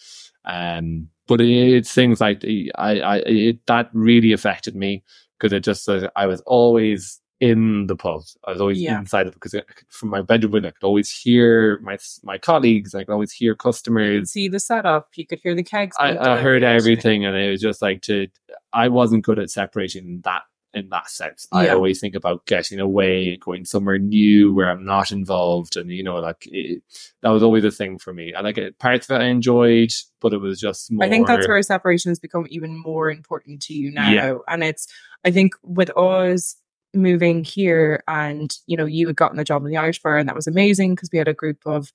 Um, 0.46 1.10
but 1.28 1.42
it, 1.42 1.50
it's 1.78 1.92
things 1.92 2.22
like 2.22 2.44
I, 2.46 3.00
I, 3.00 3.18
it, 3.26 3.66
that 3.66 3.90
really 3.94 4.34
affected 4.34 4.76
me 4.76 5.04
because 5.40 5.52
it 5.52 5.64
just 5.64 5.90
uh, 5.90 6.10
I 6.16 6.28
was 6.28 6.42
always 6.42 7.20
in 7.50 7.88
the 7.88 7.96
pub. 7.96 8.22
I 8.46 8.52
was 8.52 8.62
always 8.62 8.80
Yeah. 8.80 8.98
inside 9.00 9.28
it 9.28 9.34
because 9.34 9.54
I 9.54 9.64
from 9.90 10.10
my 10.10 10.22
bedroom 10.22 10.54
window, 10.54 10.70
I 10.70 10.72
could 10.72 10.88
always 10.88 11.10
hear 11.12 11.80
my 11.82 11.98
my 12.24 12.38
colleagues. 12.38 12.96
I 12.96 13.04
could 13.04 13.12
always 13.14 13.34
hear 13.34 13.52
You 13.52 13.56
could 13.56 13.64
customers. 13.70 14.32
see 14.32 14.48
the 14.48 14.60
setup. 14.60 15.10
You 15.16 15.26
could 15.28 15.40
hear 15.44 15.54
the 15.56 15.64
kegs. 15.64 15.96
I, 16.00 16.18
I 16.18 16.38
heard 16.42 16.64
everything, 16.64 17.26
and 17.26 17.36
it 17.36 17.50
was 17.52 17.62
just 17.62 17.82
like 17.82 18.02
to. 18.04 18.28
I 18.72 18.88
wasn't 18.88 19.26
good 19.26 19.40
at 19.40 19.50
separating 19.50 20.22
that 20.24 20.44
in 20.74 20.90
that 20.90 21.08
sense. 21.10 21.48
I 21.52 21.70
always 21.70 22.00
think 22.00 22.16
about 22.16 22.48
getting 22.48 22.80
away, 22.80 23.38
going 23.38 23.64
somewhere 23.66 24.00
new 24.00 24.52
where 24.56 24.72
I'm 24.72 24.86
not 24.86 25.12
involved, 25.12 25.76
and 25.78 25.92
you 25.92 26.02
know, 26.04 26.16
like 26.16 26.48
it, 26.48 26.82
that 27.22 27.30
was 27.30 27.44
always 27.44 27.64
a 27.66 27.72
thing 27.72 28.00
for 28.00 28.14
me. 28.14 28.34
I 28.34 28.42
like 28.42 28.58
it. 28.58 28.80
Parts 28.80 29.10
of 29.10 29.16
it 29.16 29.24
I 29.24 29.28
enjoyed, 29.28 29.92
but 30.22 30.34
it 30.34 30.38
was 30.40 30.60
just 30.60 30.92
more. 30.92 31.06
I 31.06 31.10
think 31.10 31.28
that's 31.28 31.48
where 31.48 31.62
separation 31.62 32.10
has 32.10 32.20
become 32.20 32.48
even 32.50 32.82
more 32.82 33.12
important 33.12 33.62
to 33.64 33.74
you 33.74 33.92
now. 33.92 34.10
Yeah. 34.10 34.38
And 34.48 34.64
it's, 34.64 34.88
I 35.26 35.30
think 35.32 35.54
with 35.62 35.92
us 35.98 36.56
moving 36.94 37.44
here 37.44 38.04
and, 38.08 38.56
you 38.68 38.78
know, 38.78 38.86
you 38.86 39.08
had 39.08 39.16
gotten 39.16 39.40
a 39.40 39.44
job 39.44 39.64
in 39.64 39.72
the 39.72 39.78
Irish 39.78 40.02
bar 40.02 40.18
and 40.18 40.28
that 40.30 40.36
was 40.36 40.48
amazing 40.48 40.96
because 40.96 41.10
we 41.12 41.18
had 41.18 41.28
a 41.28 41.34
group 41.34 41.58
of, 41.66 41.92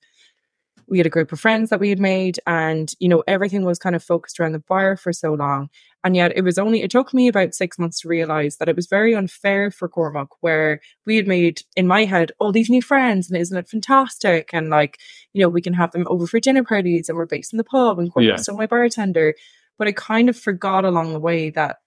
we 0.87 0.97
had 0.97 1.07
a 1.07 1.11
group 1.11 1.31
of 1.31 1.39
friends 1.39 1.69
that 1.69 1.79
we 1.79 1.89
had 1.89 1.99
made 1.99 2.39
and, 2.47 2.93
you 2.99 3.07
know, 3.07 3.23
everything 3.27 3.63
was 3.63 3.77
kind 3.77 3.95
of 3.95 4.03
focused 4.03 4.39
around 4.39 4.53
the 4.53 4.59
bar 4.59 4.97
for 4.97 5.13
so 5.13 5.33
long. 5.33 5.69
And 6.03 6.15
yet 6.15 6.35
it 6.35 6.41
was 6.41 6.57
only, 6.57 6.81
it 6.81 6.89
took 6.89 7.13
me 7.13 7.27
about 7.27 7.53
six 7.53 7.77
months 7.77 8.01
to 8.01 8.07
realize 8.07 8.57
that 8.57 8.69
it 8.69 8.75
was 8.75 8.87
very 8.87 9.13
unfair 9.13 9.69
for 9.69 9.87
Cormac 9.87 10.29
where 10.41 10.81
we 11.05 11.15
had 11.15 11.27
made 11.27 11.61
in 11.75 11.85
my 11.87 12.05
head 12.05 12.31
all 12.39 12.51
these 12.51 12.69
new 12.69 12.81
friends 12.81 13.29
and 13.29 13.39
isn't 13.39 13.57
it 13.57 13.69
fantastic? 13.69 14.49
And 14.51 14.69
like, 14.69 14.97
you 15.33 15.41
know, 15.41 15.49
we 15.49 15.61
can 15.61 15.73
have 15.73 15.91
them 15.91 16.07
over 16.09 16.25
for 16.25 16.39
dinner 16.39 16.63
parties 16.63 17.07
and 17.07 17.17
we're 17.17 17.25
based 17.25 17.53
in 17.53 17.57
the 17.57 17.63
pub 17.63 17.99
and 17.99 18.11
Cormac's 18.11 18.29
Yeah. 18.29 18.35
still 18.41 18.57
my 18.57 18.65
bartender. 18.67 19.35
But 19.77 19.87
I 19.87 19.91
kind 19.91 20.27
of 20.27 20.37
forgot 20.37 20.85
along 20.85 21.13
the 21.13 21.19
way 21.19 21.51
that 21.51 21.77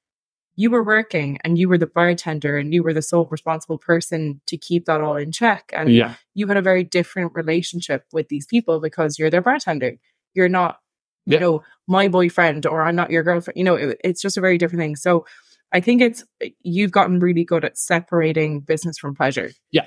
you 0.55 0.71
were 0.71 0.85
working 0.85 1.39
and 1.45 1.57
you 1.57 1.69
were 1.69 1.79
the 1.79 1.87
bartender 1.87 2.59
and 2.59 2.75
you 2.75 2.83
were 2.83 2.93
the 2.93 3.03
sole 3.03 3.27
responsible 3.31 3.79
person 3.79 4.41
to 4.47 4.57
keep 4.57 4.85
that 4.85 5.01
all 5.01 5.17
in 5.17 5.33
check. 5.33 5.71
And 5.73 5.93
yeah, 5.93 6.15
you 6.35 6.47
had 6.47 6.57
a 6.57 6.63
very 6.63 6.85
different 6.85 7.33
relationship 7.35 8.05
with 8.13 8.29
these 8.29 8.47
people 8.47 8.81
because 8.81 9.19
you're 9.19 9.31
their 9.31 9.41
bartender. 9.41 9.93
You're 10.35 10.49
not, 10.49 10.79
you 11.25 11.39
know, 11.39 11.63
my 11.87 12.09
boyfriend 12.09 12.67
or 12.67 12.83
I'm 12.83 12.97
not 12.97 13.11
your 13.11 13.23
girlfriend. 13.23 13.57
You 13.57 13.65
know, 13.65 13.77
it, 13.77 13.99
it's 14.05 14.21
just 14.21 14.37
a 14.37 14.41
very 14.41 14.59
different 14.59 14.81
thing. 14.81 14.97
So 14.97 15.25
I 15.73 15.81
think 15.81 16.03
it's, 16.03 16.25
you've 16.61 16.91
gotten 16.91 17.19
really 17.19 17.45
good 17.45 17.65
at 17.65 17.79
separating 17.79 18.61
business 18.61 18.99
from 18.99 19.15
pleasure. 19.15 19.51
Yeah. 19.71 19.87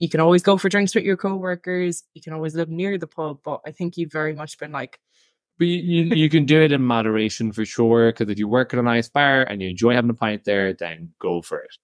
You 0.00 0.08
can 0.08 0.20
always 0.20 0.42
go 0.42 0.58
for 0.58 0.68
drinks 0.68 0.94
with 0.94 1.04
your 1.04 1.16
coworkers. 1.16 2.02
You 2.14 2.20
can 2.20 2.32
always 2.32 2.54
live 2.54 2.68
near 2.68 2.98
the 2.98 3.06
pub, 3.06 3.38
but 3.44 3.60
I 3.64 3.70
think 3.70 3.96
you've 3.96 4.12
very 4.12 4.34
much 4.34 4.58
been 4.58 4.72
like, 4.72 4.98
But 5.58 5.68
you, 5.68 5.78
you, 5.78 6.14
you 6.14 6.28
can 6.28 6.46
do 6.46 6.60
it 6.62 6.72
in 6.72 6.82
moderation 6.82 7.52
for 7.52 7.64
sure. 7.64 8.12
Because 8.12 8.28
if 8.28 8.38
you 8.38 8.48
work 8.48 8.72
at 8.72 8.80
a 8.80 8.82
nice 8.82 9.08
bar 9.08 9.42
and 9.42 9.62
you 9.62 9.70
enjoy 9.70 9.94
having 9.94 10.10
a 10.10 10.14
pint 10.14 10.44
there, 10.44 10.72
then 10.72 11.12
go 11.18 11.42
for 11.42 11.60
it. 11.60 11.76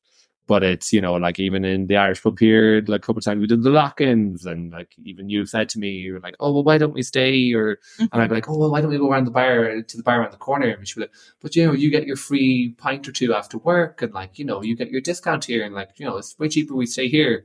But 0.46 0.64
it's, 0.64 0.92
you 0.92 1.00
know, 1.00 1.14
like 1.14 1.38
even 1.38 1.64
in 1.64 1.86
the 1.86 1.96
Irish 1.96 2.20
pub 2.20 2.36
here, 2.40 2.82
like 2.88 3.04
a 3.04 3.06
couple 3.06 3.18
of 3.18 3.24
times 3.24 3.40
we 3.40 3.46
did 3.46 3.62
the 3.62 3.70
lock 3.70 4.00
ins, 4.00 4.46
and 4.46 4.72
like 4.72 4.92
even 5.04 5.28
you 5.28 5.46
said 5.46 5.68
to 5.68 5.78
me, 5.78 5.90
you 5.90 6.14
were 6.14 6.20
like, 6.20 6.34
oh, 6.40 6.50
well, 6.52 6.64
why 6.64 6.76
don't 6.76 6.92
we 6.92 7.04
stay? 7.04 7.52
Or, 7.54 7.78
and 8.00 8.08
I'd 8.12 8.30
be 8.30 8.34
like, 8.34 8.48
oh, 8.48 8.58
well, 8.58 8.72
why 8.72 8.80
don't 8.80 8.90
we 8.90 8.98
go 8.98 9.08
around 9.08 9.26
the 9.26 9.30
bar 9.30 9.80
to 9.80 9.96
the 9.96 10.02
bar 10.02 10.20
around 10.20 10.32
the 10.32 10.38
corner? 10.38 10.66
And 10.66 10.88
she'd 10.88 10.96
be 10.96 11.02
like, 11.02 11.14
but 11.40 11.54
you 11.54 11.64
know, 11.64 11.72
you 11.72 11.88
get 11.88 12.04
your 12.04 12.16
free 12.16 12.74
pint 12.78 13.06
or 13.06 13.12
two 13.12 13.32
after 13.32 13.58
work, 13.58 14.02
and 14.02 14.12
like, 14.12 14.40
you 14.40 14.44
know, 14.44 14.60
you 14.60 14.74
get 14.74 14.90
your 14.90 15.00
discount 15.00 15.44
here, 15.44 15.64
and 15.64 15.72
like, 15.72 15.90
you 15.98 16.04
know, 16.04 16.16
it's 16.16 16.36
way 16.36 16.48
cheaper 16.48 16.74
we 16.74 16.86
stay 16.86 17.06
here. 17.06 17.44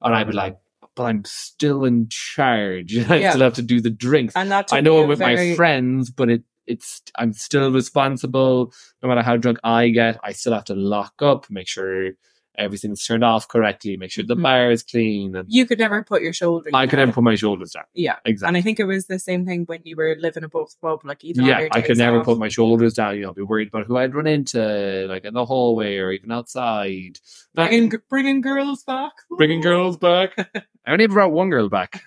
And 0.00 0.14
I'd 0.14 0.28
be 0.28 0.34
like, 0.34 0.56
but 0.96 1.04
I'm 1.04 1.24
still 1.24 1.84
in 1.84 2.08
charge. 2.10 2.96
I 3.10 3.16
Yeah. 3.16 3.30
still 3.30 3.42
have 3.42 3.54
to 3.54 3.62
do 3.62 3.80
the 3.80 3.90
drinks. 3.90 4.34
And 4.36 4.52
I 4.52 4.80
know 4.80 5.02
I'm 5.02 5.08
with 5.08 5.18
very- 5.18 5.50
my 5.50 5.56
friends, 5.56 6.10
but 6.10 6.30
it 6.30 6.42
it's 6.66 7.02
I'm 7.16 7.32
still 7.34 7.70
responsible. 7.72 8.72
No 9.02 9.08
matter 9.08 9.22
how 9.22 9.36
drunk 9.36 9.58
I 9.62 9.88
get, 9.90 10.18
I 10.24 10.32
still 10.32 10.54
have 10.54 10.64
to 10.66 10.74
lock 10.74 11.14
up, 11.20 11.50
make 11.50 11.68
sure 11.68 12.12
everything's 12.58 13.04
turned 13.04 13.24
off 13.24 13.48
correctly, 13.48 13.96
make 13.96 14.10
sure 14.10 14.24
the 14.24 14.36
Mhm. 14.36 14.42
bar 14.42 14.70
is 14.70 14.82
clean, 14.82 15.34
and 15.36 15.46
You 15.50 15.66
could 15.66 15.78
never 15.78 16.02
put 16.04 16.22
your 16.22 16.32
shoulders. 16.32 16.72
I 16.74 16.86
could 16.86 16.98
never 16.98 17.12
put 17.12 17.24
my 17.24 17.34
shoulders 17.34 17.72
down. 17.72 17.84
Yeah. 17.94 18.16
Exactly. 18.24 18.48
And 18.48 18.56
I 18.56 18.60
think 18.62 18.78
it 18.80 18.84
was 18.84 19.06
the 19.06 19.18
same 19.18 19.44
thing 19.44 19.64
when 19.66 19.80
you 19.84 19.96
were 19.96 20.16
living 20.20 20.44
above 20.44 20.70
the 20.70 20.76
pub, 20.80 21.00
like 21.04 21.24
even 21.24 21.44
yeah, 21.44 21.68
I 21.72 21.80
could 21.80 21.98
never 21.98 22.20
off. 22.20 22.24
put 22.26 22.38
my 22.38 22.48
shoulders 22.48 22.94
down. 22.94 23.16
You 23.16 23.22
know, 23.22 23.32
be 23.32 23.42
worried 23.42 23.68
about 23.68 23.86
who 23.86 23.96
I'd 23.96 24.14
run 24.14 24.26
into, 24.26 25.06
like 25.08 25.24
in 25.24 25.34
the 25.34 25.44
hallway 25.44 25.96
or 25.98 26.10
even 26.12 26.30
outside. 26.32 27.18
bringing, 27.54 27.92
bringing 28.08 28.40
girls 28.40 28.82
back. 28.84 29.12
bringing 29.36 29.60
girls 29.60 29.96
back. 29.96 30.30
I 30.86 30.92
only 30.92 31.06
brought 31.06 31.32
one 31.32 31.50
girl 31.50 31.68
back. 31.68 32.02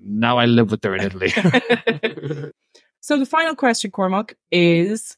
Now 0.00 0.38
I 0.38 0.46
live 0.46 0.70
with 0.70 0.82
her 0.84 0.94
in 0.94 1.02
Italy. 1.02 1.32
So 3.00 3.18
the 3.18 3.24
final 3.26 3.54
question, 3.56 3.90
Cormac, 3.90 4.34
is 4.52 5.16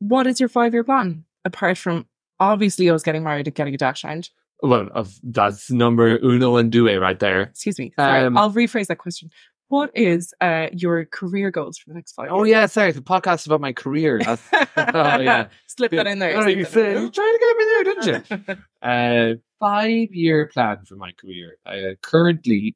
what 0.00 0.26
is 0.26 0.40
your 0.40 0.48
five 0.48 0.72
year 0.74 0.82
plan? 0.82 1.24
Apart 1.44 1.78
from 1.78 2.06
obviously 2.40 2.90
I 2.90 2.92
was 2.92 3.02
getting 3.04 3.22
married 3.22 3.46
and 3.46 3.54
getting 3.54 3.74
a 3.74 3.78
dash 3.78 4.02
hand. 4.02 4.30
well, 4.62 4.88
of 4.92 5.14
that's 5.22 5.70
number 5.70 6.18
uno 6.24 6.56
and 6.56 6.72
due 6.72 6.88
right 6.98 7.18
there. 7.20 7.42
Excuse 7.42 7.78
me. 7.78 7.92
Sorry, 7.98 8.24
Um, 8.24 8.36
I'll 8.36 8.50
rephrase 8.52 8.86
that 8.88 8.98
question. 8.98 9.30
What 9.68 9.90
is 9.94 10.34
uh, 10.40 10.66
your 10.72 11.04
career 11.04 11.52
goals 11.52 11.78
for 11.78 11.88
the 11.90 11.94
next 11.94 12.12
five 12.14 12.28
Oh 12.32 12.42
years? 12.42 12.48
yeah, 12.50 12.66
sorry, 12.66 12.90
the 12.90 13.00
podcast 13.00 13.46
about 13.46 13.60
my 13.60 13.72
career. 13.72 14.20
Oh 14.76 15.18
yeah, 15.20 15.46
Slip 15.68 15.92
that 15.92 16.06
in 16.08 16.18
there. 16.18 16.36
Oh, 16.36 16.46
you 16.48 16.64
said- 16.64 17.00
you 17.00 17.08
tried 17.10 17.32
to 17.32 17.38
get 17.40 17.56
me 17.56 17.64
there, 17.64 17.84
didn't 17.84 18.48
you? 18.48 18.56
uh, 18.88 19.34
five 19.60 20.08
year 20.12 20.46
plan 20.52 20.78
for 20.86 20.96
my 20.96 21.12
career. 21.12 21.56
Uh, 21.64 21.94
currently 22.02 22.74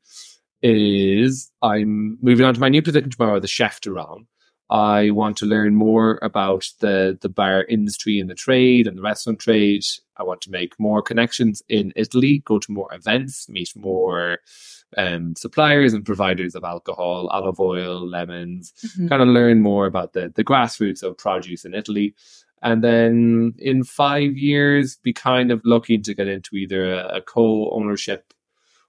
is 0.62 1.50
I'm 1.62 2.16
moving 2.22 2.46
on 2.46 2.54
to 2.54 2.60
my 2.60 2.68
new 2.68 2.82
position 2.82 3.10
tomorrow, 3.10 3.40
the 3.40 3.48
chef 3.48 3.80
de 3.80 3.90
rang. 3.90 4.26
I 4.70 5.10
want 5.10 5.36
to 5.38 5.46
learn 5.46 5.74
more 5.74 6.18
about 6.22 6.64
the 6.80 7.18
the 7.20 7.28
bar 7.28 7.64
industry 7.64 8.18
and 8.18 8.30
the 8.30 8.34
trade 8.34 8.86
and 8.86 8.96
the 8.98 9.02
restaurant 9.02 9.38
trade. 9.38 9.84
I 10.16 10.22
want 10.22 10.40
to 10.42 10.50
make 10.50 10.78
more 10.78 11.02
connections 11.02 11.62
in 11.68 11.92
Italy, 11.96 12.42
go 12.44 12.58
to 12.58 12.72
more 12.72 12.92
events, 12.94 13.48
meet 13.48 13.70
more 13.76 14.38
um, 14.96 15.34
suppliers 15.36 15.92
and 15.92 16.04
providers 16.04 16.54
of 16.54 16.62
alcohol, 16.64 17.26
olive 17.28 17.58
oil, 17.60 18.08
lemons, 18.08 18.72
Mhm. 18.96 19.08
kind 19.08 19.22
of 19.22 19.28
learn 19.28 19.60
more 19.60 19.86
about 19.86 20.12
the, 20.12 20.32
the 20.34 20.44
grassroots 20.44 21.02
of 21.02 21.18
produce 21.18 21.64
in 21.64 21.74
Italy. 21.74 22.14
And 22.62 22.82
then 22.82 23.54
in 23.58 23.82
five 23.84 24.36
years, 24.36 24.96
be 24.96 25.12
kind 25.12 25.50
of 25.50 25.60
looking 25.64 26.02
to 26.04 26.14
get 26.14 26.28
into 26.28 26.54
either 26.56 26.94
a, 26.94 27.16
a 27.16 27.20
co 27.20 27.70
ownership 27.72 28.32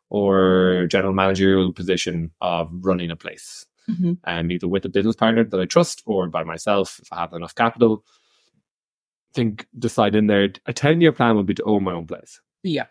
or 0.10 0.86
general 0.90 1.14
managerial 1.14 1.74
position 1.74 2.32
of 2.40 2.70
running 2.72 3.12
a 3.12 3.16
place. 3.16 3.66
Mhm. 3.90 4.18
And 4.24 4.52
either 4.52 4.68
with 4.68 4.86
a 4.86 4.90
business 4.90 5.16
partner 5.16 5.44
that 5.44 5.60
I 5.60 5.66
trust 5.66 6.02
or 6.06 6.28
by 6.28 6.44
myself 6.44 7.00
if 7.02 7.12
I 7.14 7.18
have 7.22 7.34
enough 7.34 7.56
capital. 7.56 8.04
I 8.08 9.36
think 9.36 9.68
decide 9.78 10.16
in 10.16 10.28
there 10.28 10.50
a 10.66 10.74
10 10.74 11.02
year 11.02 11.12
plan 11.12 11.36
would 11.36 11.46
be 11.46 11.54
to 11.56 11.64
own 11.64 11.84
my 11.84 11.92
own 11.94 12.08
place. 12.08 12.40
Yeah. 12.64 12.86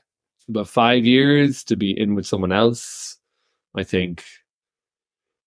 But 0.49 0.69
five 0.69 1.05
years 1.07 1.65
to 1.65 1.77
be 1.77 1.99
in 1.99 2.15
with 2.15 2.27
someone 2.27 2.53
else, 2.53 3.19
I 3.75 3.83
think 3.83 4.23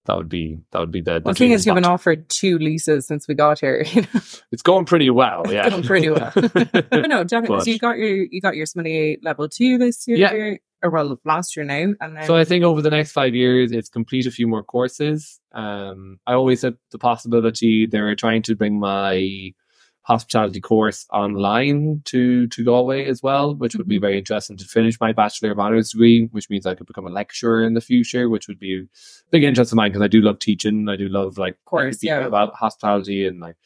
that 0.05 0.17
would 0.17 0.29
be 0.29 0.57
that 0.71 0.79
would 0.79 0.91
be 0.91 1.01
the, 1.01 1.15
the 1.19 1.31
The 1.31 1.33
thing 1.35 1.51
is, 1.51 1.65
you've 1.65 1.75
been 1.75 1.85
offered 1.85 2.27
two 2.29 2.57
leases 2.57 3.05
since 3.05 3.27
we 3.27 3.35
got 3.35 3.59
here. 3.59 3.85
You 3.93 4.01
know? 4.01 4.21
It's 4.51 4.63
going 4.63 4.85
pretty 4.85 5.09
well, 5.09 5.43
yeah. 5.49 5.69
going 5.69 5.83
pretty 5.83 6.09
well. 6.09 6.31
no, 6.35 6.41
definitely. 7.23 7.57
But- 7.57 7.63
so 7.65 7.69
you 7.71 7.77
got 7.79 7.97
your 7.97 8.09
you 8.31 8.41
got 8.41 8.55
your 8.55 8.65
sommelier 8.65 9.17
level 9.21 9.47
two 9.49 9.77
this 9.77 10.07
year, 10.07 10.17
Yeah. 10.17 10.55
Or 10.83 10.89
well, 10.91 11.19
last 11.25 11.55
year 11.55 11.65
now, 11.65 11.93
and 12.01 12.15
then 12.15 12.23
So 12.25 12.35
I 12.35 12.43
think 12.43 12.63
over 12.63 12.81
the 12.81 12.89
next 12.89 13.11
five 13.11 13.33
years, 13.35 13.71
it's 13.71 13.89
complete 13.89 14.25
a 14.27 14.31
few 14.31 14.47
more 14.47 14.63
courses. 14.63 15.39
Um, 15.53 16.19
I 16.27 16.33
always 16.33 16.61
had 16.61 16.75
the 16.91 16.99
possibility 16.99 17.85
they 17.85 18.01
were 18.01 18.15
trying 18.15 18.41
to 18.43 18.55
bring 18.55 18.79
my 18.79 19.53
hospitality 20.03 20.61
course 20.61 21.05
online 21.11 22.01
to 22.05 22.47
to 22.47 22.63
Galway 22.63 23.05
as 23.07 23.21
well, 23.21 23.53
which 23.55 23.75
would 23.75 23.87
be 23.89 23.97
Mhm. 23.97 24.01
very 24.01 24.17
interesting 24.17 24.55
to 24.57 24.63
finish 24.65 24.97
my 25.01 25.11
bachelor 25.11 25.51
of 25.51 25.59
honors 25.59 25.91
degree, 25.91 26.29
which 26.31 26.49
means 26.49 26.65
I 26.65 26.75
could 26.75 26.87
become 26.87 27.05
a 27.05 27.09
lecturer 27.09 27.61
in 27.65 27.73
the 27.73 27.81
future, 27.81 28.29
which 28.29 28.47
would 28.47 28.57
be 28.59 28.79
a 28.79 28.83
big 29.31 29.43
interest 29.43 29.73
of 29.73 29.75
mine 29.75 29.89
because 29.91 30.01
I 30.01 30.07
do 30.07 30.21
love 30.21 30.39
teaching. 30.39 30.87
I 30.87 30.95
do 30.95 31.09
love 31.09 31.37
like 31.37 31.57
Course, 31.65 32.01
yeah. 32.03 32.19
about 32.25 32.53
hospitality 32.55 33.25
and 33.27 33.41
like 33.41 33.57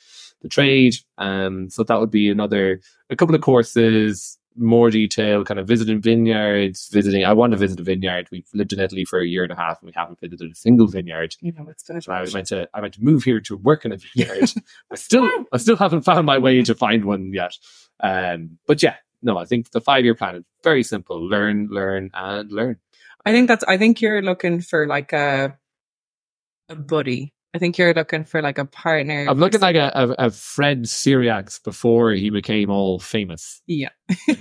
the 0.41 0.49
trade. 0.49 0.95
Um, 1.19 1.69
so 1.69 1.83
that 1.83 1.99
would 1.99 2.09
be 2.09 2.29
another 2.29 2.81
a 3.11 3.15
couple 3.15 3.35
of 3.35 3.41
courses, 3.41 4.39
more 4.55 4.89
detail, 4.89 5.43
kind 5.43 5.59
of 5.59 5.67
visiting 5.67 6.01
vineyards, 6.01 6.89
visiting. 6.91 7.25
I 7.25 7.33
want 7.33 7.51
to 7.51 7.57
visit 7.57 7.79
a 7.79 7.83
vineyard. 7.83 8.27
We've 8.31 8.47
lived 8.53 8.73
in 8.73 8.79
Italy 8.79 9.05
for 9.05 9.19
a 9.19 9.27
year 9.27 9.43
and 9.43 9.51
a 9.51 9.55
half, 9.55 9.81
and 9.81 9.87
we 9.87 9.93
haven't 9.95 10.19
visited 10.19 10.51
a 10.51 10.55
single 10.55 10.87
vineyard. 10.87 11.35
you 11.41 11.51
know 11.51 11.67
it's 11.69 11.83
finished. 11.83 12.05
So 12.05 12.13
I 12.13 12.21
was 12.21 12.33
meant 12.33 12.47
to, 12.47 12.67
I 12.73 12.81
meant 12.81 12.95
to 12.95 13.03
move 13.03 13.23
here 13.23 13.39
to 13.41 13.57
work 13.57 13.85
in 13.85 13.91
a 13.91 13.97
vineyard. 13.97 14.51
I 14.91 14.95
still, 14.95 15.29
I 15.51 15.57
still 15.57 15.77
haven't 15.77 16.01
found 16.01 16.25
my 16.25 16.37
way 16.37 16.61
to 16.63 16.75
find 16.75 17.05
one 17.05 17.33
yet. 17.33 17.57
Um, 17.99 18.57
but 18.67 18.81
yeah, 18.83 18.95
no, 19.21 19.37
I 19.37 19.45
think 19.45 19.71
the 19.71 19.81
five 19.81 20.03
year 20.03 20.15
plan 20.15 20.35
is 20.35 20.43
very 20.63 20.83
simple: 20.83 21.21
learn, 21.21 21.67
learn, 21.69 22.09
and 22.13 22.51
learn. 22.51 22.77
I 23.25 23.31
think 23.31 23.47
that's. 23.47 23.63
I 23.65 23.77
think 23.77 24.01
you're 24.01 24.21
looking 24.21 24.61
for 24.61 24.87
like 24.87 25.13
a 25.13 25.57
a 26.69 26.75
buddy. 26.75 27.33
I 27.53 27.57
think 27.57 27.77
you're 27.77 27.93
looking 27.93 28.23
for 28.23 28.41
like 28.41 28.57
a 28.57 28.65
partner. 28.65 29.25
I'm 29.27 29.37
looking 29.39 29.59
like 29.59 29.75
a, 29.75 29.91
a, 29.93 30.27
a 30.27 30.29
Fred 30.31 30.83
Sirieix 30.83 31.61
before 31.63 32.11
he 32.11 32.29
became 32.29 32.69
all 32.69 32.97
famous. 32.99 33.61
yeah. 33.67 33.89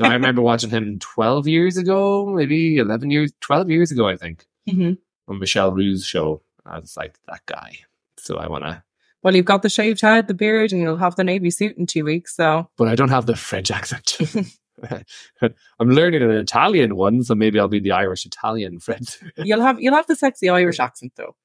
I 0.00 0.12
remember 0.12 0.42
watching 0.42 0.70
him 0.70 0.98
12 1.00 1.48
years 1.48 1.76
ago, 1.76 2.26
maybe 2.26 2.76
11 2.78 3.10
years, 3.10 3.32
12 3.40 3.68
years 3.70 3.90
ago, 3.90 4.06
I 4.08 4.16
think, 4.16 4.46
hmm 4.68 4.92
on 5.28 5.38
Michel 5.38 5.72
Roux's 5.72 6.04
show. 6.04 6.42
I 6.66 6.78
was 6.78 6.96
like, 6.96 7.16
that 7.28 7.40
guy. 7.46 7.78
So 8.18 8.36
I 8.36 8.48
want 8.48 8.64
to, 8.64 8.82
Well, 9.22 9.34
you've 9.34 9.44
got 9.44 9.62
the 9.62 9.68
shaved 9.68 10.00
head, 10.00 10.26
the 10.28 10.34
beard, 10.34 10.72
and 10.72 10.80
you'll 10.80 10.96
have 10.96 11.16
the 11.16 11.24
navy 11.24 11.50
suit 11.50 11.76
in 11.78 11.86
two 11.86 12.04
weeks. 12.04 12.34
So 12.36 12.68
but 12.76 12.88
I 12.88 12.94
don't 12.94 13.10
have 13.10 13.26
the 13.26 13.36
French 13.36 13.70
accent. 13.70 14.18
I'm 15.42 15.90
learning 15.90 16.22
an 16.22 16.30
Italian 16.30 16.96
one, 16.96 17.22
so 17.22 17.34
maybe 17.34 17.58
I'll 17.60 17.68
be 17.68 17.80
the 17.80 17.92
Irish 17.92 18.24
Italian 18.24 18.80
Fred. 18.80 19.02
you'll 19.36 19.60
have 19.62 19.80
you'll 19.80 19.94
have 19.94 20.06
the 20.06 20.16
sexy 20.16 20.48
Irish 20.48 20.80
accent 20.80 21.12
though. 21.16 21.36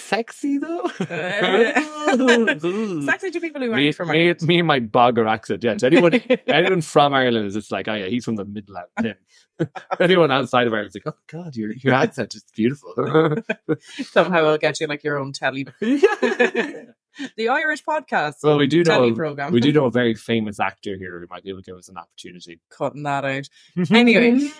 Sexy 0.00 0.58
though? 0.58 0.86
Sexy 3.04 3.30
to 3.30 3.40
people 3.40 3.60
who 3.60 3.72
aren't 3.72 3.94
from 3.94 4.08
me, 4.08 4.28
Ireland. 4.28 4.42
me 4.42 4.58
and 4.58 4.66
my 4.66 4.80
bogger 4.80 5.28
accent. 5.28 5.62
Yeah, 5.62 5.74
to 5.74 5.86
anyone, 5.86 6.14
anyone 6.46 6.80
from 6.80 7.14
Ireland 7.14 7.46
is 7.46 7.54
just 7.54 7.70
like, 7.70 7.88
oh 7.88 7.94
yeah, 7.94 8.06
he's 8.06 8.24
from 8.24 8.36
the 8.36 8.44
Midlands. 8.44 8.90
Yeah. 9.02 9.14
anyone 10.00 10.30
outside 10.30 10.66
of 10.66 10.72
Ireland 10.72 10.94
is 10.94 11.02
like, 11.04 11.14
oh 11.14 11.18
god, 11.26 11.56
your 11.56 11.72
your 11.72 11.94
accent 11.94 12.34
is 12.34 12.44
beautiful. 12.54 12.94
Somehow 14.02 14.46
I'll 14.46 14.58
get 14.58 14.80
you 14.80 14.86
like 14.86 15.04
your 15.04 15.18
own 15.18 15.32
telly. 15.32 15.64
the 15.80 17.48
Irish 17.48 17.84
podcast. 17.84 18.36
well, 18.42 18.58
we 18.58 18.66
do 18.66 18.82
telly 18.84 19.10
know 19.10 19.16
program. 19.16 19.52
we 19.52 19.60
do 19.60 19.72
know 19.72 19.84
a 19.84 19.90
very 19.90 20.14
famous 20.14 20.58
actor 20.58 20.96
here 20.96 21.20
who 21.20 21.26
might 21.30 21.44
be 21.44 21.50
able 21.50 21.62
to 21.62 21.70
give 21.70 21.76
us 21.76 21.88
an 21.88 21.98
opportunity. 21.98 22.60
cutting 22.70 23.02
that 23.04 23.24
out. 23.24 23.48
Anyway. 23.90 24.50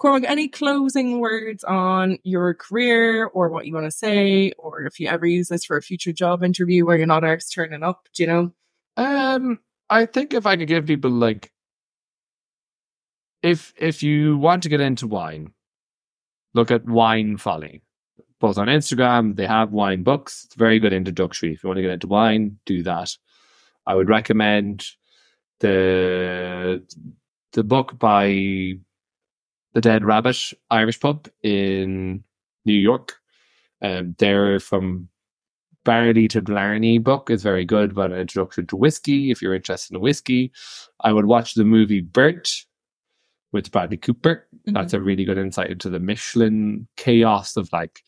Cormac, 0.00 0.24
any 0.28 0.48
closing 0.48 1.20
words 1.20 1.62
on 1.62 2.18
your 2.24 2.54
career 2.54 3.26
or 3.26 3.50
what 3.50 3.66
you 3.66 3.74
want 3.74 3.84
to 3.84 3.90
say, 3.90 4.50
or 4.58 4.82
if 4.84 4.98
you 4.98 5.06
ever 5.08 5.26
use 5.26 5.48
this 5.48 5.64
for 5.64 5.76
a 5.76 5.82
future 5.82 6.12
job 6.12 6.42
interview 6.42 6.86
where 6.86 6.96
you're 6.96 7.06
not 7.06 7.22
arse 7.22 7.50
turning 7.50 7.82
up, 7.82 8.08
do 8.14 8.22
you 8.22 8.26
know? 8.26 8.52
Um, 8.96 9.58
I 9.90 10.06
think 10.06 10.32
if 10.32 10.46
I 10.46 10.56
could 10.56 10.68
give 10.68 10.86
people 10.86 11.10
like, 11.10 11.52
if 13.42 13.74
if 13.76 14.02
you 14.02 14.38
want 14.38 14.62
to 14.62 14.70
get 14.70 14.80
into 14.80 15.06
wine, 15.06 15.52
look 16.54 16.70
at 16.70 16.86
Wine 16.86 17.36
Folly. 17.36 17.82
Both 18.40 18.56
on 18.56 18.68
Instagram, 18.68 19.36
they 19.36 19.46
have 19.46 19.70
wine 19.70 20.02
books. 20.02 20.44
It's 20.46 20.54
very 20.54 20.78
good 20.78 20.94
introductory. 20.94 21.52
If 21.52 21.62
you 21.62 21.68
want 21.68 21.76
to 21.76 21.82
get 21.82 21.92
into 21.92 22.06
wine, 22.06 22.58
do 22.64 22.82
that. 22.84 23.10
I 23.86 23.94
would 23.94 24.08
recommend 24.08 24.86
the 25.60 26.82
the 27.52 27.64
book 27.64 27.98
by 27.98 28.78
the 29.72 29.80
Dead 29.80 30.04
Rabbit 30.04 30.52
Irish 30.70 31.00
Pub 31.00 31.28
in 31.42 32.24
New 32.64 32.74
York. 32.74 33.16
Um, 33.82 34.14
they're 34.18 34.60
from 34.60 35.08
Barley 35.84 36.28
to 36.28 36.42
Blarney 36.42 36.98
book 36.98 37.30
is 37.30 37.42
very 37.42 37.64
good 37.64 37.92
about 37.92 38.12
an 38.12 38.20
introduction 38.20 38.66
to 38.66 38.76
whiskey. 38.76 39.30
If 39.30 39.40
you're 39.40 39.54
interested 39.54 39.94
in 39.94 40.00
whiskey, 40.00 40.52
I 41.00 41.12
would 41.12 41.26
watch 41.26 41.54
the 41.54 41.64
movie 41.64 42.00
Burnt 42.00 42.66
with 43.52 43.70
Bradley 43.72 43.96
Cooper. 43.96 44.46
Mm-hmm. 44.54 44.74
That's 44.74 44.92
a 44.92 45.00
really 45.00 45.24
good 45.24 45.38
insight 45.38 45.70
into 45.70 45.88
the 45.88 45.98
Michelin 45.98 46.86
chaos 46.96 47.56
of 47.56 47.72
like 47.72 48.02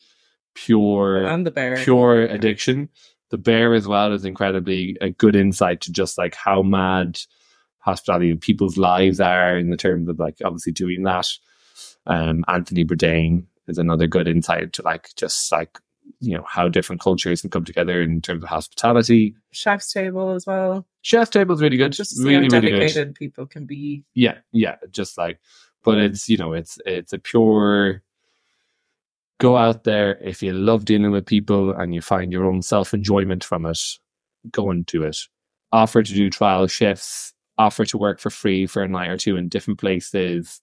pure 0.53 1.25
and 1.25 1.45
the 1.45 1.51
bear. 1.51 1.77
pure 1.77 2.21
addiction. 2.21 2.89
The 3.31 3.37
bear 3.37 3.73
as 3.73 3.87
well 3.87 4.13
is 4.13 4.25
incredibly 4.25 4.95
a 5.01 5.09
good 5.09 5.35
insight 5.35 5.81
to 5.81 5.91
just 5.91 6.17
like 6.17 6.35
how 6.35 6.61
mad 6.61 7.19
hospitality 7.79 8.35
people's 8.35 8.77
lives 8.77 9.19
are 9.19 9.57
in 9.57 9.71
the 9.71 9.77
terms 9.77 10.07
of 10.07 10.19
like 10.19 10.37
obviously 10.45 10.71
doing 10.71 11.03
that. 11.03 11.27
Um, 12.05 12.43
Anthony 12.47 12.83
Bourdain 12.85 13.45
is 13.67 13.77
another 13.77 14.07
good 14.07 14.27
insight 14.27 14.73
to 14.73 14.81
like 14.83 15.09
just 15.15 15.51
like 15.51 15.79
you 16.19 16.35
know 16.35 16.43
how 16.47 16.67
different 16.67 17.01
cultures 17.01 17.41
can 17.41 17.49
come 17.49 17.63
together 17.63 18.01
in 18.01 18.21
terms 18.21 18.43
of 18.43 18.49
hospitality. 18.49 19.35
Chef's 19.51 19.91
table 19.91 20.31
as 20.31 20.45
well. 20.45 20.85
Chef's 21.01 21.29
table 21.29 21.55
is 21.55 21.61
really 21.61 21.77
good, 21.77 21.93
Just 21.93 22.19
really 22.21 22.47
how 22.51 22.59
really 22.59 22.71
good. 22.71 22.79
dedicated 22.79 23.15
people 23.15 23.45
can 23.45 23.65
be. 23.65 24.03
Yeah, 24.13 24.37
yeah, 24.51 24.75
just 24.91 25.17
like, 25.17 25.39
but 25.83 25.97
it's 25.97 26.27
you 26.29 26.37
know 26.37 26.53
it's 26.53 26.77
it's 26.85 27.13
a 27.13 27.19
pure. 27.19 28.01
Go 29.39 29.57
out 29.57 29.83
there 29.83 30.17
if 30.23 30.41
you 30.41 30.53
love 30.53 30.85
dealing 30.85 31.11
with 31.11 31.25
people 31.25 31.71
and 31.71 31.93
you 31.93 32.01
find 32.01 32.31
your 32.31 32.45
own 32.45 32.61
self 32.61 32.93
enjoyment 32.93 33.43
from 33.43 33.65
it. 33.65 33.79
Go 34.51 34.69
and 34.71 34.85
do 34.85 35.03
it. 35.03 35.17
Offer 35.71 36.03
to 36.03 36.13
do 36.13 36.29
trial 36.29 36.67
shifts. 36.67 37.33
Offer 37.57 37.85
to 37.85 37.97
work 37.97 38.19
for 38.19 38.29
free 38.29 38.65
for 38.67 38.83
a 38.83 38.87
night 38.87 39.09
or 39.09 39.17
two 39.17 39.35
in 39.37 39.49
different 39.49 39.79
places. 39.79 40.61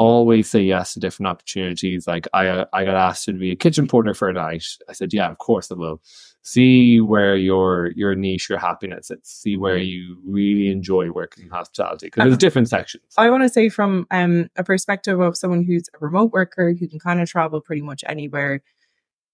Always 0.00 0.48
say 0.48 0.62
yes 0.62 0.94
to 0.94 1.00
different 1.00 1.28
opportunities. 1.28 2.06
Like 2.06 2.26
I, 2.32 2.64
I 2.72 2.84
got 2.86 2.94
asked 2.94 3.26
to 3.26 3.34
be 3.34 3.50
a 3.50 3.56
kitchen 3.56 3.86
porter 3.86 4.14
for 4.14 4.30
a 4.30 4.32
night. 4.32 4.64
I 4.88 4.94
said, 4.94 5.12
yeah, 5.12 5.30
of 5.30 5.36
course 5.36 5.70
I 5.70 5.74
will. 5.74 6.00
See 6.42 7.02
where 7.02 7.36
your 7.36 7.88
your 7.94 8.14
niche, 8.14 8.48
your 8.48 8.58
happiness 8.58 9.10
is. 9.10 9.18
See 9.24 9.58
where 9.58 9.76
you 9.76 10.16
really 10.26 10.70
enjoy 10.70 11.10
working 11.10 11.44
in 11.44 11.50
hospitality 11.50 12.06
because 12.06 12.24
there's 12.24 12.38
different 12.38 12.70
sections. 12.70 13.04
I 13.18 13.28
want 13.28 13.42
to 13.42 13.50
say 13.50 13.68
from 13.68 14.06
um, 14.10 14.48
a 14.56 14.64
perspective 14.64 15.20
of 15.20 15.36
someone 15.36 15.64
who's 15.64 15.90
a 15.94 15.98
remote 15.98 16.32
worker 16.32 16.72
who 16.72 16.88
can 16.88 16.98
kind 16.98 17.20
of 17.20 17.28
travel 17.28 17.60
pretty 17.60 17.82
much 17.82 18.02
anywhere, 18.08 18.62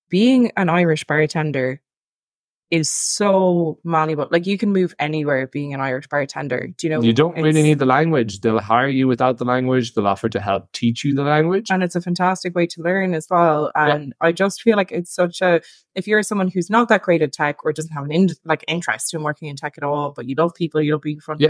being 0.08 0.50
an 0.56 0.68
Irish 0.68 1.04
bartender 1.04 1.80
is 2.70 2.90
so 2.90 3.78
malleable. 3.84 4.26
Like 4.30 4.46
you 4.46 4.58
can 4.58 4.72
move 4.72 4.94
anywhere 4.98 5.46
being 5.46 5.72
an 5.72 5.80
Irish 5.80 6.08
bartender. 6.08 6.68
Do 6.76 6.86
you 6.86 6.92
know? 6.92 7.00
You 7.00 7.12
don't 7.12 7.36
really 7.36 7.62
need 7.62 7.78
the 7.78 7.86
language. 7.86 8.40
They'll 8.40 8.58
hire 8.58 8.88
you 8.88 9.06
without 9.06 9.38
the 9.38 9.44
language. 9.44 9.94
They'll 9.94 10.06
offer 10.06 10.28
to 10.28 10.40
help 10.40 10.72
teach 10.72 11.04
you 11.04 11.14
the 11.14 11.22
language. 11.22 11.70
and 11.70 11.82
it's 11.82 11.94
a 11.94 12.00
fantastic 12.00 12.54
way 12.54 12.66
to 12.66 12.82
learn 12.82 13.14
as 13.14 13.28
well. 13.30 13.70
And 13.74 14.14
I 14.20 14.32
just 14.32 14.62
feel 14.62 14.76
like 14.76 14.90
it's 14.90 15.14
such 15.14 15.40
a 15.40 15.60
if 15.94 16.06
you're 16.06 16.22
someone 16.22 16.48
who's 16.48 16.68
not 16.68 16.88
that 16.88 17.02
great 17.02 17.22
at 17.22 17.32
tech 17.32 17.64
or 17.64 17.72
doesn't 17.72 17.92
have 17.92 18.04
an 18.04 18.12
in, 18.12 18.28
like 18.44 18.64
interest 18.68 19.14
in 19.14 19.22
working 19.22 19.48
in 19.48 19.56
tech 19.56 19.74
at 19.78 19.84
all, 19.84 20.12
but 20.14 20.28
you 20.28 20.34
love 20.36 20.54
people, 20.54 20.82
you 20.82 20.92
love 20.92 21.02
being 21.02 21.20
front 21.20 21.40
Yeah. 21.40 21.48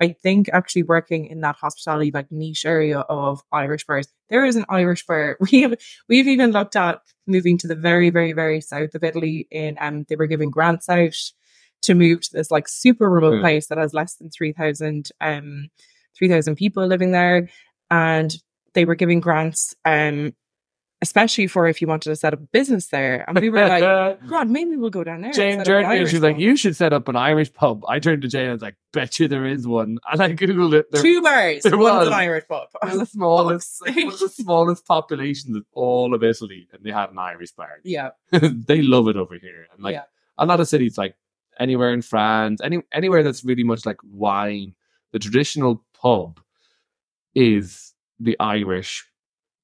I 0.00 0.08
think 0.22 0.48
actually 0.52 0.84
working 0.84 1.26
in 1.26 1.40
that 1.40 1.56
hospitality 1.56 2.10
like 2.12 2.30
niche 2.30 2.64
area 2.64 3.00
of 3.00 3.40
Irish 3.52 3.84
bars, 3.86 4.06
there 4.30 4.44
is 4.44 4.56
an 4.56 4.64
Irish 4.68 5.04
bar. 5.06 5.36
We 5.50 5.62
have 5.62 5.74
we've 6.08 6.28
even 6.28 6.52
looked 6.52 6.76
at 6.76 7.00
moving 7.26 7.58
to 7.58 7.66
the 7.68 7.74
very 7.74 8.10
very 8.10 8.32
very 8.32 8.60
south 8.60 8.94
of 8.94 9.02
Italy. 9.04 9.48
In 9.50 9.76
um, 9.80 10.04
they 10.08 10.16
were 10.16 10.26
giving 10.26 10.50
grants 10.50 10.88
out 10.88 11.14
to 11.82 11.94
move 11.94 12.20
to 12.22 12.30
this 12.32 12.50
like 12.50 12.68
super 12.68 13.08
remote 13.08 13.34
Mm. 13.34 13.40
place 13.40 13.66
that 13.68 13.78
has 13.78 13.94
less 13.94 14.14
than 14.16 14.30
three 14.30 14.52
thousand 14.52 15.10
um 15.20 15.68
three 16.16 16.28
thousand 16.28 16.56
people 16.56 16.86
living 16.86 17.12
there, 17.12 17.48
and 17.90 18.34
they 18.74 18.84
were 18.84 18.94
giving 18.96 19.20
grants 19.20 19.74
um 19.84 20.34
especially 21.00 21.46
for 21.46 21.68
if 21.68 21.80
you 21.80 21.86
wanted 21.86 22.10
to 22.10 22.16
set 22.16 22.32
up 22.32 22.40
a 22.40 22.46
business 22.46 22.88
there. 22.88 23.24
And 23.28 23.38
we 23.38 23.50
were 23.50 23.66
like, 23.66 24.18
God, 24.28 24.48
maybe 24.48 24.76
we'll 24.76 24.90
go 24.90 25.04
down 25.04 25.20
there. 25.20 25.32
Jane 25.32 25.62
turned 25.62 25.66
to 25.66 25.70
me 25.90 25.98
and 25.98 26.08
Irish 26.08 26.12
like. 26.14 26.38
You 26.38 26.56
should 26.56 26.74
set 26.74 26.92
up 26.92 27.08
an 27.08 27.16
Irish 27.16 27.52
pub. 27.52 27.84
I 27.86 27.98
turned 28.00 28.22
to 28.22 28.28
Jane 28.28 28.42
and 28.42 28.50
I 28.50 28.54
was 28.54 28.62
like, 28.62 28.76
Bet 28.92 29.18
you 29.20 29.28
there 29.28 29.46
is 29.46 29.66
one. 29.66 29.98
And 30.10 30.20
I 30.22 30.32
Googled 30.32 30.74
it. 30.74 30.90
There 30.90 31.02
two 31.02 31.22
bars, 31.22 31.62
there 31.62 31.76
was. 31.76 32.08
an 32.08 32.14
Irish 32.14 32.48
pub. 32.48 32.68
I 32.82 32.86
was 32.86 32.94
was 32.94 33.00
the 33.00 33.06
smallest, 33.06 33.78
"Fuck's 33.84 33.96
like, 33.96 34.04
one 34.06 34.14
the 34.18 34.28
smallest 34.28 34.86
populations 34.86 35.56
of 35.56 35.64
all 35.72 36.14
of 36.14 36.24
Italy, 36.24 36.66
and 36.72 36.82
they 36.82 36.90
had 36.90 37.10
an 37.10 37.18
Irish 37.18 37.52
bar. 37.52 37.78
yeah, 37.84 38.10
they 38.32 38.82
love 38.82 39.08
it 39.08 39.16
over 39.16 39.36
here. 39.36 39.66
And 39.72 39.82
like 39.82 39.94
yeah, 39.94 40.04
a 40.38 40.46
lot 40.46 40.60
of 40.60 40.68
cities, 40.68 40.96
like 40.96 41.14
anywhere 41.60 41.92
in 41.92 42.02
France, 42.02 42.60
any 42.62 42.78
anywhere 42.92 43.22
that's 43.22 43.44
really 43.44 43.64
much 43.64 43.84
like 43.86 43.98
wine, 44.02 44.74
the 45.12 45.18
traditional 45.18 45.84
pub 46.00 46.40
is 47.34 47.92
the 48.18 48.36
Irish 48.40 49.06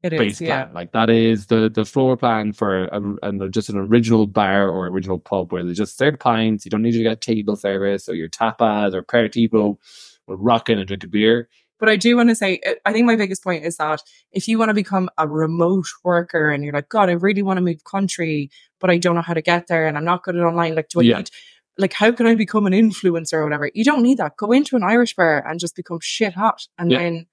it 0.05 0.13
is. 0.13 0.19
base 0.19 0.41
Yeah, 0.41 0.65
plan. 0.65 0.75
Like 0.75 0.93
that 0.93 1.11
is 1.11 1.47
the 1.47 1.69
the 1.69 1.85
floor 1.85 2.17
plan 2.17 2.53
for 2.53 2.85
a, 2.87 3.01
and 3.23 3.53
just 3.53 3.69
an 3.71 3.77
original 3.79 4.27
bar 4.27 4.69
or 4.69 4.87
original 4.87 5.19
pub 5.19 5.53
where 5.53 5.65
they 5.65 5.73
just 5.73 5.97
serve 5.97 6.19
pints. 6.19 6.65
You 6.65 6.71
don't 6.71 6.83
need 6.83 6.93
to 6.93 7.03
get 7.03 7.21
table 7.21 7.57
service 7.57 8.09
or 8.09 8.15
your 8.15 8.29
tapas 8.29 8.95
or 8.95 9.03
aperitivo. 9.03 9.79
We're 10.27 10.37
rocking 10.37 10.79
and 10.79 10.87
drink 10.87 11.05
a 11.05 11.09
beer. 11.09 11.49
but 11.81 11.89
I 11.89 11.97
do 11.97 12.17
want 12.17 12.29
to 12.31 12.35
say, 12.35 12.61
uh, 12.67 12.75
I 12.87 12.93
think 12.93 13.05
my 13.07 13.17
biggest 13.17 13.43
point 13.45 13.65
is 13.67 13.77
that 13.79 14.01
if 14.33 14.49
you 14.49 14.59
want 14.59 14.71
to 14.71 14.75
become 14.75 15.11
a 15.19 15.27
remote 15.29 15.87
worker 16.03 16.49
and 16.51 16.65
you're 16.65 16.73
like, 16.73 16.89
God, 16.89 17.11
I 17.11 17.13
really 17.13 17.43
want 17.43 17.59
to 17.59 17.61
move 17.63 17.85
country, 17.85 18.51
but 18.81 18.91
I 18.91 18.97
don't 18.99 19.15
know 19.17 19.23
how 19.23 19.35
to 19.35 19.43
get 19.43 19.67
there, 19.67 19.87
and 19.87 19.97
I'm 19.99 20.05
not 20.05 20.23
good 20.23 20.37
at 20.37 20.43
online. 20.43 20.75
Like, 20.77 20.89
do 20.89 21.01
I 21.01 21.03
Yeah. 21.05 21.17
need? 21.19 21.31
Like, 21.77 21.93
how 21.93 22.13
can 22.13 22.27
I 22.27 22.37
become 22.37 22.67
an 22.67 22.73
influencer 22.73 23.35
or 23.35 23.45
whatever? 23.45 23.69
You 23.75 23.85
don't 23.85 24.03
need 24.03 24.19
that. 24.19 24.37
Go 24.37 24.53
into 24.53 24.77
an 24.77 24.83
Irish 24.85 25.15
bar 25.17 25.45
and 25.47 25.59
just 25.61 25.75
become 25.77 25.99
shit 26.01 26.33
hot, 26.35 26.67
and 26.79 26.91
Yeah. 26.91 26.99
then 27.01 27.27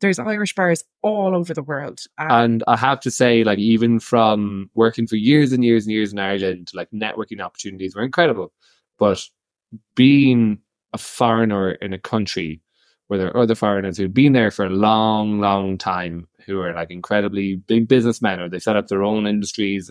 there's 0.00 0.18
Irish 0.18 0.54
bars 0.54 0.84
all 1.02 1.34
over 1.34 1.54
the 1.54 1.62
world. 1.62 2.00
Um, 2.18 2.30
And 2.30 2.64
I 2.66 2.76
have 2.76 3.00
to 3.00 3.10
say, 3.10 3.44
like 3.44 3.58
even 3.58 4.00
from 4.00 4.70
working 4.74 5.06
for 5.06 5.16
years 5.16 5.52
and 5.52 5.64
years 5.64 5.84
and 5.84 5.92
years 5.92 6.12
in 6.12 6.18
Ireland, 6.18 6.70
like 6.74 6.90
networking 6.90 7.40
opportunities 7.40 7.94
were 7.94 8.02
incredible. 8.02 8.52
But 8.98 9.24
being 9.94 10.58
a 10.92 10.98
foreigner 10.98 11.72
in 11.72 11.92
a 11.92 11.98
country 11.98 12.60
where 13.08 13.18
there 13.18 13.28
are 13.28 13.42
other 13.42 13.54
foreigners 13.54 13.96
who've 13.96 14.12
been 14.12 14.32
there 14.32 14.50
for 14.50 14.66
a 14.66 14.70
long, 14.70 15.40
long 15.40 15.78
time, 15.78 16.26
who 16.44 16.60
are 16.60 16.74
like 16.74 16.90
incredibly 16.90 17.56
big 17.56 17.88
businessmen, 17.88 18.40
or 18.40 18.48
they 18.48 18.58
set 18.58 18.76
up 18.76 18.88
their 18.88 19.04
own 19.04 19.26
industries, 19.26 19.90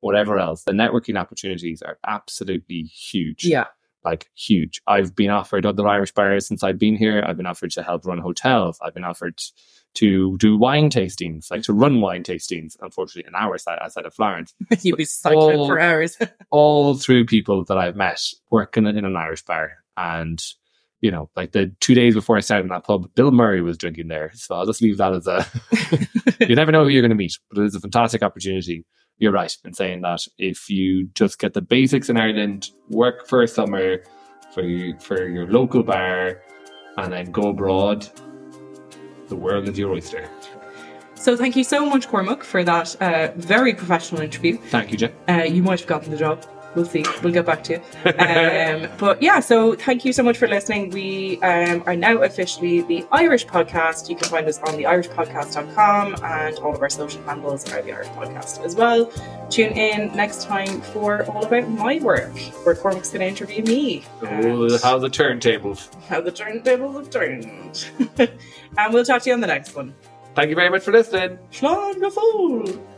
whatever 0.00 0.38
else, 0.38 0.64
the 0.64 0.72
networking 0.72 1.18
opportunities 1.18 1.82
are 1.82 1.98
absolutely 2.06 2.82
huge 2.82 3.44
yeah, 3.44 3.66
like 4.06 4.30
huge. 4.34 4.80
I've 4.86 5.14
been 5.14 5.30
offered 5.30 5.66
other 5.66 5.86
Irish 5.86 6.12
bars 6.12 6.46
since 6.46 6.62
I've 6.62 6.78
been 6.78 6.96
here. 6.96 7.22
I've 7.26 7.36
been 7.36 7.46
offered 7.46 7.72
to 7.72 7.82
help 7.82 8.06
run 8.06 8.18
hotels. 8.18 8.78
I've 8.80 8.94
been 8.94 9.04
offered 9.04 9.38
to 9.94 10.36
do 10.38 10.56
wine 10.56 10.90
tastings, 10.90 11.50
like 11.50 11.62
to 11.62 11.72
run 11.72 12.00
wine 12.00 12.22
tastings. 12.22 12.76
Unfortunately, 12.80 13.28
an 13.28 13.34
hour 13.34 13.58
side 13.58 13.78
outside 13.82 14.06
of 14.06 14.14
Florence, 14.14 14.54
you'd 14.82 14.96
be 14.96 15.04
cycling 15.04 15.58
all- 15.58 15.66
for 15.66 15.80
hours. 15.80 16.16
all 16.50 16.94
through 16.94 17.26
people 17.26 17.64
that 17.64 17.76
I've 17.76 17.96
met 17.96 18.22
working 18.50 18.86
in 18.86 19.04
an 19.04 19.16
Irish 19.16 19.44
bar. 19.44 19.72
And 19.96 20.42
you 21.00 21.10
know, 21.10 21.28
like 21.36 21.52
the 21.52 21.74
two 21.80 21.94
days 21.94 22.14
before 22.14 22.36
I 22.36 22.40
started 22.40 22.64
in 22.64 22.68
that 22.70 22.84
pub, 22.84 23.12
Bill 23.14 23.30
Murray 23.30 23.60
was 23.60 23.76
drinking 23.76 24.08
there. 24.08 24.30
So 24.34 24.54
I'll 24.54 24.66
just 24.66 24.80
leave 24.80 24.98
that 24.98 25.12
as 25.12 25.26
a. 25.26 25.46
you 26.48 26.54
never 26.54 26.72
know 26.72 26.84
who 26.84 26.90
you're 26.90 27.02
going 27.02 27.10
to 27.10 27.16
meet, 27.16 27.38
but 27.50 27.60
it 27.60 27.66
is 27.66 27.74
a 27.74 27.80
fantastic 27.80 28.22
opportunity. 28.22 28.84
You're 29.18 29.32
right 29.32 29.54
in 29.64 29.72
saying 29.72 30.02
that 30.02 30.20
if 30.38 30.68
you 30.68 31.08
just 31.14 31.38
get 31.38 31.54
the 31.54 31.62
basics 31.62 32.10
in 32.10 32.16
Ireland, 32.18 32.70
work 32.90 33.26
for 33.26 33.42
a 33.42 33.48
summer 33.48 34.02
for 34.52 34.62
your, 34.62 34.98
for 35.00 35.26
your 35.26 35.46
local 35.46 35.82
bar, 35.82 36.42
and 36.98 37.12
then 37.12 37.30
go 37.30 37.48
abroad, 37.48 38.06
the 39.28 39.36
world 39.36 39.68
is 39.68 39.78
your 39.78 39.92
oyster. 39.92 40.28
So 41.14 41.36
thank 41.36 41.56
you 41.56 41.64
so 41.64 41.86
much, 41.86 42.08
Cormac, 42.08 42.44
for 42.44 42.62
that 42.64 42.94
uh, 43.00 43.32
very 43.36 43.74
professional 43.74 44.20
interview. 44.20 44.58
Thank 44.58 44.92
you, 44.92 44.98
Jen. 44.98 45.12
Uh, 45.28 45.42
you 45.44 45.62
might 45.62 45.80
have 45.80 45.88
gotten 45.88 46.10
the 46.10 46.18
job. 46.18 46.46
We'll 46.76 46.84
see. 46.84 47.04
We'll 47.22 47.32
get 47.32 47.46
back 47.46 47.64
to 47.64 47.72
you. 47.72 47.78
Um, 48.18 48.90
but 48.98 49.22
yeah, 49.22 49.40
so 49.40 49.74
thank 49.74 50.04
you 50.04 50.12
so 50.12 50.22
much 50.22 50.36
for 50.36 50.46
listening. 50.46 50.90
We 50.90 51.40
um, 51.40 51.82
are 51.86 51.96
now 51.96 52.22
officially 52.22 52.82
the 52.82 53.06
Irish 53.10 53.46
Podcast. 53.46 54.10
You 54.10 54.16
can 54.16 54.28
find 54.28 54.46
us 54.46 54.58
on 54.60 54.76
the 54.76 54.82
irishpodcast.com 54.82 56.16
and 56.22 56.58
all 56.58 56.74
of 56.74 56.82
our 56.82 56.90
social 56.90 57.22
handles 57.22 57.72
are 57.72 57.80
the 57.80 57.92
Irish 57.92 58.08
Podcast 58.08 58.62
as 58.62 58.76
well. 58.76 59.10
Tune 59.48 59.72
in 59.72 60.14
next 60.14 60.44
time 60.44 60.82
for 60.82 61.24
All 61.30 61.46
About 61.46 61.66
My 61.70 61.98
Work, 62.00 62.36
where 62.64 62.74
Cormac's 62.74 63.08
going 63.08 63.20
to 63.20 63.26
interview 63.26 63.64
me. 63.64 64.04
Oh, 64.20 64.78
how 64.82 64.98
the 64.98 65.08
turntables. 65.08 65.88
how 66.04 66.20
the 66.20 66.30
turntables 66.30 66.94
have 66.94 67.08
turned. 67.10 67.88
and 68.76 68.92
we'll 68.92 69.04
talk 69.04 69.22
to 69.22 69.30
you 69.30 69.34
on 69.34 69.40
the 69.40 69.46
next 69.46 69.74
one. 69.74 69.94
Thank 70.34 70.50
you 70.50 70.54
very 70.54 70.68
much 70.68 70.82
for 70.82 70.92
listening. 70.92 71.38
Schlag 71.50 72.00
the 72.00 72.10
fool! 72.10 72.95